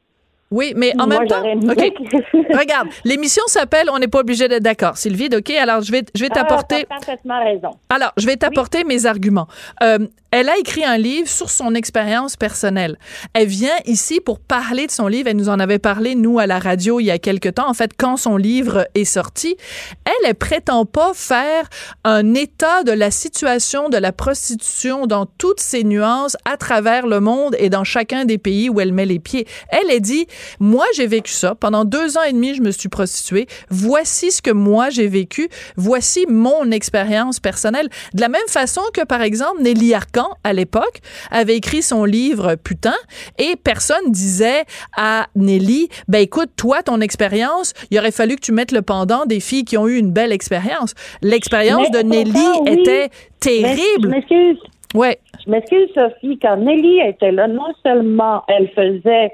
Oui, 0.55 0.73
mais 0.77 0.93
en 1.01 1.09
même 1.09 1.27
temps, 1.27 1.43
regarde, 1.43 2.87
l'émission 3.05 3.43
s'appelle 3.47 3.91
On 3.91 3.99
n'est 3.99 4.07
pas 4.07 4.21
obligé 4.21 4.47
d'être 4.47 4.63
d'accord. 4.63 4.97
Sylvie, 4.97 5.29
OK, 5.37 5.51
alors 5.51 5.83
je 5.83 5.91
vais, 5.91 6.05
je 6.15 6.21
vais 6.21 6.29
ah, 6.31 6.35
t'apporter. 6.35 6.87
Ah, 6.89 6.95
parfaitement 6.95 7.43
raison. 7.43 7.71
Alors, 7.89 8.13
je 8.17 8.25
vais 8.25 8.37
t'apporter 8.37 8.85
mes 8.85 9.05
arguments. 9.05 9.49
Euh, 9.83 9.99
elle 10.37 10.49
a 10.49 10.59
écrit 10.59 10.85
un 10.85 10.97
livre 10.97 11.29
sur 11.29 11.49
son 11.49 11.77
expérience 11.77 12.35
personnelle. 12.37 12.99
Elle 13.35 13.47
vient 13.47 13.77
ici 13.85 14.19
pour 14.19 14.41
parler 14.41 14.89
de 14.89 14.91
son 14.91 15.07
livre. 15.07 15.29
Elle 15.29 15.37
nous 15.37 15.49
en 15.49 15.61
avait 15.61 15.79
parlé, 15.79 16.17
nous, 16.17 16.41
à 16.41 16.49
la 16.49 16.59
radio, 16.59 16.99
il 16.99 17.05
y 17.05 17.13
a 17.13 17.21
quelque 17.21 17.49
temps. 17.49 17.69
En 17.69 17.75
fait, 17.75 17.93
quand 17.97 18.17
son 18.17 18.37
livre 18.37 18.89
est 18.97 19.05
sorti, 19.05 19.57
elle, 20.05 20.29
elle 20.29 20.35
prétend 20.35 20.87
pas 20.87 21.13
faire 21.15 21.69
un 22.03 22.35
état 22.35 22.83
de 22.83 22.91
la 22.91 23.13
situation 23.13 23.89
de 23.89 23.97
la 23.97 24.11
prostitution 24.11 25.07
dans 25.07 25.25
toutes 25.27 25.61
ses 25.61 25.85
nuances 25.85 26.37
à 26.45 26.57
travers 26.57 27.07
le 27.07 27.21
monde 27.21 27.55
et 27.61 27.71
dans 27.71 27.85
chacun 27.85 28.25
des 28.25 28.39
pays 28.39 28.69
où 28.69 28.81
elle 28.81 28.93
met 28.93 29.07
les 29.07 29.21
pieds. 29.21 29.47
Elle, 29.69 29.89
a 29.95 30.01
dit, 30.01 30.27
moi, 30.61 30.85
j'ai 30.97 31.07
vécu 31.07 31.33
ça. 31.33 31.55
Pendant 31.55 31.85
deux 31.85 32.17
ans 32.17 32.23
et 32.23 32.33
demi, 32.33 32.55
je 32.55 32.63
me 32.63 32.71
suis 32.71 32.89
prostituée. 32.89 33.47
Voici 33.71 34.31
ce 34.31 34.43
que 34.43 34.51
moi, 34.51 34.91
j'ai 34.91 35.09
vécu. 35.09 35.49
Voici 35.77 36.27
mon 36.29 36.71
expérience 36.71 37.41
personnelle. 37.41 37.89
De 38.15 38.21
la 38.21 38.29
même 38.29 38.47
façon 38.49 38.83
que, 38.93 39.05
par 39.05 39.23
exemple, 39.23 39.63
Nelly 39.63 39.95
Arcan 39.95 40.29
à 40.43 40.53
l'époque, 40.53 41.01
avait 41.31 41.57
écrit 41.57 41.83
son 41.83 42.05
livre 42.05 42.57
Putain, 42.57 42.95
et 43.39 43.57
personne 43.57 44.11
disait 44.11 44.65
à 44.97 45.27
Nelly, 45.35 45.89
ben 46.09 46.21
écoute, 46.21 46.51
toi, 46.57 46.83
ton 46.83 47.01
expérience, 47.01 47.73
il 47.91 47.99
aurait 47.99 48.11
fallu 48.11 48.37
que 48.37 48.41
tu 48.41 48.53
mettes 48.53 48.73
le 48.73 48.83
pendant 48.83 49.27
des 49.27 49.41
filles 49.41 49.65
qui 49.65 49.77
ont 49.77 49.89
eu 49.89 49.99
une 49.99 50.13
belle 50.13 50.33
expérience. 50.33 50.95
L'expérience 51.23 51.91
de 51.91 51.99
Nelly 51.99 52.71
était 52.71 53.09
terrible. 53.41 54.03
je 54.03 54.09
m'excuse. 54.09 54.59
Ouais. 54.95 55.19
Je 55.45 55.51
m'excuse, 55.51 55.89
Sophie, 55.95 56.39
quand 56.41 56.57
Nelly 56.57 57.01
était 57.01 57.33
là, 57.33 57.49
non 57.49 57.73
seulement 57.83 58.43
elle 58.49 58.69
faisait 58.71 59.33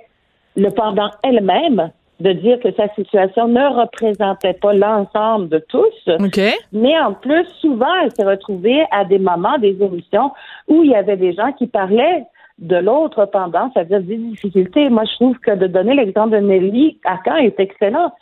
le 0.57 0.71
pendant 0.71 1.11
elle-même, 1.23 1.91
de 2.21 2.33
dire 2.33 2.61
que 2.61 2.71
sa 2.73 2.89
situation 2.95 3.49
ne 3.49 3.81
représentait 3.81 4.53
pas 4.55 4.75
l'ensemble 4.75 5.49
de 5.49 5.59
tous. 5.69 6.11
Mais 6.73 6.99
en 7.01 7.15
plus, 7.15 7.47
souvent, 7.61 7.95
elle 8.03 8.11
s'est 8.13 8.27
retrouvée 8.27 8.85
à 8.91 9.05
des 9.05 9.19
moments, 9.19 9.59
des 9.59 9.77
émissions 9.81 10.31
où 10.69 10.85
il 10.85 10.91
y 10.91 10.95
avait 10.95 11.17
des 11.17 11.33
gens 11.33 11.53
qui 11.53 11.67
parlaient 11.67 12.27
de 12.59 12.77
l'autre 12.77 13.25
pendant, 13.25 13.71
c'est-à-dire 13.73 14.03
des 14.03 14.19
difficultés. 14.19 14.91
Moi, 14.91 15.05
je 15.11 15.15
trouve 15.15 15.39
que 15.39 15.53
de 15.53 15.67
donner 15.67 15.95
l'exemple 15.95 16.33
de 16.33 16.47
Nelly 16.47 16.99
Arcan 17.05 17.37
est 17.37 17.59
excellent. 17.59 18.13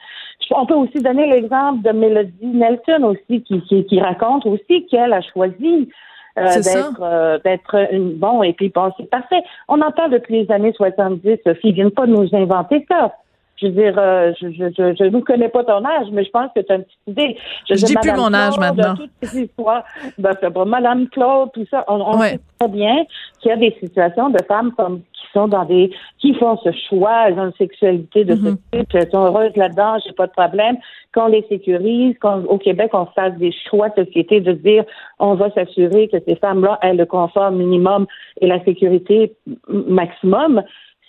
On 0.52 0.64
peut 0.64 0.74
aussi 0.74 1.02
donner 1.02 1.26
l'exemple 1.26 1.82
de 1.82 1.90
Melody 1.90 2.46
Nelson 2.46 3.02
aussi, 3.02 3.42
qui, 3.42 3.60
qui, 3.84 4.00
raconte 4.00 4.46
aussi 4.46 4.86
qu'elle 4.86 5.12
a 5.12 5.20
choisi 5.20 5.90
d'être 6.40 7.02
euh, 7.02 7.38
d'être 7.44 7.92
une 7.92 8.14
bon 8.14 8.42
et 8.42 8.52
puis 8.52 8.68
bon 8.68 8.92
c'est 8.96 9.08
parfait. 9.08 9.42
On 9.68 9.80
en 9.80 9.90
parle 9.92 10.12
depuis 10.12 10.42
les 10.42 10.52
années 10.52 10.72
70, 10.72 11.38
Sophie, 11.44 11.68
ils 11.68 11.74
viennent 11.74 11.90
pas 11.90 12.06
nous 12.06 12.28
inventer 12.34 12.86
ça. 12.88 13.12
Je 13.60 13.66
veux 13.66 13.72
dire, 13.72 13.94
euh, 13.98 14.32
je, 14.40 14.50
je, 14.50 14.94
je, 14.96 15.04
ne 15.04 15.20
connais 15.20 15.48
pas 15.48 15.64
ton 15.64 15.84
âge, 15.84 16.06
mais 16.12 16.24
je 16.24 16.30
pense 16.30 16.50
que 16.54 16.60
tu 16.60 16.72
as 16.72 16.76
une 16.76 16.84
petite 16.84 17.00
idée. 17.08 17.36
Je, 17.68 17.74
dis 17.74 17.94
plus 17.96 18.12
mon 18.12 18.32
âge 18.32 18.56
maintenant. 18.56 18.94
Toutes 18.94 19.10
ces 19.20 19.42
histoires, 19.42 19.82
ben, 20.16 20.36
Madame 20.64 21.08
Claude, 21.08 21.50
tout 21.52 21.66
ça, 21.68 21.84
on, 21.88 22.20
sait 22.20 22.38
très 22.60 22.68
bien 22.68 23.04
qu'il 23.40 23.50
y 23.50 23.52
a 23.52 23.56
des 23.56 23.76
situations 23.80 24.30
de 24.30 24.38
femmes 24.46 24.72
comme 24.76 25.00
sont 25.32 25.48
dans 25.48 25.64
des 25.64 25.90
qui 26.18 26.34
font 26.34 26.56
ce 26.64 26.70
choix, 26.88 27.28
elles 27.28 27.38
ont 27.38 27.46
une 27.46 27.54
sexualité 27.54 28.24
de 28.24 28.34
ce 28.34 28.50
mhm. 28.50 28.58
type, 28.72 28.94
elles 28.94 29.10
sont 29.10 29.24
heureuses 29.24 29.56
là-dedans, 29.56 29.98
j'ai 30.04 30.12
pas 30.12 30.26
de 30.26 30.32
problème. 30.32 30.76
Qu'on 31.14 31.28
les 31.28 31.44
sécurise, 31.48 32.16
qu'au 32.18 32.58
Québec, 32.58 32.90
on 32.92 33.06
fasse 33.06 33.34
des 33.38 33.52
choix 33.68 33.88
de 33.90 34.04
société 34.04 34.40
de 34.40 34.52
dire 34.52 34.84
on 35.18 35.34
va 35.34 35.50
s'assurer 35.52 36.08
que 36.08 36.18
ces 36.26 36.36
femmes-là 36.36 36.78
aient 36.82 36.94
le 36.94 37.06
confort 37.06 37.50
minimum 37.50 38.06
et 38.40 38.46
la 38.46 38.62
sécurité 38.64 39.32
maximum, 39.68 40.62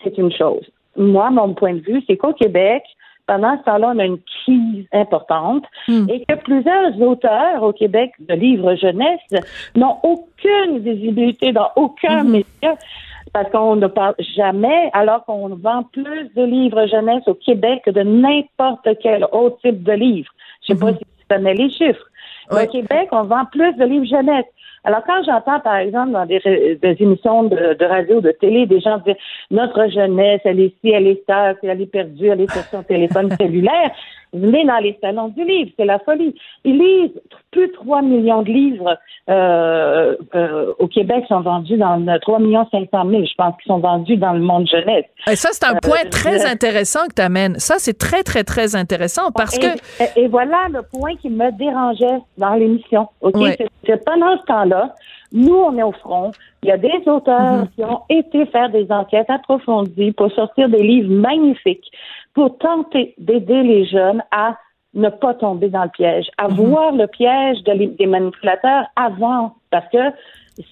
c'est 0.03 0.17
une 0.17 0.31
chose 0.31 0.65
moi, 0.99 1.31
mon 1.31 1.53
point 1.53 1.73
de 1.73 1.79
vue, 1.79 2.03
c'est 2.07 2.17
qu'au 2.17 2.33
Québec, 2.33 2.83
pendant 3.25 3.57
ce 3.59 3.63
temps-là, 3.63 3.93
on 3.95 3.99
a 3.99 4.05
une 4.05 4.19
crise 4.43 4.85
importante 4.91 5.63
hmm. 5.87 6.07
et 6.09 6.25
que 6.25 6.35
plusieurs 6.35 6.99
auteurs 7.01 7.63
au 7.63 7.73
Québec 7.73 8.11
de 8.19 8.33
livres 8.33 8.75
jeunesse 8.75 9.21
n'ont 9.75 9.97
aucune 10.03 10.79
visibilité 10.79 11.51
dans 11.51 11.69
aucun 11.75 12.23
hmm. 12.23 12.31
média 12.31 12.75
parce 13.33 13.49
qu'on 13.51 13.75
ne 13.75 13.87
parle 13.87 14.15
jamais, 14.35 14.89
alors 14.93 15.25
qu'on 15.25 15.49
vend 15.49 15.83
plus 15.83 16.29
de 16.35 16.43
livres 16.43 16.85
jeunesse 16.87 17.23
au 17.27 17.33
Québec 17.33 17.81
que 17.85 17.91
de 17.91 18.01
n'importe 18.01 18.87
quel 19.01 19.25
autre 19.31 19.57
type 19.61 19.83
de 19.83 19.93
livre. 19.93 20.29
Je 20.67 20.73
ne 20.73 20.77
sais 20.77 20.85
pas 20.85 20.91
hmm. 20.91 20.97
si 20.97 21.03
tu 21.03 21.25
connais 21.29 21.53
les 21.53 21.69
chiffres. 21.69 22.05
Au 22.51 22.65
Québec, 22.65 23.09
on 23.11 23.23
vend 23.23 23.45
plus 23.51 23.73
de 23.75 23.85
livres 23.85 24.05
jeunesse. 24.05 24.45
Alors, 24.83 25.03
quand 25.05 25.21
j'entends, 25.23 25.59
par 25.59 25.75
exemple, 25.75 26.11
dans 26.11 26.25
des, 26.25 26.41
émissions 26.99 27.43
de, 27.43 27.73
de, 27.73 27.85
radio, 27.85 28.21
de 28.21 28.31
télé, 28.31 28.65
des 28.65 28.79
gens 28.79 28.97
dire 28.99 29.15
notre 29.51 29.87
jeunesse, 29.89 30.41
elle 30.45 30.59
est 30.61 30.67
ici, 30.67 30.91
elle 30.91 31.07
est 31.07 31.23
ça, 31.27 31.53
elle 31.61 31.81
est 31.81 31.91
perdue, 31.91 32.27
elle 32.27 32.41
est 32.41 32.51
sur 32.51 32.63
son 32.63 32.83
téléphone 32.83 33.29
cellulaire, 33.39 33.91
venez 34.33 34.65
dans 34.65 34.79
les 34.79 34.97
salons 35.01 35.29
du 35.29 35.43
livre, 35.43 35.71
c'est 35.77 35.85
la 35.85 35.99
folie. 35.99 36.35
Ils 36.63 36.77
lisent 36.77 37.21
plus 37.51 37.67
de 37.67 37.73
3 37.73 38.01
millions 38.01 38.43
de 38.43 38.51
livres 38.51 38.97
euh, 39.29 40.15
euh, 40.33 40.73
au 40.79 40.87
Québec 40.87 41.25
sont 41.27 41.41
vendus 41.41 41.77
dans 41.77 42.03
3 42.19 42.39
millions 42.39 42.67
500 42.71 43.09
000, 43.09 43.25
je 43.25 43.35
pense, 43.37 43.55
qu'ils 43.57 43.67
sont 43.67 43.79
vendus 43.79 44.17
dans 44.17 44.33
le 44.33 44.39
monde 44.39 44.67
jeunesse. 44.67 45.05
Et 45.29 45.35
ça, 45.35 45.49
c'est 45.51 45.65
un 45.65 45.75
euh, 45.75 45.79
point 45.81 46.09
très 46.09 46.45
intéressant 46.45 47.01
que 47.07 47.13
tu 47.15 47.21
amènes. 47.21 47.59
Ça, 47.59 47.75
c'est 47.77 47.97
très, 47.97 48.23
très, 48.23 48.43
très 48.43 48.75
intéressant 48.75 49.31
parce 49.31 49.57
que... 49.57 49.67
Et, 50.19 50.27
voilà 50.27 50.67
le 50.71 50.81
point 50.81 51.15
qui 51.15 51.29
me 51.29 51.51
dérangeait 51.51 52.19
dans 52.37 52.55
l'émission. 52.55 53.07
OK? 53.21 53.37
C'est 53.85 54.03
pendant 54.03 54.37
ce 54.39 54.45
temps-là, 54.45 54.95
nous, 55.31 55.55
on 55.55 55.77
est 55.77 55.83
au 55.83 55.91
front. 55.91 56.31
Il 56.63 56.69
y 56.69 56.71
a 56.71 56.77
des 56.77 57.01
auteurs 57.05 57.63
mm-hmm. 57.63 57.69
qui 57.75 57.83
ont 57.83 58.01
été 58.09 58.45
faire 58.47 58.69
des 58.69 58.91
enquêtes 58.91 59.29
approfondies 59.29 60.11
pour 60.11 60.31
sortir 60.31 60.69
des 60.69 60.81
livres 60.81 61.11
magnifiques 61.11 61.85
pour 62.33 62.57
tenter 62.57 63.13
d'aider 63.17 63.63
les 63.63 63.85
jeunes 63.85 64.23
à 64.31 64.57
ne 64.93 65.09
pas 65.09 65.33
tomber 65.33 65.69
dans 65.69 65.83
le 65.83 65.89
piège, 65.89 66.27
à 66.37 66.47
mhm. 66.47 66.55
voir 66.55 66.91
le 66.93 67.07
piège 67.07 67.63
des 67.63 68.05
manipulateurs 68.07 68.85
avant, 68.95 69.55
parce 69.69 69.87
que 69.89 69.97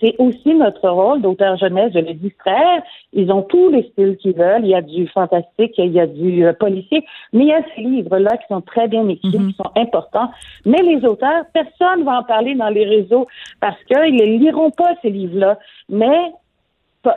c'est 0.02 0.16
aussi 0.18 0.54
notre 0.54 0.90
rôle 0.90 1.22
d'auteur 1.22 1.58
jeunesse 1.58 1.94
de 1.94 2.02
les 2.02 2.14
distraire. 2.14 2.84
Ils 3.14 3.32
ont 3.32 3.42
tous 3.42 3.70
les 3.70 3.84
styles 3.84 4.18
qu'ils 4.18 4.36
veulent. 4.36 4.66
Il 4.66 4.70
y 4.70 4.76
a 4.76 4.82
du 4.82 5.08
fantastique, 5.08 5.76
il 5.78 5.94
y 5.94 6.00
a 6.00 6.08
du 6.08 6.46
euh, 6.46 6.52
policier, 6.54 7.06
mais 7.32 7.44
il 7.46 7.48
y 7.48 7.54
a 7.54 7.62
ces 7.74 7.82
livres-là 7.82 8.36
qui 8.38 8.48
sont 8.50 8.62
très 8.62 8.88
bien 8.88 9.08
écrits, 9.08 9.38
mhm. 9.38 9.48
qui 9.48 9.54
sont 9.54 9.72
importants. 9.76 10.30
Mais 10.66 10.82
les 10.82 11.06
auteurs, 11.06 11.46
personne 11.54 12.02
ne 12.02 12.04
va 12.04 12.20
en 12.20 12.24
parler 12.24 12.56
dans 12.56 12.70
les 12.70 12.86
réseaux 12.86 13.28
parce 13.62 13.82
qu'ils 13.86 14.16
ne 14.16 14.38
liront 14.38 14.72
pas 14.72 14.94
ces 15.02 15.10
livres-là. 15.10 15.58
Mais 15.90 16.34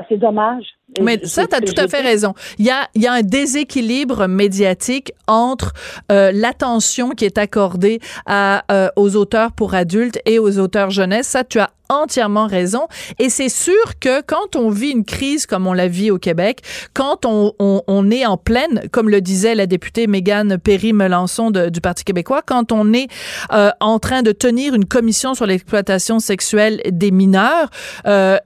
c'est 0.09 0.17
dommage. 0.17 0.65
Mais 1.01 1.21
ça, 1.25 1.47
tu 1.47 1.55
as 1.55 1.61
tout 1.61 1.75
à 1.77 1.87
fait 1.87 2.01
raison. 2.01 2.35
Il 2.59 2.67
y 2.67 2.71
a, 2.71 2.89
il 2.95 3.03
y 3.03 3.07
a 3.07 3.13
un 3.13 3.23
déséquilibre 3.23 4.27
médiatique 4.27 5.13
entre 5.29 5.73
euh, 6.11 6.33
l'attention 6.33 7.11
qui 7.11 7.25
est 7.25 7.39
accordée 7.39 8.01
à, 8.27 8.65
euh, 8.73 8.89
aux 8.97 9.15
auteurs 9.17 9.53
pour 9.53 9.75
adultes 9.75 10.19
et 10.27 10.39
aux 10.39 10.59
auteurs 10.59 10.91
jeunesse. 10.91 11.29
Ça, 11.29 11.45
tu 11.45 11.61
as 11.61 11.71
entièrement 11.91 12.47
raison. 12.47 12.87
Et 13.19 13.29
c'est 13.29 13.49
sûr 13.49 13.99
que 14.01 14.23
quand 14.23 14.57
on 14.57 14.71
vit 14.71 14.91
une 14.91 15.05
crise 15.05 15.47
comme 15.47 15.67
on 15.67 15.73
la 15.73 15.89
vit 15.89 16.11
au 16.11 16.19
Québec, 16.19 16.61
quand 16.95 17.27
on, 17.27 17.53
on, 17.59 17.83
on 17.87 18.11
est 18.11 18.25
en 18.25 18.37
pleine, 18.37 18.83
comme 18.93 19.11
le 19.11 19.21
disait 19.21 19.55
la 19.55 19.67
députée 19.67 20.07
Mégane 20.07 20.59
Perry-Melançon 20.59 21.51
du 21.51 21.81
Parti 21.81 22.05
québécois, 22.05 22.43
quand 22.47 22.73
on 22.73 22.93
est 22.93 23.09
euh, 23.53 23.71
en 23.81 23.99
train 23.99 24.23
de 24.23 24.33
tenir 24.33 24.75
une 24.75 24.85
commission 24.85 25.35
sur 25.35 25.47
l'exploitation 25.47 26.21
sexuelle 26.21 26.81
des 26.91 27.11
mineurs, 27.11 27.71
euh, 28.07 28.39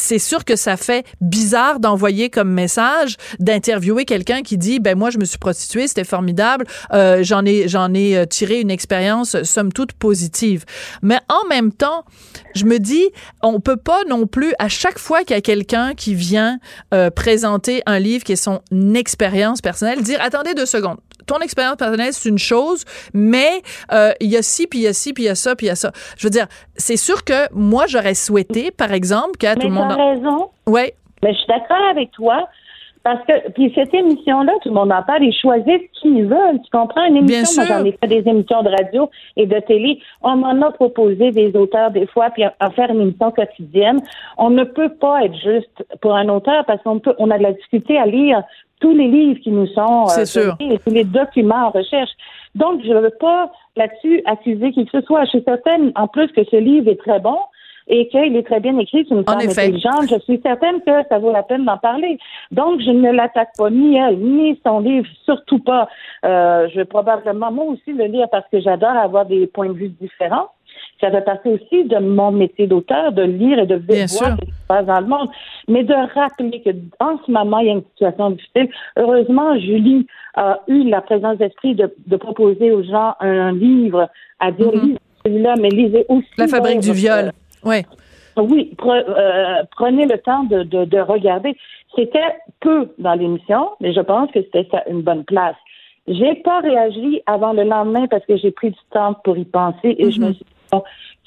c'est 0.00 0.18
sûr 0.18 0.44
que 0.44 0.56
ça 0.56 0.76
fait 0.76 1.04
bizarre 1.20 1.78
d'envoyer 1.78 2.30
comme 2.30 2.50
message 2.50 3.16
d'interviewer 3.38 4.04
quelqu'un 4.04 4.42
qui 4.42 4.56
dit 4.58 4.80
ben 4.80 4.98
moi 4.98 5.10
je 5.10 5.18
me 5.18 5.24
suis 5.24 5.38
prostituée 5.38 5.86
c'était 5.86 6.04
formidable 6.04 6.66
euh, 6.92 7.22
j'en 7.22 7.44
ai 7.44 7.68
j'en 7.68 7.92
ai 7.94 8.16
euh, 8.16 8.24
tiré 8.24 8.60
une 8.60 8.70
expérience 8.70 9.42
somme 9.42 9.72
toute 9.72 9.92
positive. 9.92 10.64
Mais 11.02 11.18
en 11.28 11.46
même 11.48 11.72
temps 11.72 12.04
je 12.54 12.64
me 12.64 12.78
dis 12.78 13.04
on 13.42 13.60
peut 13.60 13.76
pas 13.76 14.02
non 14.08 14.26
plus 14.26 14.54
à 14.58 14.68
chaque 14.68 14.98
fois 14.98 15.20
qu'il 15.20 15.36
y 15.36 15.38
a 15.38 15.42
quelqu'un 15.42 15.94
qui 15.94 16.14
vient 16.14 16.58
euh, 16.94 17.10
présenter 17.10 17.82
un 17.86 17.98
livre 17.98 18.24
qui 18.24 18.32
est 18.32 18.36
son 18.36 18.60
expérience 18.94 19.60
personnelle 19.60 20.02
dire 20.02 20.18
attendez 20.20 20.54
deux 20.54 20.66
secondes 20.66 20.98
ton 21.30 21.38
expérience 21.38 21.76
personnelle, 21.76 22.12
c'est 22.12 22.28
une 22.28 22.38
chose, 22.38 22.84
mais 23.14 23.62
euh, 23.92 24.10
il 24.20 24.30
y 24.30 24.36
a 24.36 24.42
ci, 24.42 24.66
puis 24.66 24.80
il 24.80 24.82
y 24.82 24.88
a 24.88 24.92
ci, 24.92 25.12
puis 25.12 25.24
il 25.24 25.26
y 25.26 25.30
a 25.30 25.36
ça, 25.36 25.54
puis 25.54 25.66
il 25.66 25.68
y 25.68 25.72
a 25.72 25.76
ça. 25.76 25.92
Je 26.18 26.26
veux 26.26 26.30
dire, 26.30 26.46
c'est 26.76 26.96
sûr 26.96 27.24
que 27.24 27.52
moi, 27.54 27.86
j'aurais 27.86 28.14
souhaité, 28.14 28.72
par 28.72 28.92
exemple, 28.92 29.36
que 29.38 29.54
tout 29.54 29.68
le 29.68 29.72
monde... 29.72 29.92
as 29.92 29.96
raison. 29.96 30.50
Oui. 30.66 30.92
Mais 31.22 31.32
je 31.32 31.38
suis 31.38 31.46
d'accord 31.46 31.84
avec 31.90 32.10
toi. 32.10 32.48
Parce 33.02 33.24
que, 33.24 33.50
puis 33.52 33.72
cette 33.74 33.94
émission-là, 33.94 34.52
tout 34.62 34.68
le 34.68 34.74
monde 34.74 34.92
en 34.92 35.02
parle, 35.02 35.24
ils 35.24 35.32
choisissent 35.32 35.88
ce 35.94 36.00
qu'ils 36.02 36.26
veulent. 36.26 36.60
Tu 36.62 36.70
comprends? 36.70 37.04
Une 37.06 37.16
émission, 37.16 37.62
moi, 37.62 37.78
j'en 37.78 37.84
ai 37.84 37.92
fait 37.92 38.06
des 38.06 38.28
émissions 38.28 38.62
de 38.62 38.68
radio 38.68 39.10
et 39.36 39.46
de 39.46 39.58
télé. 39.60 40.00
On 40.22 40.36
m'en 40.36 40.60
a 40.60 40.70
proposé 40.70 41.30
des 41.30 41.56
auteurs 41.56 41.90
des 41.90 42.06
fois, 42.06 42.28
puis 42.30 42.44
à, 42.44 42.70
faire 42.70 42.90
une 42.90 43.00
émission 43.00 43.30
quotidienne. 43.30 44.00
On 44.36 44.50
ne 44.50 44.64
peut 44.64 44.90
pas 44.90 45.24
être 45.24 45.34
juste 45.36 45.84
pour 46.02 46.14
un 46.14 46.28
auteur 46.28 46.66
parce 46.66 46.82
qu'on 46.82 46.98
peut, 46.98 47.14
on 47.18 47.30
a 47.30 47.38
de 47.38 47.42
la 47.42 47.52
difficulté 47.52 47.98
à 47.98 48.04
lire 48.04 48.42
tous 48.80 48.92
les 48.92 49.08
livres 49.08 49.40
qui 49.40 49.50
nous 49.50 49.66
sont 49.68 50.06
euh, 50.10 50.76
tous 50.84 50.92
les 50.92 51.04
documents 51.04 51.68
en 51.68 51.70
recherche. 51.70 52.10
Donc, 52.54 52.82
je 52.84 52.92
ne 52.92 53.00
veux 53.00 53.14
pas 53.18 53.50
là-dessus 53.76 54.22
accuser 54.26 54.72
qui 54.72 54.84
que 54.84 55.00
ce 55.00 55.06
soit. 55.06 55.24
Je 55.24 55.30
suis 55.30 55.42
certaine, 55.42 55.92
en 55.94 56.06
plus, 56.06 56.28
que 56.32 56.44
ce 56.44 56.56
livre 56.56 56.88
est 56.88 57.00
très 57.00 57.20
bon 57.20 57.38
et 57.90 58.06
qu'il 58.06 58.36
est 58.36 58.44
très 58.44 58.60
bien 58.60 58.78
écrit, 58.78 59.04
c'est 59.08 59.14
une 59.14 59.24
femme 59.24 59.40
intelligente. 59.40 60.08
Je 60.08 60.18
suis 60.20 60.40
certaine 60.42 60.80
que 60.80 60.92
ça 61.08 61.18
vaut 61.18 61.32
la 61.32 61.42
peine 61.42 61.64
d'en 61.64 61.76
parler. 61.76 62.18
Donc, 62.52 62.80
je 62.80 62.90
ne 62.90 63.10
l'attaque 63.10 63.50
pas, 63.58 63.68
ni 63.68 63.96
elle, 63.96 64.16
ni 64.18 64.58
son 64.64 64.78
livre, 64.78 65.08
surtout 65.24 65.58
pas. 65.58 65.88
Euh, 66.24 66.68
je 66.70 66.76
vais 66.76 66.84
probablement, 66.84 67.50
moi 67.50 67.64
aussi, 67.64 67.92
le 67.92 68.04
lire 68.04 68.28
parce 68.30 68.46
que 68.50 68.60
j'adore 68.60 68.96
avoir 68.96 69.26
des 69.26 69.48
points 69.48 69.68
de 69.68 69.72
vue 69.72 69.88
différents. 69.88 70.50
Ça 71.00 71.10
fait 71.10 71.22
partie 71.22 71.48
aussi 71.48 71.84
de 71.84 71.98
mon 71.98 72.30
métier 72.30 72.68
d'auteur, 72.68 73.10
de 73.10 73.22
lire 73.22 73.58
et 73.58 73.66
de 73.66 73.74
voir 73.74 74.06
ce 74.06 74.44
qui 74.44 74.50
se 74.52 74.66
passe 74.68 74.86
dans 74.86 75.00
le 75.00 75.06
monde. 75.06 75.28
Mais 75.66 75.82
de 75.82 75.94
rappeler 76.14 76.62
qu'en 76.62 77.18
ce 77.26 77.30
moment, 77.30 77.58
il 77.58 77.66
y 77.66 77.70
a 77.70 77.72
une 77.72 77.82
situation 77.90 78.30
difficile. 78.30 78.68
Heureusement, 78.96 79.58
Julie 79.58 80.06
a 80.36 80.60
eu 80.68 80.84
la 80.84 81.00
présence 81.00 81.38
d'esprit 81.38 81.74
de, 81.74 82.16
proposer 82.16 82.70
aux 82.70 82.84
gens 82.84 83.14
un, 83.18 83.50
livre 83.50 84.08
à 84.38 84.52
dire, 84.52 84.70
lisez 84.70 84.98
celui-là, 85.24 85.54
mais 85.60 85.70
lisez 85.70 86.04
aussi. 86.08 86.28
La 86.38 86.46
fabrique 86.46 86.80
du 86.80 86.92
viol. 86.92 87.32
Oui. 87.64 87.84
Oui, 88.36 88.74
euh, 88.84 89.62
prenez 89.76 90.06
le 90.06 90.18
temps 90.18 90.44
de, 90.44 90.62
de, 90.62 90.98
regarder. 90.98 91.56
C'était 91.94 92.36
peu 92.60 92.88
dans 92.98 93.14
l'émission, 93.14 93.70
mais 93.80 93.92
je 93.92 94.00
pense 94.00 94.30
que 94.30 94.40
c'était 94.40 94.66
une 94.88 95.02
bonne 95.02 95.24
place. 95.24 95.56
J'ai 96.06 96.36
pas 96.36 96.60
réagi 96.60 97.22
avant 97.26 97.52
le 97.52 97.64
lendemain 97.64 98.06
parce 98.06 98.24
que 98.26 98.36
j'ai 98.36 98.50
pris 98.50 98.70
du 98.70 98.78
temps 98.90 99.14
pour 99.24 99.36
y 99.36 99.44
penser 99.44 99.96
et 99.98 100.10
je 100.10 100.20
me 100.20 100.28
mhm. 100.28 100.34
suis 100.34 100.44
dit, 100.44 100.78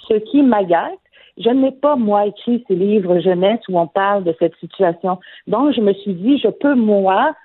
ce 0.08 0.14
qui 0.32 0.42
m'agace, 0.42 0.92
je 1.38 1.50
n'ai 1.50 1.72
pas, 1.72 1.96
moi, 1.96 2.28
écrit 2.28 2.64
ces 2.68 2.76
livres 2.76 3.20
jeunesse 3.20 3.60
où 3.70 3.80
on 3.80 3.88
parle 3.88 4.24
de 4.24 4.36
cette 4.40 4.56
situation. 4.60 5.20
Donc, 5.48 5.74
je 5.74 5.82
me 5.82 5.94
suis 5.94 6.14
dit, 6.14 6.38
je 6.38 6.50
peux, 6.50 6.76
moi, 6.76 7.36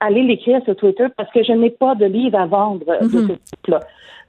aller 0.00 0.22
l'écrire 0.22 0.62
sur 0.64 0.76
Twitter 0.76 1.06
parce 1.16 1.30
que 1.30 1.42
je 1.42 1.52
n'ai 1.52 1.70
pas 1.70 1.94
de 1.94 2.06
livre 2.06 2.38
à 2.38 2.46
vendre 2.46 2.84
de 2.84 3.04
mhm. 3.04 3.28
ce 3.28 3.32
type-là. 3.32 3.80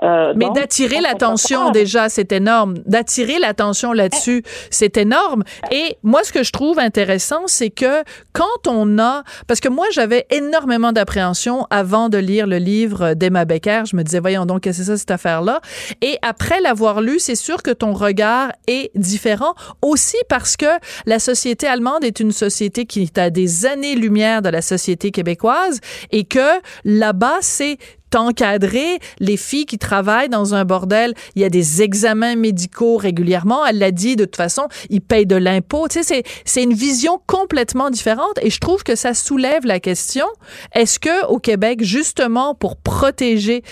Euh, 0.04 0.34
Mais 0.36 0.50
d'attirer 0.50 1.02
l'attention 1.02 1.72
déjà, 1.72 2.10
c'est 2.10 2.32
énorme. 2.32 2.76
D'attirer 2.86 3.40
l'attention 3.40 3.94
là-dessus, 3.94 4.44
c'est 4.70 4.98
énorme. 4.98 5.44
Et 5.72 5.98
moi, 6.04 6.24
ce 6.24 6.32
que 6.32 6.44
je 6.44 6.52
trouve 6.52 6.80
intéressant, 6.80 7.44
c'est 7.46 7.70
que 7.70 8.04
quand 8.34 8.68
on 8.68 8.98
a, 9.00 9.24
parce 9.48 9.60
que 9.60 9.70
moi, 9.70 9.86
j'avais 9.92 10.26
énormément 10.32 10.92
d'appréhension 10.92 11.68
avant 11.70 12.10
de 12.10 12.18
lire 12.18 12.48
le 12.48 12.58
livre 12.58 13.14
d'Emma 13.14 13.46
Becker. 13.46 13.84
Je 13.86 13.96
me 13.96 14.04
disais, 14.04 14.20
voyons 14.20 14.46
donc, 14.46 14.62
qu'est-ce 14.62 14.80
que 14.80 14.84
c'est 14.86 14.92
ça, 14.92 14.98
cette 14.98 15.12
affaire-là? 15.12 15.62
Et 16.02 16.18
après 16.22 16.60
l'avoir 16.62 17.02
lu, 17.02 17.20
c'est 17.20 17.36
sûr 17.36 17.62
que 17.62 17.72
ton 17.72 17.94
regard 17.94 18.52
est 18.68 18.92
différent 18.96 19.54
aussi 19.82 20.18
parce 20.30 20.58
que 20.58 20.66
la 21.06 21.20
société 21.20 21.68
allemande 21.68 22.04
est 22.04 22.20
une 22.20 22.32
société 22.32 22.86
qui 22.86 23.04
est 23.04 23.18
à 23.18 23.30
des 23.30 23.66
années-lumière 23.66 24.42
de 24.42 24.50
la 24.50 24.62
société 24.62 25.12
québécoise 25.12 25.80
et 26.12 26.24
que 26.24 26.60
là-bas, 26.86 27.38
c'est 27.42 27.78
encadrer 28.16 29.00
les 29.20 29.38
filles 29.38 29.66
qui 29.66 29.78
travaillent 29.78 30.30
dans 30.30 30.54
un 30.56 30.66
bordel. 30.66 31.14
Il 31.36 31.42
y 31.42 31.46
a 31.46 31.50
des 31.50 31.82
examens 31.82 32.36
médicaux 32.36 32.98
régulièrement. 32.98 33.66
Elle 33.66 33.80
l'a 33.80 33.92
dit, 33.92 34.16
de 34.16 34.26
toute 34.26 34.36
façon, 34.36 34.68
ils 34.90 35.02
payent 35.02 35.26
de 35.26 35.36
l'impôt. 35.36 35.88
Tu 35.88 36.04
sais, 36.04 36.24
c'est 36.46 36.64
une 36.64 36.74
vision 36.74 37.20
complètement 37.28 37.90
différente 37.90 38.38
et 38.42 38.50
je 38.50 38.60
trouve 38.60 38.84
que 38.84 38.96
ça 38.96 39.14
soulève 39.14 39.66
la 39.66 39.80
question, 39.80 40.26
est-ce 40.74 41.00
que 41.00 41.26
au 41.28 41.40
Québec, 41.40 41.84
justement, 41.84 42.56
pour 42.56 42.78
protéger 42.78 43.64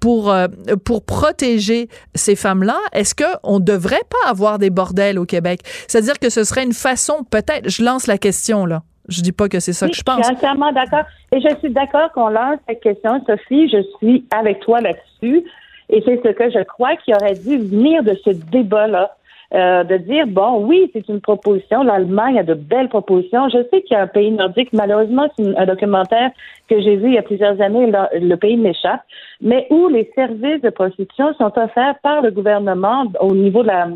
pour, 0.00 0.30
euh, 0.30 0.48
pour 0.84 1.04
protéger 1.04 1.88
ces 2.14 2.34
femmes-là, 2.34 2.78
est-ce 2.92 3.14
qu'on 3.14 3.58
ne 3.58 3.64
devrait 3.64 4.02
pas 4.08 4.30
avoir 4.30 4.58
des 4.58 4.70
bordels 4.70 5.18
au 5.18 5.26
Québec? 5.26 5.60
C'est-à-dire 5.86 6.18
que 6.18 6.30
ce 6.30 6.42
serait 6.42 6.64
une 6.64 6.72
façon, 6.72 7.24
peut-être, 7.30 7.68
je 7.68 7.84
lance 7.84 8.06
la 8.06 8.16
question, 8.16 8.64
là, 8.64 8.82
je 9.10 9.22
dis 9.22 9.32
pas 9.32 9.48
que 9.48 9.60
c'est 9.60 9.72
ça 9.72 9.88
que 9.88 9.94
je 9.94 10.02
pense. 10.02 10.18
Je 10.18 10.22
suis 10.24 10.34
entièrement 10.34 10.72
d'accord. 10.72 11.04
Et 11.32 11.40
je 11.40 11.54
suis 11.58 11.70
d'accord 11.70 12.12
qu'on 12.12 12.28
lance 12.28 12.58
cette 12.68 12.80
question. 12.80 13.22
Sophie, 13.26 13.68
je 13.68 13.82
suis 13.98 14.24
avec 14.30 14.60
toi 14.60 14.80
là-dessus. 14.80 15.44
Et 15.88 16.02
c'est 16.04 16.20
ce 16.22 16.28
que 16.30 16.50
je 16.50 16.62
crois 16.64 16.96
qui 16.96 17.12
aurait 17.12 17.34
dû 17.34 17.58
venir 17.58 18.02
de 18.02 18.16
ce 18.24 18.30
débat-là. 18.30 19.14
Euh, 19.52 19.82
de 19.82 19.96
dire, 19.96 20.28
bon, 20.28 20.64
oui, 20.64 20.88
c'est 20.92 21.08
une 21.08 21.20
proposition. 21.20 21.82
L'Allemagne 21.82 22.38
a 22.38 22.44
de 22.44 22.54
belles 22.54 22.88
propositions. 22.88 23.48
Je 23.48 23.64
sais 23.68 23.82
qu'il 23.82 23.96
y 23.96 23.96
a 23.96 24.02
un 24.02 24.06
pays 24.06 24.30
nordique. 24.30 24.72
Malheureusement, 24.72 25.28
c'est 25.36 25.58
un 25.58 25.66
documentaire 25.66 26.30
que 26.68 26.80
j'ai 26.80 26.94
vu 26.94 27.08
il 27.08 27.14
y 27.14 27.18
a 27.18 27.22
plusieurs 27.22 27.60
années. 27.60 27.90
Le, 28.12 28.36
pays 28.36 28.56
m'échappe. 28.56 29.00
Mais 29.40 29.66
où 29.70 29.88
les 29.88 30.08
services 30.14 30.62
de 30.62 30.70
prostitution 30.70 31.34
sont 31.34 31.52
offerts 31.58 31.96
par 32.00 32.22
le 32.22 32.30
gouvernement 32.30 33.06
au 33.18 33.34
niveau 33.34 33.62
de 33.62 33.68
la, 33.68 33.88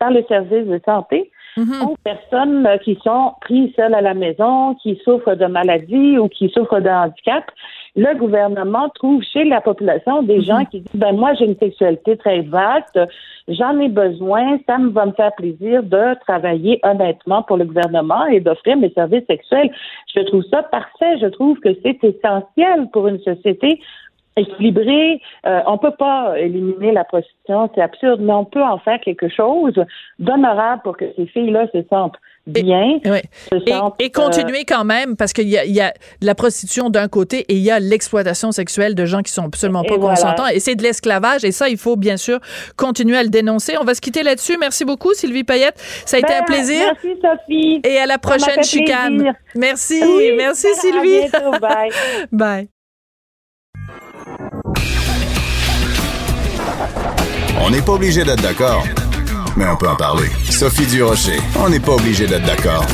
par 0.00 0.10
le 0.10 0.24
service 0.24 0.66
de 0.66 0.80
santé 0.84 1.30
mm 1.56 1.82
aux 1.86 1.96
personnes 2.04 2.66
euh, 2.66 2.78
qui 2.78 2.98
sont 3.02 3.32
prises 3.40 3.72
seules 3.76 3.94
à 3.94 4.00
la 4.00 4.14
maison, 4.14 4.74
qui 4.82 5.00
souffrent 5.04 5.34
de 5.34 5.46
maladies 5.46 6.18
ou 6.18 6.28
qui 6.28 6.48
souffrent 6.50 6.80
de 6.80 6.88
handicap. 6.88 7.44
Le 7.96 8.14
gouvernement 8.18 8.88
trouve 8.90 9.22
chez 9.22 9.44
la 9.44 9.60
population 9.60 10.22
des 10.22 10.42
gens 10.42 10.60
mm-hmm. 10.60 10.68
qui 10.68 10.80
disent 10.80 11.00
ben 11.00 11.12
moi 11.12 11.34
j'ai 11.34 11.46
une 11.46 11.56
sexualité 11.56 12.16
très 12.16 12.42
vaste, 12.42 12.98
j'en 13.48 13.78
ai 13.78 13.88
besoin, 13.88 14.58
ça 14.66 14.78
me 14.78 14.90
va 14.90 15.06
me 15.06 15.12
faire 15.12 15.32
plaisir 15.34 15.82
de 15.82 16.18
travailler 16.26 16.78
honnêtement 16.82 17.42
pour 17.42 17.56
le 17.56 17.64
gouvernement 17.64 18.26
et 18.26 18.40
d'offrir 18.40 18.76
mes 18.76 18.90
services 18.90 19.24
sexuels. 19.26 19.70
Je 20.14 20.20
trouve 20.22 20.44
ça 20.50 20.62
parfait. 20.62 21.18
Je 21.20 21.26
trouve 21.26 21.58
que 21.60 21.70
c'est 21.82 22.02
essentiel 22.02 22.88
pour 22.92 23.08
une 23.08 23.20
société 23.20 23.80
équilibré. 24.36 25.20
Euh, 25.46 25.60
on 25.66 25.78
peut 25.78 25.94
pas 25.98 26.38
éliminer 26.38 26.92
la 26.92 27.04
prostitution, 27.04 27.70
c'est 27.74 27.80
absurde, 27.80 28.20
mais 28.20 28.32
on 28.32 28.44
peut 28.44 28.62
en 28.62 28.78
faire 28.78 29.00
quelque 29.00 29.28
chose 29.28 29.74
d'honorable 30.18 30.82
pour 30.82 30.96
que 30.96 31.06
ces 31.16 31.26
filles-là 31.26 31.66
se 31.72 31.82
sentent 31.88 32.18
bien. 32.46 33.00
Et, 33.98 34.10
continuer 34.10 34.64
quand 34.64 34.84
même, 34.84 35.16
parce 35.16 35.32
qu'il 35.32 35.48
y 35.48 35.58
a, 35.58 35.64
y 35.64 35.80
a 35.80 35.92
la 36.22 36.34
prostitution 36.34 36.90
d'un 36.90 37.08
côté 37.08 37.40
et 37.48 37.54
il 37.54 37.62
y 37.62 37.70
a 37.70 37.80
l'exploitation 37.80 38.52
sexuelle 38.52 38.94
de 38.94 39.04
gens 39.04 39.22
qui 39.22 39.32
sont 39.32 39.44
absolument 39.44 39.82
pas 39.82 39.98
consentants. 39.98 40.46
Et 40.46 40.60
c'est 40.60 40.76
de 40.76 40.82
l'esclavage. 40.82 41.44
Et 41.44 41.52
ça, 41.52 41.68
il 41.68 41.76
faut 41.76 41.96
bien 41.96 42.16
sûr 42.16 42.38
continuer 42.76 43.16
à 43.16 43.22
le 43.22 43.30
dénoncer. 43.30 43.76
On 43.80 43.84
va 43.84 43.94
se 43.94 44.00
quitter 44.00 44.22
là-dessus. 44.22 44.56
Merci 44.58 44.84
beaucoup, 44.84 45.12
Sylvie 45.14 45.44
Payette. 45.44 45.78
Ça 46.06 46.18
a 46.18 46.20
été 46.20 46.32
un 46.32 46.40
ben, 46.40 46.44
plaisir. 46.44 46.82
Merci, 46.84 47.20
Sophie. 47.20 47.80
Et 47.84 47.98
à 47.98 48.06
la 48.06 48.18
prochaine 48.18 48.62
chicane. 48.62 49.34
Merci. 49.56 50.00
merci, 50.36 50.68
Sylvie. 50.74 51.28
Bye. 51.60 51.90
Bye. 52.32 52.68
On 57.64 57.70
n'est 57.70 57.80
pas 57.80 57.92
obligé 57.92 58.22
d'être 58.22 58.42
d'accord, 58.42 58.84
mais 59.56 59.64
on 59.66 59.76
peut 59.76 59.88
en 59.88 59.96
parler. 59.96 60.28
Sophie 60.44 60.86
Durocher, 60.86 61.38
on 61.58 61.70
n'est 61.70 61.80
pas 61.80 61.92
obligé 61.92 62.26
d'être 62.26 62.44
d'accord. 62.44 62.84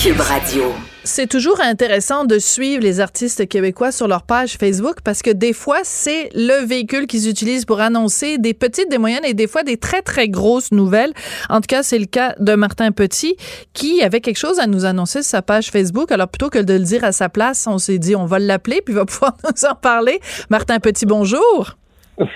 Cube 0.00 0.20
Radio. 0.20 0.64
C'est 1.04 1.26
toujours 1.26 1.58
intéressant 1.62 2.26
de 2.26 2.38
suivre 2.38 2.82
les 2.82 3.00
artistes 3.00 3.48
québécois 3.48 3.90
sur 3.90 4.06
leur 4.06 4.24
page 4.24 4.58
Facebook 4.58 4.96
parce 5.02 5.22
que 5.22 5.30
des 5.30 5.54
fois, 5.54 5.78
c'est 5.84 6.28
le 6.34 6.66
véhicule 6.66 7.06
qu'ils 7.06 7.30
utilisent 7.30 7.64
pour 7.64 7.80
annoncer 7.80 8.36
des 8.36 8.52
petites, 8.52 8.90
des 8.90 8.98
moyennes 8.98 9.24
et 9.24 9.32
des 9.32 9.46
fois 9.46 9.62
des 9.62 9.78
très, 9.78 10.02
très 10.02 10.28
grosses 10.28 10.70
nouvelles. 10.70 11.12
En 11.48 11.56
tout 11.56 11.66
cas, 11.68 11.82
c'est 11.82 11.98
le 11.98 12.04
cas 12.04 12.34
de 12.38 12.54
Martin 12.54 12.92
Petit 12.92 13.36
qui 13.72 14.02
avait 14.02 14.20
quelque 14.20 14.36
chose 14.36 14.58
à 14.58 14.66
nous 14.66 14.84
annoncer 14.84 15.22
sur 15.22 15.30
sa 15.30 15.42
page 15.42 15.70
Facebook. 15.70 16.12
Alors, 16.12 16.28
plutôt 16.28 16.50
que 16.50 16.58
de 16.58 16.74
le 16.74 16.84
dire 16.84 17.04
à 17.04 17.12
sa 17.12 17.30
place, 17.30 17.66
on 17.66 17.78
s'est 17.78 17.98
dit, 17.98 18.14
on 18.14 18.26
va 18.26 18.38
l'appeler 18.38 18.82
puis 18.84 18.92
il 18.92 18.98
va 18.98 19.04
pouvoir 19.06 19.34
nous 19.44 19.64
en 19.64 19.74
parler. 19.74 20.20
Martin 20.50 20.78
Petit, 20.78 21.06
bonjour. 21.06 21.76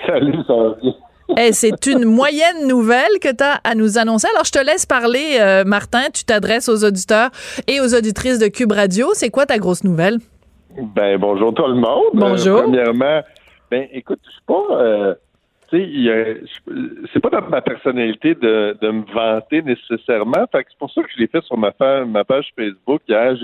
Salut, 0.07 0.33
ça 0.47 0.55
va 0.55 0.75
bien? 0.81 0.93
Eh, 1.37 1.51
c'est 1.51 1.85
une 1.87 2.05
moyenne 2.05 2.67
nouvelle 2.67 3.19
que 3.21 3.33
tu 3.33 3.43
as 3.43 3.59
à 3.63 3.75
nous 3.75 3.97
annoncer. 3.97 4.27
Alors, 4.33 4.45
je 4.45 4.51
te 4.51 4.63
laisse 4.63 4.85
parler, 4.85 5.37
euh, 5.39 5.63
Martin. 5.63 6.09
Tu 6.13 6.25
t'adresses 6.25 6.69
aux 6.69 6.83
auditeurs 6.83 7.29
et 7.67 7.79
aux 7.79 7.95
auditrices 7.95 8.39
de 8.39 8.47
Cube 8.47 8.71
Radio. 8.71 9.07
C'est 9.13 9.29
quoi 9.29 9.45
ta 9.45 9.57
grosse 9.57 9.83
nouvelle? 9.83 10.17
Ben, 10.95 11.17
bonjour 11.17 11.53
tout 11.53 11.67
le 11.67 11.75
monde. 11.75 12.11
Bonjour. 12.13 12.59
Euh, 12.59 12.61
premièrement, 12.63 13.21
ben, 13.71 13.87
écoute, 13.93 14.19
je 14.25 14.31
suis 14.31 14.41
pas. 14.45 14.67
Euh, 14.71 15.15
c'est 15.71 17.19
pas 17.19 17.29
dans 17.29 17.49
ma 17.49 17.61
personnalité 17.61 18.35
de, 18.35 18.77
me 18.81 19.11
vanter 19.11 19.63
nécessairement. 19.63 20.45
c'est 20.53 20.77
pour 20.77 20.91
ça 20.91 21.01
que 21.01 21.09
je 21.15 21.19
l'ai 21.19 21.27
fait 21.27 21.43
sur 21.43 21.57
ma, 21.57 21.73
ma 22.05 22.23
page 22.23 22.49
Facebook 22.55 23.01
hier. 23.07 23.35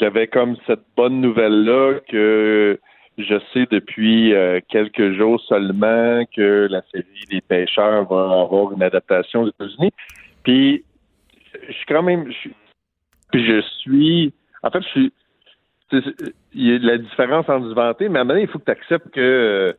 J'avais 0.00 0.28
comme 0.28 0.56
cette 0.66 0.80
bonne 0.96 1.20
nouvelle-là 1.20 2.00
que 2.08 2.80
je 3.18 3.38
sais 3.52 3.66
depuis 3.70 4.32
euh, 4.34 4.60
quelques 4.68 5.12
jours 5.12 5.40
seulement 5.42 6.24
que 6.34 6.66
la 6.70 6.82
série 6.92 7.06
Les 7.30 7.40
pêcheurs 7.40 8.04
va 8.04 8.42
avoir 8.42 8.72
une 8.72 8.82
adaptation 8.82 9.42
aux 9.42 9.48
États-Unis. 9.48 9.92
Puis, 10.44 10.84
je 11.68 11.72
suis 11.72 11.86
quand 11.86 12.02
même. 12.02 12.30
Puis 13.30 13.46
je 13.46 13.60
suis. 13.80 14.32
En 14.62 14.70
fait, 14.70 14.82
je 14.82 14.88
suis. 14.88 15.12
Il 16.54 16.66
y 16.68 16.74
a 16.74 16.78
la 16.78 16.98
différence 16.98 17.48
entre 17.48 17.68
se 17.68 17.74
vanter, 17.74 18.08
mais 18.08 18.20
à 18.20 18.22
un 18.22 18.24
moment 18.24 18.40
il 18.40 18.48
faut 18.48 18.58
que 18.58 18.64
tu 18.64 18.70
acceptes 18.70 19.10
que 19.10 19.20
euh, 19.20 19.72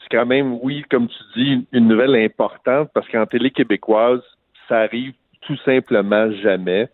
c'est 0.00 0.16
quand 0.16 0.26
même, 0.26 0.58
oui, 0.62 0.84
comme 0.90 1.06
tu 1.06 1.22
dis, 1.36 1.66
une 1.72 1.86
nouvelle 1.86 2.16
importante 2.16 2.90
parce 2.92 3.08
qu'en 3.08 3.24
télé 3.26 3.52
québécoise, 3.52 4.20
ça 4.68 4.80
arrive 4.80 5.12
tout 5.42 5.56
simplement 5.64 6.30
jamais. 6.42 6.88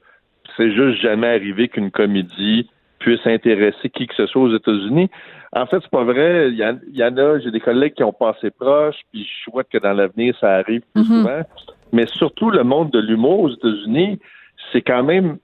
C'est 0.57 0.75
juste 0.75 1.01
jamais 1.01 1.29
arrivé 1.29 1.69
qu'une 1.69 1.91
comédie 1.91 2.69
puisse 2.99 3.27
intéresser 3.27 3.89
qui 3.89 4.07
que 4.07 4.15
ce 4.15 4.27
soit 4.27 4.43
aux 4.43 4.55
États-Unis. 4.55 5.11
En 5.53 5.67
fait, 5.67 5.79
c'est 5.81 5.91
pas 5.91 6.05
vrai. 6.05 6.51
Il 6.51 6.57
y, 6.57 7.05
en 7.05 7.17
a, 7.17 7.39
j'ai 7.39 7.51
des 7.51 7.61
collègues 7.61 7.95
qui 7.95 8.03
ont 8.03 8.13
passé 8.13 8.51
proche, 8.51 8.97
puis 9.13 9.25
je 9.25 9.51
souhaite 9.51 9.69
que 9.69 9.79
dans 9.79 9.93
l'avenir, 9.93 10.35
ça 10.41 10.55
arrive 10.55 10.83
plus 10.95 11.03
mhm. 11.03 11.23
souvent. 11.23 11.43
Mais 11.93 12.07
surtout, 12.07 12.51
le 12.51 12.65
monde 12.65 12.91
de 12.91 12.99
l'humour 12.99 13.41
aux 13.41 13.51
États-Unis, 13.51 14.19
c'est 14.73 14.83
quand 14.83 15.03
même, 15.03 15.39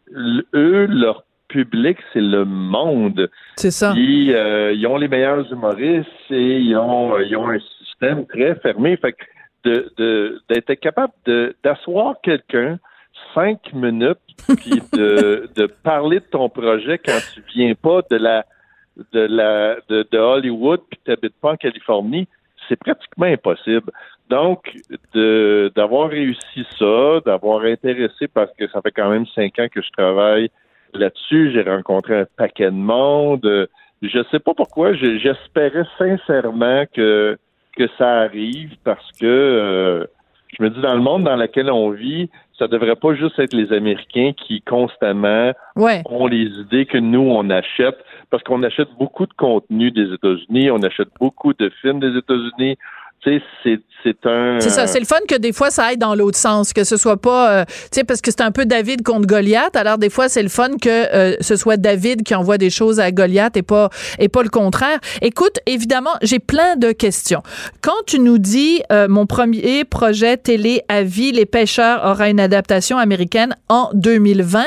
eux, 0.55 0.87
leur 0.87 1.25
public, 1.49 1.99
c'est 2.13 2.21
le 2.21 2.45
monde. 2.45 3.31
C'est 3.57 3.71
ça. 3.71 3.93
Puis, 3.93 4.35
euh, 4.35 4.73
ils 4.73 4.87
ont 4.87 4.97
les 4.97 5.09
meilleurs 5.09 5.51
humoristes 5.53 6.09
et 6.31 6.59
ils 6.59 6.77
ont, 6.77 7.19
ils 7.19 7.37
ont 7.37 7.49
un 7.49 7.59
système 7.79 8.27
très 8.27 8.55
fermé. 8.57 8.97
Fait 8.97 9.13
que 9.13 9.25
de, 9.65 9.93
de, 9.97 10.43
d'être 10.49 10.75
capable 10.75 11.13
de, 11.27 11.55
d'asseoir 11.63 12.17
quelqu'un 12.23 12.79
cinq 13.35 13.73
minutes 13.73 14.19
puis 14.57 14.83
de, 14.93 15.49
de 15.57 15.67
parler 15.67 16.21
de 16.21 16.25
ton 16.25 16.49
projet 16.49 16.99
quand 16.99 17.19
tu 17.35 17.43
viens 17.55 17.75
pas 17.75 18.01
de 18.11 18.17
la 18.17 18.45
de 19.13 19.21
la 19.21 19.77
de, 19.89 20.07
de 20.11 20.19
Hollywood 20.19 20.81
puis 20.89 21.01
tu 21.05 21.11
n'habites 21.11 21.35
pas 21.41 21.53
en 21.53 21.57
Californie, 21.57 22.29
c'est 22.69 22.77
pratiquement 22.77 23.27
impossible. 23.27 23.91
Donc, 24.29 24.75
de, 25.15 25.71
d'avoir 25.77 26.09
réussi 26.09 26.65
ça, 26.79 27.21
d'avoir 27.27 27.65
intéressé, 27.65 28.29
parce 28.33 28.51
que 28.59 28.67
ça 28.69 28.81
fait 28.81 28.91
quand 28.91 29.11
même 29.11 29.27
cinq 29.35 29.59
ans 29.59 29.67
que 29.71 29.83
je 29.83 29.91
travaille 29.91 30.49
là-dessus, 30.95 31.53
j'ai 31.53 31.63
rencontré 31.63 32.21
un 32.21 32.27
paquet 32.37 32.71
de 32.71 32.77
monde. 32.77 33.69
Je 34.01 34.23
sais 34.31 34.39
pas 34.39 34.55
pourquoi, 34.55 34.95
j'espérais 34.95 35.85
sincèrement 35.99 36.85
que, 36.95 37.37
que 37.77 37.89
ça 37.99 38.21
arrive 38.21 38.75
parce 38.85 39.07
que 39.21 39.27
euh, 39.27 40.07
je 40.59 40.63
me 40.63 40.71
dis 40.71 40.81
dans 40.81 40.95
le 40.95 41.01
monde 41.01 41.25
dans 41.25 41.37
lequel 41.37 41.71
on 41.71 41.91
vit, 41.91 42.31
ça 42.59 42.69
devrait 42.69 42.97
pas 42.97 43.15
juste 43.15 43.39
être 43.39 43.55
les 43.55 43.73
Américains 43.73 44.33
qui 44.37 44.61
constamment 44.63 45.53
ont 45.77 46.27
les 46.27 46.47
idées 46.61 46.87
que 46.87 46.99
nous 46.99 47.21
on 47.21 47.49
achète 47.51 47.99
parce 48.33 48.43
qu'on 48.45 48.63
achète 48.63 48.89
beaucoup 48.99 49.27
de 49.27 49.35
contenu 49.35 49.91
des 49.91 50.11
États-Unis, 50.15 50.71
on 50.71 50.83
achète 50.83 51.09
beaucoup 51.21 51.53
de 51.53 51.71
films 51.83 52.01
des 52.01 52.17
États-Unis, 52.17 52.79
c'est 53.25 53.43
c'est 54.03 54.27
un. 54.27 54.59
C'est 54.59 54.71
ça, 54.71 54.89
c'est 54.89 54.99
le 54.99 55.07
fun 55.07 55.21
que 55.29 55.37
des 55.37 55.53
fois 55.53 55.71
ça 55.71 55.85
aille 55.85 55.97
dans 55.97 56.17
l'autre 56.17 56.37
sens, 56.39 56.73
que 56.73 56.83
ce 56.83 56.97
soit 56.97 57.19
pas, 57.21 57.53
euh, 57.53 57.65
tu 57.65 57.73
sais, 57.93 58.05
parce 58.05 58.21
que 58.21 58.33
c'est 58.33 58.41
un 58.41 58.51
peu 58.51 58.67
David 58.67 59.03
contre 59.03 59.29
Goliath. 59.29 59.77
Alors 59.77 59.97
des 59.99 60.11
fois 60.11 60.29
c'est 60.29 60.43
le 60.43 60.49
fun 60.49 60.71
que 60.81 60.89
euh, 60.89 61.37
ce 61.41 61.55
soit 61.55 61.77
David 61.77 62.25
qui 62.25 62.35
envoie 62.35 62.59
des 62.59 62.71
choses 62.71 62.99
à 62.99 63.13
Goliath 63.13 63.57
et 63.57 63.63
pas 63.63 63.91
et 64.19 64.29
pas 64.29 64.43
le 64.43 64.49
contraire. 64.49 64.99
Écoute, 65.21 65.61
évidemment, 65.67 66.15
j'ai 66.23 66.41
plein 66.41 66.75
de 66.77 66.91
questions. 66.91 67.43
Quand 67.81 68.03
tu 68.07 68.19
nous 68.19 68.39
dis 68.39 68.83
euh, 68.91 69.07
mon 69.09 69.27
premier 69.27 69.85
projet 69.85 70.37
télé 70.37 70.83
à 70.89 71.03
vie, 71.03 71.31
les 71.31 71.47
pêcheurs 71.47 72.05
aura 72.05 72.29
une 72.29 72.41
adaptation 72.41 72.99
américaine 72.99 73.55
en 73.69 73.91
2020, 73.95 74.65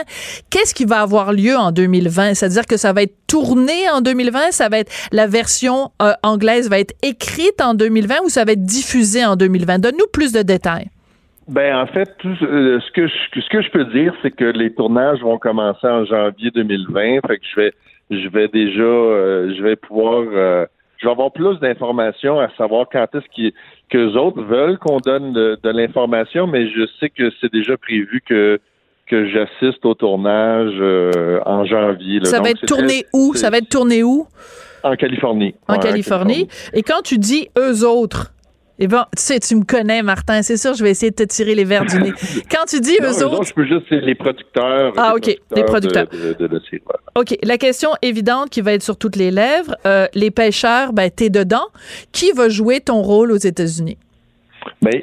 qu'est-ce 0.50 0.74
qui 0.74 0.86
va 0.86 1.02
avoir 1.02 1.34
lieu 1.34 1.58
en 1.58 1.72
2020 1.72 2.36
C'est-à-dire 2.36 2.66
que 2.66 2.78
ça 2.78 2.94
va 2.94 3.02
être 3.02 3.16
tourné 3.36 3.90
en 3.92 4.00
2020, 4.00 4.52
ça 4.52 4.70
va 4.70 4.80
être 4.80 4.92
la 5.12 5.28
version 5.28 5.92
anglaise 6.24 6.70
va 6.70 6.80
être 6.80 6.94
écrite 7.04 7.60
en 7.62 7.74
2020 7.74 8.16
ou 8.24 8.30
ça 8.30 8.46
va 8.46 8.54
être 8.54 8.64
diffusé 8.64 9.26
en 9.26 9.36
2020? 9.36 9.80
Donne-nous 9.80 10.08
plus 10.14 10.32
de 10.32 10.42
détails. 10.42 10.88
Ben 11.50 11.76
en 11.76 11.86
fait, 11.86 12.16
tout, 12.20 12.34
euh, 12.44 12.80
ce 12.80 12.92
que 12.92 13.08
je, 13.62 13.70
peux 13.72 13.84
dire, 13.86 14.14
c'est 14.22 14.32
que 14.32 14.46
les 14.46 14.74
tournages 14.74 15.20
vont 15.20 15.38
commencer 15.38 15.86
en 15.86 16.06
janvier 16.06 16.50
2020. 16.52 17.28
Fait 17.28 17.38
que 17.38 17.72
je 18.10 18.30
vais 18.30 18.48
déjà 18.48 18.82
euh, 18.82 19.54
je 19.56 19.62
vais 19.62 19.76
pouvoir 19.76 20.24
euh, 20.34 20.66
je 20.98 21.06
vais 21.06 21.12
avoir 21.12 21.34
plus 21.34 21.60
d'informations 21.60 22.40
à 22.40 22.48
savoir 22.58 22.88
quand 22.90 23.06
est-ce 23.14 23.28
qu'ils 23.36 23.52
que 23.90 24.16
autres 24.16 24.42
veulent 24.42 24.80
qu'on 24.80 25.00
donne 25.00 25.34
de, 25.34 25.70
l'information, 25.70 26.48
mais 26.48 26.70
je 26.70 26.88
sais 27.02 27.10
que 27.10 27.30
c'est 27.42 27.52
déjà 27.52 27.76
prévu 27.76 28.22
que 28.26 28.62
que 29.08 29.30
j'assiste 29.30 29.86
au 29.86 29.94
tournage 29.94 30.74
en 31.46 31.66
janvier. 31.66 32.24
Ça 32.24 32.42
va 32.42 32.50
être 32.50 32.66
tourné 32.66 33.06
où? 33.14 33.34
Ça 33.36 33.50
va 33.50 33.58
être 33.58 33.70
tourné 33.70 34.04
où? 34.04 34.28
En 34.84 34.96
Californie. 34.96 35.56
En 35.68 35.78
Californie. 35.78 36.48
Et 36.74 36.84
quand 36.84 37.02
tu 37.04 37.18
dis 37.18 37.50
eux 37.58 37.88
autres, 37.88 38.32
eh 38.78 38.88
ben, 38.88 39.06
tu 39.16 39.24
sais, 39.24 39.40
tu 39.40 39.56
me 39.56 39.64
connais, 39.64 40.04
Martin. 40.04 40.42
C'est 40.42 40.58
sûr, 40.58 40.74
je 40.74 40.84
vais 40.84 40.92
essayer 40.92 41.10
de 41.10 41.16
te 41.16 41.24
tirer 41.24 41.56
les 41.56 41.64
verres 41.64 41.86
du 41.86 41.98
nez. 41.98 42.12
Quand 42.52 42.66
tu 42.68 42.82
dis 42.82 42.98
eux, 43.02 43.26
autres. 43.26 43.44
je 43.46 43.54
peux 43.54 43.66
juste, 43.66 43.86
c'est 43.88 44.02
les 44.02 44.16
producteurs. 44.16 44.94
Ah, 44.98 45.14
OK. 45.16 45.28
les 45.56 45.64
producteurs. 45.64 46.08
De, 46.08 46.62
OK. 47.16 47.38
La 47.44 47.58
question 47.58 47.92
évidente 48.02 48.50
qui 48.50 48.60
va 48.60 48.74
être 48.74 48.84
sur 48.84 48.98
toutes 48.98 49.16
les 49.16 49.32
lèvres 49.32 49.76
euh, 49.86 50.08
les 50.14 50.30
pêcheurs, 50.30 50.92
ben, 50.92 51.10
t'es 51.10 51.30
dedans. 51.30 51.68
Qui 52.12 52.32
va 52.34 52.50
jouer 52.50 52.82
ton 52.82 53.02
rôle 53.02 53.32
aux 53.32 53.38
États-Unis? 53.38 53.98
Bien, 54.82 55.00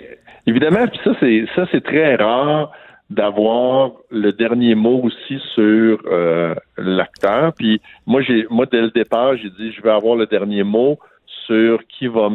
évidemment, 0.46 0.86
puis 0.86 1.00
ça, 1.02 1.12
c'est, 1.18 1.46
ça, 1.56 1.66
c'est 1.72 1.82
très 1.82 2.16
rare 2.16 2.70
d'avoir 3.12 3.92
le 4.10 4.32
dernier 4.32 4.74
mot 4.74 5.02
aussi 5.02 5.38
sur 5.54 6.00
euh, 6.06 6.54
l'acteur. 6.78 7.52
Puis 7.54 7.80
moi, 8.06 8.22
j'ai, 8.22 8.46
moi, 8.50 8.66
dès 8.70 8.80
le 8.80 8.90
départ, 8.90 9.36
j'ai 9.36 9.50
dit, 9.50 9.72
je 9.72 9.82
vais 9.82 9.90
avoir 9.90 10.16
le 10.16 10.26
dernier 10.26 10.62
mot 10.62 10.98
sur 11.46 11.80
qui 11.88 12.06
va 12.06 12.30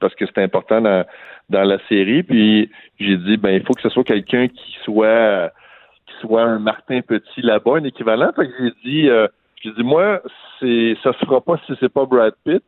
parce 0.00 0.14
que 0.14 0.24
c'est 0.26 0.42
important 0.42 0.80
dans, 0.80 1.04
la 1.50 1.78
série. 1.88 2.22
Puis 2.22 2.70
j'ai 2.98 3.16
dit 3.16 3.36
ben 3.36 3.50
il 3.50 3.62
faut 3.64 3.74
que 3.74 3.82
ce 3.82 3.88
soit 3.90 4.04
quelqu'un 4.04 4.48
qui 4.48 4.76
soit 4.84 5.52
qui 6.06 6.14
soit 6.20 6.42
un 6.42 6.58
Martin 6.58 7.00
Petit 7.02 7.42
là-bas, 7.42 7.76
un 7.76 7.84
équivalent. 7.84 8.32
Fait 8.34 8.46
que 8.46 8.52
j'ai 8.58 8.72
dit 8.84 9.08
euh, 9.08 9.26
j'ai 9.62 9.72
dit 9.72 9.82
moi 9.82 10.22
c'est 10.58 10.96
ça 11.02 11.12
se 11.12 11.26
fera 11.26 11.40
pas 11.40 11.60
si 11.66 11.72
c'est 11.80 11.92
pas 11.92 12.06
Brad 12.06 12.34
Pitt. 12.44 12.62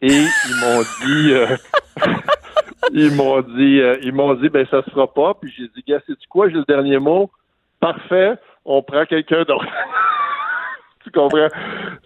Et 0.00 0.08
ils 0.08 0.56
m'ont 0.60 0.82
dit 1.06 1.32
euh, 1.32 1.56
ils 2.92 3.14
m'ont 3.14 3.40
dit 3.40 3.80
euh, 3.80 3.96
ils 4.02 4.12
m'ont 4.12 4.34
dit 4.34 4.48
ben 4.48 4.66
ça 4.70 4.82
se 4.82 4.90
fera 4.90 5.12
pas. 5.12 5.34
Puis 5.34 5.52
j'ai 5.56 5.68
dit 5.68 5.84
gars 5.86 6.00
c'est 6.06 6.18
tu 6.18 6.28
quoi? 6.28 6.48
J'ai 6.48 6.56
le 6.56 6.64
dernier 6.64 6.98
mot. 6.98 7.30
Parfait, 7.80 8.34
on 8.64 8.82
prend 8.82 9.04
quelqu'un 9.04 9.42
d'autre. 9.44 9.66
tu 11.04 11.10
comprends? 11.10 11.48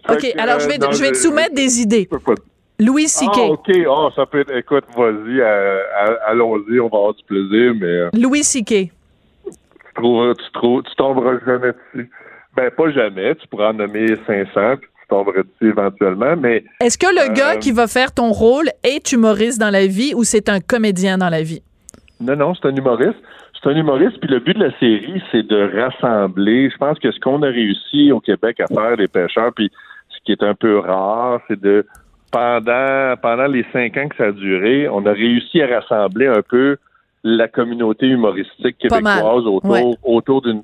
OK, 0.09 0.25
alors 0.37 0.59
je 0.59 0.67
vais, 0.67 0.77
je 0.91 1.01
vais 1.01 1.11
te 1.11 1.17
soumettre 1.17 1.55
des 1.55 1.81
idées. 1.81 2.07
Louis 2.79 3.09
C.K. 3.09 3.29
Ah, 3.35 3.41
OK. 3.51 3.71
Oh, 3.87 4.09
ça 4.15 4.25
peut 4.25 4.39
être. 4.39 4.55
Écoute, 4.55 4.85
vas-y, 4.95 5.41
euh, 5.41 5.83
allons-y, 6.25 6.79
on 6.79 6.87
va 6.87 6.97
avoir 6.97 7.13
du 7.13 7.23
plaisir, 7.25 7.73
mais. 7.75 7.85
Euh, 7.85 8.09
Louis 8.13 8.43
C.K. 8.43 8.69
Tu, 8.69 8.91
trouves, 9.95 10.33
tu, 10.35 10.51
trouves, 10.53 10.83
tu 10.83 10.95
tomberas 10.95 11.39
jamais 11.45 11.73
dessus. 11.93 12.09
Ben, 12.55 12.71
pas 12.71 12.89
jamais. 12.91 13.35
Tu 13.35 13.47
pourras 13.47 13.71
en 13.71 13.73
nommer 13.73 14.15
500, 14.25 14.77
puis 14.77 14.88
dessus 15.09 15.69
éventuellement, 15.69 16.35
mais. 16.37 16.63
Est-ce 16.81 16.97
que 16.97 17.07
le 17.07 17.33
gars 17.33 17.55
euh, 17.55 17.57
qui 17.57 17.71
va 17.71 17.87
faire 17.87 18.13
ton 18.13 18.31
rôle 18.31 18.69
est 18.83 19.11
humoriste 19.11 19.59
dans 19.59 19.69
la 19.69 19.87
vie 19.87 20.13
ou 20.15 20.23
c'est 20.23 20.49
un 20.49 20.59
comédien 20.59 21.17
dans 21.17 21.29
la 21.29 21.41
vie? 21.41 21.61
Non, 22.19 22.35
non, 22.35 22.53
c'est 22.55 22.67
un 22.67 22.75
humoriste. 22.75 23.19
C'est 23.61 23.69
un 23.69 23.75
humoriste, 23.75 24.19
puis 24.19 24.29
le 24.29 24.39
but 24.39 24.57
de 24.57 24.63
la 24.63 24.79
série, 24.79 25.21
c'est 25.31 25.45
de 25.45 25.81
rassembler. 25.81 26.69
Je 26.69 26.77
pense 26.77 26.97
que 26.99 27.11
ce 27.11 27.19
qu'on 27.19 27.41
a 27.43 27.47
réussi 27.47 28.11
au 28.11 28.21
Québec 28.21 28.59
à 28.61 28.67
faire, 28.67 28.95
les 28.95 29.09
pêcheurs, 29.09 29.51
puis 29.53 29.69
ce 30.09 30.17
qui 30.23 30.31
est 30.31 30.43
un 30.43 30.55
peu 30.55 30.79
rare, 30.79 31.41
c'est 31.47 31.59
de 31.59 31.85
pendant, 32.31 33.15
pendant 33.21 33.47
les 33.47 33.65
cinq 33.73 33.97
ans 33.97 34.07
que 34.07 34.15
ça 34.15 34.25
a 34.25 34.31
duré, 34.31 34.87
on 34.87 35.05
a 35.05 35.11
réussi 35.11 35.61
à 35.61 35.79
rassembler 35.79 36.27
un 36.27 36.41
peu 36.41 36.77
la 37.23 37.47
communauté 37.47 38.07
humoristique 38.07 38.77
québécoise 38.77 39.45
autour, 39.45 39.97
autour 40.03 40.41
d'une. 40.41 40.61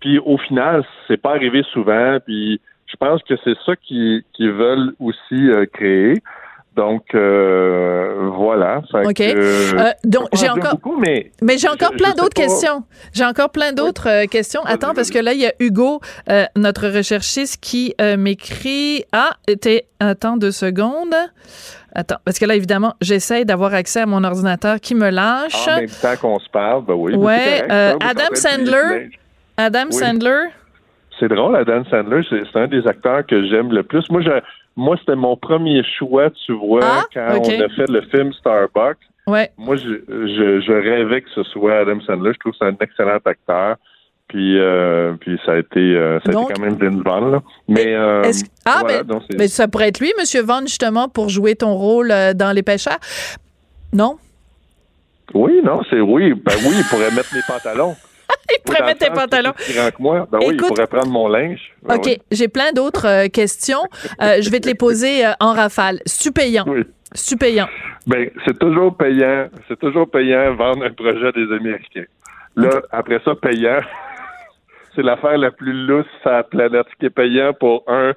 Puis 0.00 0.18
au 0.18 0.38
final, 0.38 0.84
c'est 1.06 1.20
pas 1.20 1.30
arrivé 1.30 1.62
souvent. 1.72 2.18
Puis 2.24 2.60
je 3.00 3.06
pense 3.06 3.22
que 3.22 3.34
c'est 3.44 3.56
ça 3.64 3.72
qu'ils 3.76 4.22
veulent 4.38 4.94
aussi 5.00 5.50
euh, 5.50 5.66
créer. 5.72 6.22
Donc 6.74 7.14
euh, 7.14 8.28
voilà. 8.36 8.82
OK. 8.92 9.20
Euh, 9.20 9.90
donc 10.04 10.28
j'ai 10.34 10.50
encore 10.50 10.78
mais, 10.98 11.30
mais 11.40 11.56
j'ai 11.56 11.68
encore 11.68 11.92
plein 11.92 12.12
d'autres 12.12 12.34
questions. 12.34 12.84
J'ai 13.14 13.24
encore 13.24 13.50
plein 13.50 13.72
d'autres 13.72 14.26
questions. 14.26 14.60
Attends 14.66 14.92
parce 14.92 15.10
que 15.10 15.18
là 15.18 15.32
il 15.32 15.40
y 15.40 15.46
a 15.46 15.54
Hugo 15.58 16.00
notre 16.54 16.88
recherchiste 16.88 17.62
qui 17.62 17.94
m'écrit 18.18 19.04
ah 19.12 19.30
était 19.48 19.86
attends 20.00 20.36
deux 20.36 20.50
secondes. 20.50 21.14
Attends, 21.98 22.16
parce 22.26 22.38
que 22.38 22.44
là, 22.44 22.54
évidemment, 22.54 22.92
j'essaie 23.00 23.46
d'avoir 23.46 23.72
accès 23.72 24.00
à 24.02 24.06
mon 24.06 24.22
ordinateur 24.22 24.80
qui 24.80 24.94
me 24.94 25.08
lâche. 25.08 25.66
En 25.66 25.76
même 25.76 25.88
temps 25.88 26.16
qu'on 26.20 26.38
se 26.38 26.50
parle, 26.50 26.84
ben 26.84 26.92
oui. 26.92 27.14
Ouais, 27.14 27.62
Adam 27.70 28.34
Sandler. 28.34 29.08
Adam 29.56 29.90
Sandler? 29.90 30.48
C'est 31.18 31.28
drôle, 31.28 31.56
Adam 31.56 31.82
Sandler, 31.90 32.22
c'est 32.28 32.58
un 32.58 32.66
des 32.66 32.86
acteurs 32.86 33.24
que 33.24 33.46
j'aime 33.46 33.72
le 33.72 33.82
plus. 33.82 34.04
Moi, 34.10 34.20
je, 34.20 34.30
moi, 34.76 34.96
c'était 34.98 35.16
mon 35.16 35.36
premier 35.36 35.82
choix, 35.98 36.30
tu 36.30 36.52
vois, 36.52 36.80
ah, 36.82 37.02
quand 37.12 37.40
on 37.40 37.60
a 37.60 37.68
fait 37.70 37.90
le 37.90 38.02
film 38.10 38.32
Starbucks. 38.34 38.98
Ouais. 39.26 39.50
Moi, 39.56 39.76
je, 39.76 40.02
je, 40.08 40.72
rêvais 40.72 41.22
que 41.22 41.30
ce 41.34 41.42
soit 41.44 41.78
Adam 41.78 42.00
Sandler. 42.06 42.32
Je 42.34 42.38
trouve 42.38 42.52
que 42.52 42.58
c'est 42.60 42.66
un 42.66 42.76
excellent 42.80 43.18
acteur. 43.24 43.76
Puis, 44.28 44.58
euh, 44.58 45.14
puis 45.20 45.38
ça 45.46 45.52
a 45.52 45.56
été, 45.58 45.80
euh, 45.80 46.18
ça 46.24 46.36
a 46.36 46.42
été 46.42 46.52
quand 46.54 46.60
même 46.60 46.74
Vince 46.74 47.02
Vaughn. 47.04 47.30
Là. 47.32 47.42
Mais, 47.68 47.94
euh, 47.94 48.30
ah, 48.64 48.82
ben, 48.86 49.04
mais 49.38 49.48
ça 49.48 49.68
pourrait 49.68 49.88
être 49.88 50.00
lui, 50.00 50.12
Monsieur 50.18 50.42
Vaughn, 50.42 50.66
justement, 50.66 51.08
pour 51.08 51.28
jouer 51.28 51.54
ton 51.54 51.74
rôle 51.74 52.12
dans 52.34 52.54
Les 52.54 52.62
Pêcheurs? 52.62 52.98
Non? 53.92 54.16
Oui, 55.34 55.60
non, 55.64 55.80
c'est 55.90 56.00
oui. 56.00 56.34
Ben 56.34 56.54
oui, 56.64 56.74
il 56.78 56.84
pourrait 56.90 57.10
mettre 57.14 57.34
mes 57.34 57.42
pantalons. 57.46 57.94
il 58.50 58.62
pourrait 58.64 58.84
mettre 58.84 59.00
tes 59.00 59.10
pantalons. 59.12 59.52
moi. 59.98 60.26
Ben 60.30 60.38
oui, 60.40 60.48
il 60.52 60.56
pourrait 60.56 60.86
prendre 60.86 61.10
mon 61.10 61.28
linge. 61.28 61.60
Ben 61.82 61.96
OK, 61.96 62.08
j'ai 62.30 62.48
plein 62.48 62.72
d'autres 62.72 63.06
euh, 63.06 63.28
questions. 63.28 63.82
Euh, 64.22 64.38
je 64.40 64.50
vais 64.50 64.60
te 64.60 64.68
les 64.68 64.74
poser 64.74 65.26
euh, 65.26 65.32
en 65.40 65.52
rafale. 65.52 66.00
C'est 66.06 66.34
payant. 66.34 66.64
Oui. 66.66 66.84
C'est 67.12 67.38
payant. 67.38 67.68
Ben, 68.06 68.30
c'est 68.44 68.58
toujours 68.58 68.96
payant. 68.96 69.48
C'est 69.68 69.78
toujours 69.78 70.10
payant 70.10 70.54
vendre 70.54 70.84
un 70.84 70.92
projet 70.92 71.32
des 71.32 71.54
Américains. 71.54 72.04
Là, 72.56 72.70
après 72.90 73.20
ça, 73.24 73.34
payant, 73.34 73.80
c'est 74.94 75.02
l'affaire 75.02 75.38
la 75.38 75.50
plus 75.50 75.72
lousse 75.86 76.06
sur 76.22 76.30
la 76.30 76.42
planète. 76.42 76.86
Ce 76.92 76.96
qui 76.98 77.06
est 77.06 77.10
payant 77.10 77.52
pour 77.52 77.84
un 77.86 78.12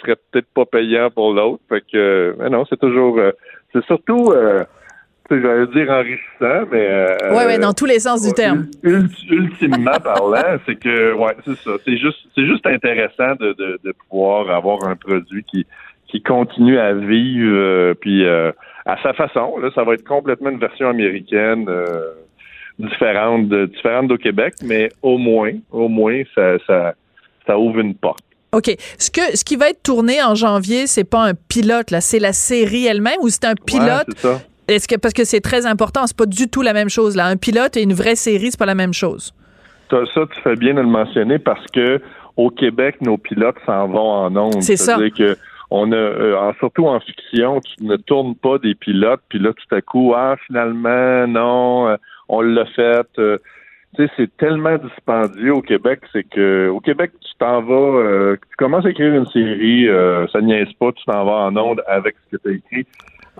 serait 0.00 0.16
peut-être 0.30 0.48
pas 0.54 0.64
payant 0.64 1.10
pour 1.10 1.34
l'autre. 1.34 1.62
Fait 1.68 1.82
que, 1.92 2.34
non, 2.48 2.64
c'est 2.70 2.80
toujours, 2.80 3.20
c'est 3.72 3.84
surtout, 3.84 4.32
j'allais 5.30 5.66
dire 5.68 5.90
enrichissant, 5.90 6.68
mais... 6.70 6.88
Euh, 6.88 7.16
oui, 7.30 7.42
oui, 7.46 7.58
dans 7.58 7.72
tous 7.72 7.86
les 7.86 8.00
sens 8.00 8.26
du 8.26 8.32
terme. 8.32 8.66
ultimement 8.82 9.98
parlant, 10.04 10.58
c'est 10.66 10.76
que, 10.76 11.12
ouais, 11.14 11.36
c'est 11.44 11.56
ça. 11.56 11.70
C'est 11.84 11.96
juste, 11.96 12.18
c'est 12.34 12.46
juste 12.46 12.66
intéressant 12.66 13.34
de, 13.38 13.52
de, 13.52 13.78
de, 13.84 13.94
pouvoir 14.08 14.50
avoir 14.50 14.84
un 14.88 14.96
produit 14.96 15.44
qui, 15.44 15.66
qui 16.08 16.22
continue 16.22 16.78
à 16.78 16.94
vivre, 16.94 17.52
euh, 17.52 17.94
puis 17.94 18.24
euh, 18.24 18.52
à 18.86 19.00
sa 19.02 19.12
façon. 19.12 19.58
Là, 19.58 19.70
ça 19.74 19.84
va 19.84 19.94
être 19.94 20.06
complètement 20.06 20.50
une 20.50 20.58
version 20.58 20.88
américaine 20.88 21.68
différente, 22.78 23.48
de, 23.48 23.66
différente 23.66 24.08
d'au 24.08 24.16
Québec, 24.16 24.54
mais 24.62 24.88
au 25.02 25.18
moins, 25.18 25.52
au 25.70 25.88
moins, 25.88 26.22
ça, 26.34 26.58
ça, 26.66 26.94
ça 27.46 27.58
ouvre 27.58 27.78
une 27.80 27.94
porte. 27.94 28.24
OK. 28.52 28.74
Ce 28.98 29.10
que 29.10 29.36
ce 29.36 29.44
qui 29.44 29.56
va 29.56 29.70
être 29.70 29.82
tourné 29.82 30.22
en 30.22 30.34
janvier, 30.34 30.86
c'est 30.86 31.04
pas 31.04 31.24
un 31.24 31.34
pilote 31.34 31.90
là, 31.90 32.00
c'est 32.00 32.18
la 32.18 32.32
série 32.32 32.86
elle-même 32.86 33.18
ou 33.20 33.28
c'est 33.28 33.44
un 33.44 33.54
pilote 33.54 34.08
Est-ce 34.70 34.88
que 34.88 34.96
parce 34.96 35.14
que 35.14 35.24
c'est 35.24 35.40
très 35.40 35.66
important, 35.66 36.06
c'est 36.06 36.16
pas 36.16 36.26
du 36.26 36.48
tout 36.48 36.62
la 36.62 36.72
même 36.72 36.88
chose 36.88 37.16
là. 37.16 37.26
Un 37.26 37.36
pilote 37.36 37.76
et 37.76 37.82
une 37.82 37.92
vraie 37.92 38.16
série, 38.16 38.50
c'est 38.50 38.58
pas 38.58 38.66
la 38.66 38.74
même 38.74 38.94
chose. 38.94 39.34
Ça, 39.90 39.98
tu 40.14 40.40
fais 40.42 40.54
bien 40.54 40.74
de 40.74 40.80
le 40.80 40.86
mentionner 40.86 41.38
parce 41.38 41.66
que 41.72 42.00
au 42.36 42.50
Québec, 42.50 42.96
nos 43.00 43.18
pilotes 43.18 43.56
s'en 43.66 43.88
vont 43.88 44.10
en 44.10 44.36
ondes. 44.36 44.62
C'est 44.62 44.76
ça. 44.76 44.96
que 45.16 45.36
on 45.72 45.92
a, 45.92 45.96
euh, 45.96 46.52
surtout 46.58 46.86
en 46.86 46.98
fiction, 47.00 47.60
tu 47.60 47.84
ne 47.84 47.96
tournes 47.96 48.34
pas 48.34 48.58
des 48.58 48.74
pilotes, 48.74 49.20
puis 49.28 49.38
là 49.38 49.52
tout 49.52 49.74
à 49.74 49.80
coup, 49.80 50.14
ah 50.16 50.36
finalement 50.46 51.26
non, 51.28 51.88
euh, 51.88 51.96
on 52.28 52.40
l'a 52.40 52.66
fait. 52.66 53.06
Euh, 53.18 53.38
tu 53.96 54.04
sais, 54.04 54.12
c'est 54.16 54.36
tellement 54.36 54.76
dispendieux 54.78 55.54
au 55.54 55.62
Québec, 55.62 56.00
c'est 56.12 56.24
que 56.24 56.68
au 56.68 56.80
Québec, 56.80 57.10
tu 57.20 57.32
t'en 57.38 57.60
vas, 57.62 58.36
tu 58.36 58.56
commences 58.56 58.86
à 58.86 58.90
écrire 58.90 59.14
une 59.14 59.26
série, 59.26 59.88
euh, 59.88 60.26
ça 60.28 60.40
niaise 60.40 60.72
pas, 60.78 60.92
tu 60.92 61.04
t'en 61.04 61.24
vas 61.24 61.46
en 61.46 61.56
onde 61.56 61.82
avec 61.88 62.14
ce 62.30 62.36
que 62.36 62.42
tu 62.42 62.48
as 62.48 62.52
écrit. 62.52 62.86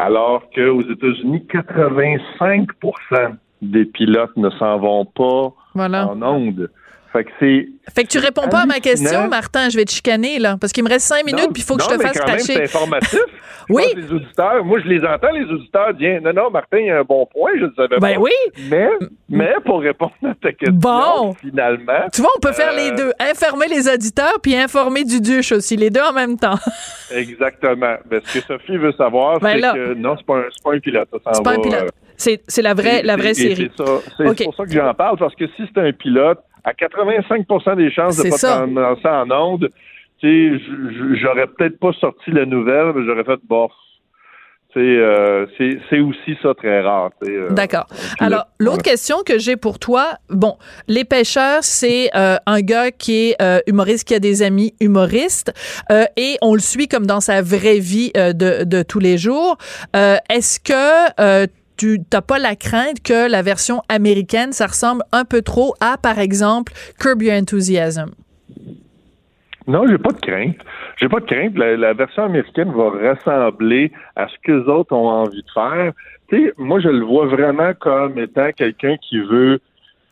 Alors 0.01 0.49
qu'aux 0.55 0.81
États-Unis, 0.81 1.47
85% 1.51 3.37
des 3.61 3.85
pilotes 3.85 4.35
ne 4.39 4.49
s'en 4.49 4.79
vont 4.79 5.05
pas 5.05 5.53
en 5.75 6.23
onde. 6.23 6.71
Fait 7.13 7.25
que 7.25 7.31
c'est. 7.41 7.69
Fait 7.93 8.05
que 8.05 8.09
tu 8.09 8.19
réponds 8.19 8.49
pas 8.49 8.61
à 8.61 8.67
ma 8.67 8.79
question, 8.79 9.29
Martin. 9.29 9.69
Je 9.69 9.77
vais 9.77 9.85
te 9.85 9.91
chicaner, 9.91 10.39
là. 10.39 10.57
Parce 10.61 10.73
qu'il 10.73 10.85
me 10.85 10.89
reste 10.89 11.07
cinq 11.07 11.25
minutes, 11.25 11.51
puis 11.53 11.63
il 11.63 11.65
faut 11.65 11.77
que 11.77 11.83
je 11.83 11.89
te 11.89 11.99
fasse 11.99 12.21
quand 12.21 12.39
C'est 12.39 12.63
informatif. 12.63 13.19
oui. 13.69 13.83
les 13.97 14.13
auditeurs, 14.13 14.65
moi, 14.65 14.79
je 14.81 14.89
les 14.89 15.05
entends, 15.05 15.31
les 15.33 15.45
auditeurs 15.45 15.93
disent 15.95 16.21
Non, 16.23 16.33
non, 16.33 16.51
Martin, 16.51 16.79
il 16.79 16.87
y 16.87 16.91
a 16.91 17.01
un 17.01 17.05
bon 17.05 17.27
point, 17.27 17.51
je 17.59 17.65
ne 17.65 17.73
savais 17.75 17.99
ben 17.99 18.15
pas. 18.15 18.21
oui. 18.21 18.31
Mais, 18.69 18.91
mais 19.29 19.55
pour 19.65 19.81
répondre 19.81 20.13
à 20.25 20.35
ta 20.41 20.53
question, 20.53 20.75
bon. 20.75 21.35
finalement. 21.35 22.07
Tu 22.13 22.21
vois, 22.21 22.31
on 22.37 22.41
peut 22.41 22.53
faire 22.53 22.73
les 22.73 22.93
euh, 22.93 22.97
deux. 22.97 23.13
Informer 23.19 23.67
les 23.67 23.89
auditeurs, 23.93 24.39
puis 24.41 24.55
informer 24.55 25.03
du 25.03 25.21
duche 25.21 25.51
aussi, 25.51 25.77
les 25.77 25.91
deux 25.91 26.03
en 26.03 26.13
même 26.13 26.39
temps. 26.39 26.59
Exactement. 27.11 27.97
Mais 28.09 28.21
ce 28.25 28.39
que 28.39 28.45
Sophie 28.45 28.77
veut 28.77 28.93
savoir, 28.93 29.41
ben 29.41 29.61
c'est 29.61 29.73
que 29.73 29.95
non, 29.95 30.17
c'est 30.17 30.27
pas, 30.27 30.37
un, 30.37 30.45
pas 30.63 30.75
un 30.75 30.79
pilote. 30.79 31.09
C'est 31.13 31.43
pas 31.43 31.53
un 31.53 31.61
pilote. 31.61 31.83
Euh, 31.83 31.89
c'est 32.47 32.63
la 32.63 32.75
vraie, 32.75 33.03
la 33.03 33.17
vraie 33.17 33.35
série. 33.35 33.71
C'est 33.77 34.45
pour 34.45 34.55
ça 34.55 34.65
que 34.65 34.73
j'en 34.73 34.95
parle, 34.95 35.19
parce 35.19 35.35
que 35.35 35.47
si 35.57 35.63
c'est 35.75 35.81
un 35.81 35.93
pilote, 35.93 36.39
à 36.65 36.75
85 36.75 37.47
des 37.77 37.91
chances 37.91 38.17
de 38.17 38.31
pas 38.31 38.67
lancer 38.67 39.09
en 39.09 39.31
onde, 39.31 39.69
j'aurais 40.23 41.47
peut-être 41.47 41.79
pas 41.79 41.93
sorti 41.95 42.31
la 42.31 42.47
nouvelle, 42.47 42.93
mais 42.95 43.05
j'aurais 43.05 43.25
fait 43.25 43.41
bof. 43.49 43.73
Euh, 44.77 45.47
c'est 45.59 46.01
aussi 46.01 46.37
ça 46.43 46.55
très 46.55 46.81
rare. 46.81 47.11
Euh, 47.25 47.51
D'accord. 47.51 47.87
Alors, 48.21 48.47
l'autre 48.59 48.83
question 48.83 49.17
que 49.27 49.39
j'ai 49.39 49.57
pour 49.57 49.79
toi, 49.79 50.15
bon, 50.29 50.57
Les 50.87 51.05
Pêcheurs, 51.05 51.63
c'est 51.63 52.11
euh, 52.15 52.37
un 52.47 52.61
gars 52.61 52.91
qui 52.91 53.31
est 53.31 53.37
humoriste, 53.67 54.07
qui 54.07 54.15
a 54.15 54.21
des 54.21 54.43
amis 54.43 54.75
humoristes, 54.81 55.53
et 56.17 56.37
on 56.43 56.55
le 56.55 56.61
suit 56.61 56.89
comme 56.89 57.07
dans 57.07 57.21
sa 57.21 57.43
vraie 57.43 57.79
vie 57.79 58.13
de, 58.15 58.65
de 58.65 58.83
tous 58.83 59.01
les 59.01 59.19
jours. 59.19 59.57
Est-ce 59.95 60.61
que 60.61 61.49
tu 61.81 61.99
n'as 62.13 62.21
pas 62.21 62.39
la 62.39 62.57
crainte 62.57 63.03
que 63.03 63.31
la 63.31 63.41
version 63.41 63.81
américaine, 63.89 64.53
ça 64.53 64.67
ressemble 64.67 65.03
un 65.13 65.25
peu 65.25 65.41
trop 65.41 65.75
à, 65.81 65.97
par 65.97 66.19
exemple, 66.19 66.75
Curb 67.01 67.23
Your 67.23 67.35
Enthusiasm? 67.35 68.11
Non, 69.67 69.87
j'ai 69.89 69.97
pas 69.97 70.13
de 70.13 70.21
crainte. 70.21 70.57
J'ai 70.99 71.09
pas 71.09 71.21
de 71.21 71.25
crainte. 71.25 71.57
La, 71.57 71.95
version 71.95 72.25
américaine 72.25 72.71
va 72.73 72.91
ressembler 72.91 73.93
à 74.15 74.29
ce 74.29 74.35
que 74.45 74.53
les 74.53 74.69
autres 74.69 74.93
ont 74.93 75.09
envie 75.09 75.43
de 75.43 75.51
faire. 75.55 75.93
Moi, 76.59 76.81
je 76.81 76.89
le 76.89 77.03
vois 77.03 77.27
vraiment 77.27 77.73
comme 77.81 78.19
étant 78.19 78.53
quelqu'un 78.53 78.97
qui 78.99 79.19
veut 79.19 79.59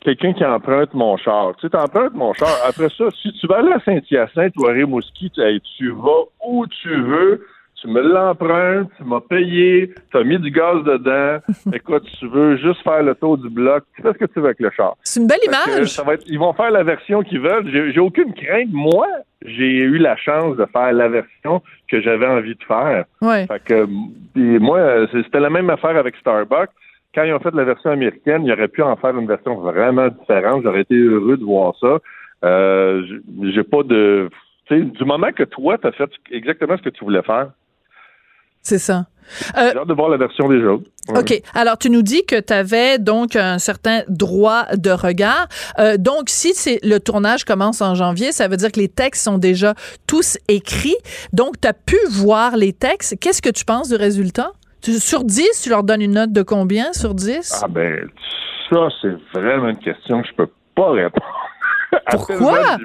quelqu'un 0.01 0.33
qui 0.33 0.45
emprunte 0.45 0.95
mon 0.95 1.19
char. 1.19 1.55
Tu 1.61 1.69
sais, 1.69 1.77
mon 2.15 2.33
char. 2.33 2.49
Après 2.67 2.89
ça, 2.97 3.05
si 3.21 3.31
tu 3.33 3.47
vas 3.47 3.59
aller 3.59 3.73
à 3.73 3.81
Saint-Hyacinthe 3.81 4.55
ou 4.57 4.67
à 4.67 4.73
Rimouski, 4.73 5.31
tu 5.31 5.91
vas 5.91 6.23
où 6.47 6.67
tu 6.67 7.03
veux 7.03 7.45
tu 7.81 7.89
me 7.89 8.01
l'empruntes, 8.01 8.91
tu 8.97 9.05
m'as 9.05 9.21
payé, 9.21 9.95
tu 10.11 10.17
as 10.17 10.25
mis 10.25 10.39
du 10.39 10.51
gaz 10.51 10.83
dedans. 10.85 11.39
Écoute, 11.73 12.05
tu 12.19 12.27
veux 12.27 12.57
juste 12.57 12.83
faire 12.83 13.03
le 13.03 13.15
tour 13.15 13.39
du 13.39 13.49
bloc, 13.49 13.85
tu 13.95 14.03
fais 14.03 14.13
ce 14.13 14.19
que 14.19 14.25
tu 14.25 14.41
veux 14.41 14.47
avec 14.47 14.61
le 14.61 14.71
char. 14.71 14.97
C'est 15.03 15.21
une 15.21 15.29
belle 15.29 15.39
image. 15.47 15.87
Ça 15.87 16.03
va 16.03 16.15
être, 16.15 16.25
ils 16.27 16.39
vont 16.39 16.53
faire 16.55 16.71
la 16.71 16.83
version 16.83 17.23
qu'ils 17.23 17.41
veulent. 17.41 17.71
J'ai 17.93 18.01
aucune 18.01 18.35
crainte. 18.35 18.69
Moi, 18.73 19.07
j'ai 19.45 19.79
eu 19.79 19.99
la 19.99 20.17
chance 20.17 20.57
de 20.57 20.67
faire 20.67 20.93
la 20.93 21.09
version 21.09 21.63
que 21.89 22.01
j'avais 22.01 22.27
envie 22.27 22.55
de 22.55 22.65
faire. 22.67 23.05
Ouais. 23.23 23.47
Fait 23.47 23.63
que, 23.63 23.87
moi, 24.35 25.07
c'était 25.13 25.41
la 25.41 25.51
même 25.51 25.71
affaire 25.71 25.97
avec 25.97 26.17
Starbucks. 26.17 26.71
Quand 27.15 27.23
ils 27.23 27.33
ont 27.33 27.41
fait 27.41 27.55
la 27.55 27.65
version 27.65 27.91
américaine, 27.91 28.45
ils 28.45 28.53
auraient 28.53 28.69
pu 28.69 28.83
en 28.83 28.97
faire 28.97 29.17
une 29.17 29.27
version 29.27 29.55
vraiment 29.57 30.09
différente. 30.09 30.63
J'aurais 30.63 30.83
été 30.83 30.95
heureux 30.95 31.37
de 31.37 31.45
voir 31.45 31.75
ça. 31.81 31.99
Euh, 32.45 33.03
j'ai 33.43 33.65
pas 33.65 33.83
de 33.83 34.29
du 34.71 35.05
moment 35.05 35.33
que 35.33 35.45
toi, 35.45 35.79
tu 35.79 35.87
as 35.87 35.93
fait 35.93 36.11
exactement 36.31 36.77
ce 36.77 36.83
que 36.83 36.91
tu 36.91 37.05
voulais 37.05 37.23
faire, 37.23 37.51
c'est 38.63 38.79
ça. 38.79 39.07
Euh, 39.57 39.71
J'ai 39.73 39.79
hâte 39.79 39.89
de 39.89 39.95
voir 39.95 40.09
la 40.09 40.17
version 40.17 40.49
des 40.49 40.63
autres. 40.65 40.85
OK. 41.11 41.43
Alors, 41.55 41.79
tu 41.79 41.91
nous 41.91 42.03
dis 42.03 42.25
que 42.25 42.41
tu 42.41 42.53
avais 42.53 42.99
donc 42.99 43.37
un 43.37 43.59
certain 43.59 44.03
droit 44.09 44.65
de 44.75 44.91
regard. 44.91 45.49
Euh, 45.79 45.97
donc, 45.97 46.25
si 46.29 46.53
le 46.83 46.99
tournage 46.99 47.45
commence 47.45 47.81
en 47.81 47.95
janvier, 47.95 48.33
ça 48.33 48.49
veut 48.49 48.57
dire 48.57 48.73
que 48.73 48.81
les 48.81 48.89
textes 48.89 49.25
sont 49.25 49.39
déjà 49.39 49.75
tous 50.07 50.39
écrits. 50.49 50.97
Donc, 51.33 51.61
tu 51.61 51.69
as 51.69 51.73
pu 51.73 51.97
voir 52.11 52.57
les 52.57 52.73
textes. 52.73 53.19
Qu'est-ce 53.21 53.43
que 53.43 53.51
tu 53.51 53.65
penses 53.65 53.89
du 53.91 53.97
résultat? 53.97 54.53
sur 54.81 55.25
10, 55.25 55.63
tu 55.65 55.71
leur 55.71 55.83
donnes 55.83 56.01
une 56.01 56.15
note 56.15 56.33
de 56.33 56.43
combien 56.43 56.93
sur 56.93 57.13
10? 57.13 57.63
Ah 57.65 57.69
ben, 57.69 58.09
ça, 58.71 58.89
c'est 59.03 59.13
vraiment 59.35 59.69
une 59.71 59.79
question 59.79 60.23
que 60.23 60.29
je 60.29 60.35
peux 60.35 60.49
pas 60.77 60.93
répondre. 60.93 61.27
Pourquoi? 62.11 62.77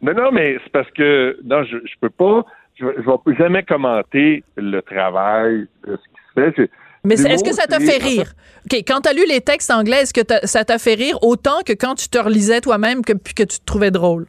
Non, 0.00 0.14
non, 0.14 0.32
mais 0.32 0.58
c'est 0.64 0.72
parce 0.72 0.90
que, 0.92 1.38
non, 1.44 1.64
je, 1.64 1.76
je 1.84 1.94
peux 2.00 2.10
pas 2.10 2.44
je 2.78 2.84
ne 2.84 2.90
vais 2.90 3.36
jamais 3.36 3.62
commenter 3.62 4.44
le 4.56 4.80
travail 4.80 5.66
ce 5.84 5.92
qui 5.92 6.20
se 6.34 6.50
fait. 6.52 6.70
Mais 7.04 7.14
est-ce 7.14 7.44
que 7.44 7.54
ça 7.54 7.66
t'a 7.66 7.80
fait 7.80 8.02
rire? 8.02 8.32
OK, 8.64 8.78
quand 8.86 9.00
tu 9.02 9.08
as 9.08 9.12
lu 9.12 9.22
les 9.28 9.40
textes 9.40 9.70
anglais, 9.70 10.02
est-ce 10.02 10.14
que 10.14 10.20
ça 10.44 10.64
t'a 10.64 10.78
fait 10.78 10.94
rire 10.94 11.18
autant 11.22 11.62
que 11.64 11.72
quand 11.72 11.94
tu 11.94 12.08
te 12.08 12.18
relisais 12.18 12.60
toi-même 12.60 13.02
que, 13.04 13.12
que 13.12 13.44
tu 13.44 13.58
te 13.60 13.64
trouvais 13.64 13.90
drôle? 13.90 14.26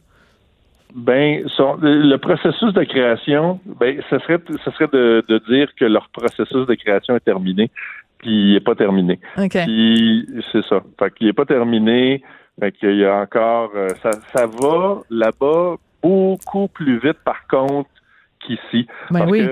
Ben, 0.94 1.44
le 1.82 2.16
processus 2.16 2.72
de 2.72 2.82
création, 2.84 3.60
ben, 3.64 4.00
ce 4.10 4.18
serait, 4.20 4.38
ce 4.64 4.70
serait 4.72 4.88
de, 4.88 5.42
dire 5.48 5.68
que 5.78 5.84
leur 5.84 6.08
processus 6.08 6.66
de 6.66 6.74
création 6.74 7.14
est 7.16 7.24
terminé, 7.24 7.70
puis 8.18 8.30
il 8.30 8.52
n'est 8.54 8.60
pas 8.60 8.74
terminé. 8.74 9.20
C'est 9.36 10.64
ça. 10.68 10.82
Fait 10.98 11.14
qu'il 11.14 11.26
n'est 11.28 11.32
pas 11.32 11.44
terminé, 11.44 12.22
fait 12.58 12.72
qu'il 12.72 12.96
y 12.96 13.04
a 13.04 13.16
encore, 13.16 13.70
euh, 13.76 13.88
ça, 14.02 14.10
ça 14.34 14.46
va 14.46 15.00
là-bas 15.10 15.76
beaucoup 16.02 16.68
plus 16.68 16.98
vite. 16.98 17.18
Par 17.24 17.46
contre, 17.46 17.88
qu'ici. 18.56 18.86
Ben 19.10 19.28
oui. 19.28 19.46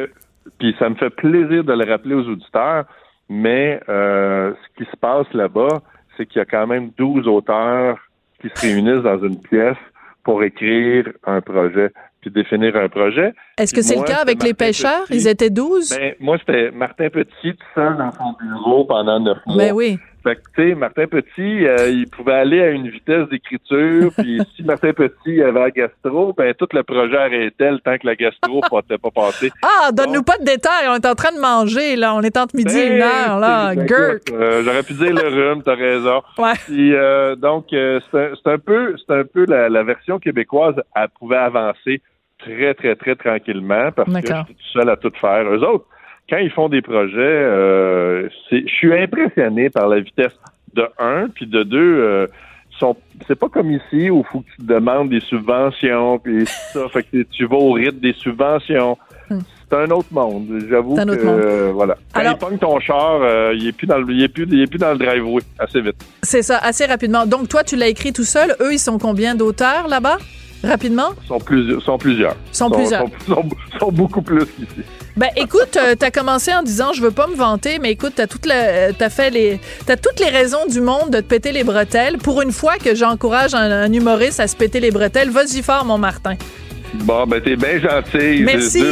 puis 0.58 0.74
ça 0.78 0.88
me 0.88 0.94
fait 0.94 1.10
plaisir 1.10 1.64
de 1.64 1.72
le 1.72 1.90
rappeler 1.90 2.14
aux 2.14 2.28
auditeurs, 2.28 2.84
mais 3.28 3.80
euh, 3.88 4.52
ce 4.54 4.82
qui 4.84 4.90
se 4.90 4.96
passe 4.96 5.26
là-bas, 5.32 5.82
c'est 6.16 6.26
qu'il 6.26 6.38
y 6.38 6.42
a 6.42 6.46
quand 6.46 6.66
même 6.66 6.90
12 6.96 7.28
auteurs 7.28 7.98
qui 8.40 8.48
se 8.54 8.60
réunissent 8.60 9.02
dans 9.02 9.22
une 9.22 9.40
pièce 9.40 9.76
pour 10.24 10.42
écrire 10.42 11.08
un 11.24 11.40
projet 11.40 11.92
puis 12.20 12.30
définir 12.30 12.74
un 12.76 12.88
projet. 12.88 13.32
Est-ce 13.58 13.72
que 13.72 13.82
c'est 13.82 13.96
le 13.96 14.02
cas 14.02 14.20
avec 14.20 14.42
les 14.42 14.54
pêcheurs? 14.54 15.04
Ils 15.10 15.28
étaient 15.28 15.50
12? 15.50 15.96
Ben, 15.96 16.14
moi, 16.18 16.36
c'était 16.38 16.70
Martin 16.72 17.08
Petit 17.10 17.54
tout 17.54 17.66
seul 17.74 17.96
dans 17.96 18.10
son 18.12 18.34
bureau 18.40 18.84
pendant 18.84 19.20
neuf 19.20 19.38
mois. 19.46 19.56
Ben 19.56 19.72
oui. 19.72 19.98
Fait 20.22 20.36
que, 20.36 20.40
tu 20.56 20.68
sais, 20.68 20.74
Martin 20.74 21.06
Petit, 21.06 21.66
euh, 21.66 21.88
il 21.90 22.08
pouvait 22.08 22.34
aller 22.34 22.60
à 22.60 22.70
une 22.70 22.88
vitesse 22.88 23.28
d'écriture, 23.28 24.10
puis 24.18 24.40
si 24.56 24.62
Martin 24.62 24.92
Petit 24.92 25.42
avait 25.42 25.60
la 25.60 25.70
gastro, 25.70 26.32
ben 26.32 26.52
tout 26.54 26.68
le 26.72 26.82
projet 26.82 27.16
arrêtait 27.16 27.70
le 27.70 27.78
temps 27.78 27.96
que 27.96 28.06
la 28.06 28.16
gastro 28.16 28.60
n'était 28.72 28.98
pas 28.98 29.10
passée. 29.10 29.50
Ah, 29.62 29.92
donne-nous 29.92 30.22
pas 30.22 30.38
de 30.38 30.44
détails, 30.44 30.88
on 30.88 30.96
est 30.96 31.06
en 31.06 31.14
train 31.14 31.32
de 31.32 31.40
manger, 31.40 31.96
là, 31.96 32.14
on 32.14 32.22
est 32.22 32.36
entre 32.36 32.56
midi 32.56 32.76
et 32.76 32.86
une 32.86 32.98
ben, 32.98 33.06
heure, 33.06 33.38
là, 33.38 33.74
Gurk. 33.76 34.30
Euh, 34.32 34.62
J'aurais 34.64 34.82
pu 34.82 34.94
dire 34.94 35.12
le 35.12 35.28
rhume, 35.28 35.62
t'as 35.62 35.74
raison. 35.74 36.22
Ouais. 36.38 36.52
Puis, 36.66 36.94
euh, 36.94 37.34
donc, 37.34 37.72
euh, 37.72 38.00
c'est 38.12 38.46
un, 38.46 38.58
peu, 38.58 38.94
c'est 38.96 39.12
un 39.12 39.24
peu 39.24 39.44
la, 39.46 39.68
la, 39.68 39.82
version 39.82 40.18
québécoise, 40.18 40.74
elle 40.94 41.08
pouvait 41.18 41.36
avancer 41.36 42.00
très, 42.38 42.74
très, 42.74 42.94
très 42.94 43.16
tranquillement, 43.16 43.90
parce 43.92 44.08
que 44.08 44.20
j'étais 44.20 44.44
tout 44.44 44.70
seul 44.72 44.88
à 44.88 44.96
tout 44.96 45.12
faire. 45.20 45.42
Eux 45.50 45.64
autres, 45.64 45.86
quand 46.28 46.38
ils 46.38 46.50
font 46.50 46.68
des 46.68 46.82
projets, 46.82 47.16
euh, 47.18 48.28
je 48.50 48.66
suis 48.66 48.92
impressionné 48.94 49.70
par 49.70 49.88
la 49.88 50.00
vitesse 50.00 50.32
de 50.74 50.86
un, 50.98 51.28
puis 51.28 51.46
de 51.46 51.62
deux. 51.62 51.78
Euh, 52.00 52.26
c'est 53.26 53.34
pas 53.38 53.48
comme 53.48 53.72
ici 53.72 54.08
où 54.08 54.18
il 54.20 54.24
faut 54.30 54.40
que 54.40 54.46
tu 54.56 54.62
demandes 54.66 55.08
des 55.08 55.20
subventions, 55.20 56.18
puis 56.20 56.46
ça, 56.46 56.88
fait 56.90 57.02
que 57.02 57.22
tu 57.22 57.44
vas 57.46 57.56
au 57.56 57.72
rythme 57.72 57.98
des 57.98 58.12
subventions. 58.12 58.96
c'est 59.28 59.76
un 59.76 59.90
autre 59.90 60.06
monde. 60.12 60.46
J'avoue 60.70 60.94
C'est 60.94 61.02
un 61.02 61.06
que 61.06 61.10
autre 61.12 61.24
monde. 61.24 61.40
euh, 61.40 61.70
voilà. 61.74 61.96
Quand 62.14 62.20
Alors- 62.20 62.32
il 62.34 62.38
pogne 62.38 62.58
ton 62.58 62.78
char, 62.78 63.20
euh, 63.22 63.52
il 63.56 63.66
est 63.66 63.72
plus 63.72 63.86
dans 63.88 63.98
le 63.98 64.06
il 64.12 64.22
est 64.22 64.28
plus 64.28 64.46
il 64.48 64.62
est 64.62 64.66
plus 64.68 64.78
dans 64.78 64.92
le 64.92 64.98
driveway 64.98 65.42
assez 65.58 65.80
vite. 65.80 65.96
C'est 66.22 66.42
ça, 66.42 66.58
assez 66.58 66.86
rapidement. 66.86 67.26
Donc, 67.26 67.48
toi, 67.48 67.64
tu 67.64 67.74
l'as 67.74 67.88
écrit 67.88 68.12
tout 68.12 68.22
seul. 68.24 68.54
Eux, 68.60 68.72
ils 68.74 68.78
sont 68.78 68.98
combien 68.98 69.34
d'auteurs 69.34 69.88
là-bas? 69.88 70.18
Rapidement? 70.62 71.10
Ils 71.22 71.26
sont 71.26 71.38
plusieurs 71.40 71.82
sont 71.82 71.98
plusieurs. 71.98 72.36
Sont 72.52 72.70
plusieurs. 72.70 73.02
Sont, 73.26 73.34
sont- 73.34 73.48
sont 73.80 73.92
beaucoup 73.92 74.22
plus 74.22 74.44
qu'ici. 74.46 74.82
Ben 75.18 75.30
écoute, 75.34 75.76
euh, 75.76 75.96
t'as 75.98 76.12
commencé 76.12 76.54
en 76.54 76.62
disant 76.62 76.92
je 76.92 77.02
veux 77.02 77.10
pas 77.10 77.26
me 77.26 77.34
vanter, 77.34 77.80
mais 77.80 77.90
écoute, 77.90 78.12
t'as 78.14 78.28
toute 78.28 78.46
la, 78.46 78.92
t'as 78.92 79.10
fait 79.10 79.30
les, 79.30 79.58
t'as 79.84 79.96
toutes 79.96 80.20
les 80.20 80.28
raisons 80.28 80.64
du 80.70 80.80
monde 80.80 81.10
de 81.10 81.18
te 81.18 81.24
péter 81.24 81.50
les 81.50 81.64
bretelles. 81.64 82.18
Pour 82.18 82.40
une 82.40 82.52
fois 82.52 82.76
que 82.76 82.94
j'encourage 82.94 83.52
un, 83.52 83.68
un 83.68 83.92
humoriste 83.92 84.38
à 84.38 84.46
se 84.46 84.54
péter 84.54 84.78
les 84.78 84.92
bretelles, 84.92 85.30
vas-y 85.30 85.60
fort, 85.60 85.84
mon 85.84 85.98
Martin. 85.98 86.36
Bon, 86.94 87.26
ben 87.26 87.42
t'es 87.42 87.56
bien 87.56 87.80
gentil. 87.80 88.44
Merci. 88.44 88.84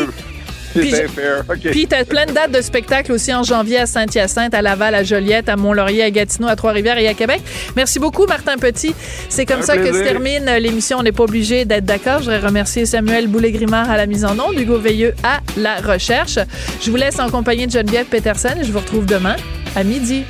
C'est 0.77 0.81
Puis 0.83 0.91
bien 0.91 1.09
fair. 1.09 1.45
OK. 1.49 1.71
Puis 1.71 1.87
t'as 1.87 2.05
plein 2.05 2.27
de 2.27 2.33
dates 2.33 2.53
de 2.53 2.61
spectacles 2.61 3.13
aussi 3.13 3.33
en 3.33 3.43
janvier 3.43 3.79
à 3.79 3.87
Saint-Hyacinthe, 3.87 4.55
à 4.55 4.63
Laval, 4.63 4.95
à 4.95 5.03
Joliette, 5.03 5.49
à 5.49 5.57
Mont-Laurier, 5.57 6.03
à 6.03 6.11
Gatineau, 6.11 6.49
à 6.49 6.57
Trois-Rivières 6.57 6.99
et 6.99 7.09
à 7.09 7.15
Québec. 7.15 7.41
Merci 7.75 7.99
beaucoup, 7.99 8.27
Martin 8.27 8.57
Petit. 8.57 8.95
C'est 9.29 9.47
comme 9.47 9.61
Un 9.61 9.63
ça 9.63 9.77
que 9.77 9.93
se 9.93 10.03
termine 10.03 10.45
l'émission. 10.61 10.99
On 10.99 11.03
n'est 11.03 11.13
pas 11.13 11.25
obligé 11.25 11.65
d'être 11.65 11.85
d'accord. 11.85 12.19
Je 12.19 12.25
voudrais 12.25 12.39
remercier 12.39 12.87
Samuel 12.87 13.29
Boulay-Grimard 13.29 13.91
à 13.91 13.97
la 13.97 14.07
mise 14.07 14.25
en 14.25 14.39
onde, 14.39 14.59
Hugo 14.59 14.79
Veilleux 14.79 15.15
à 15.23 15.41
la 15.57 15.77
recherche. 15.77 16.39
Je 16.83 16.91
vous 16.91 16.97
laisse 16.97 17.19
en 17.19 17.31
compagnie 17.31 17.67
de 17.67 17.73
Geneviève 17.73 18.07
Peterson 18.07 18.55
et 18.61 18.65
je 18.65 18.73
vous 18.73 18.81
retrouve 18.81 19.07
demain 19.07 19.37
à 19.75 19.85
midi. 19.85 20.25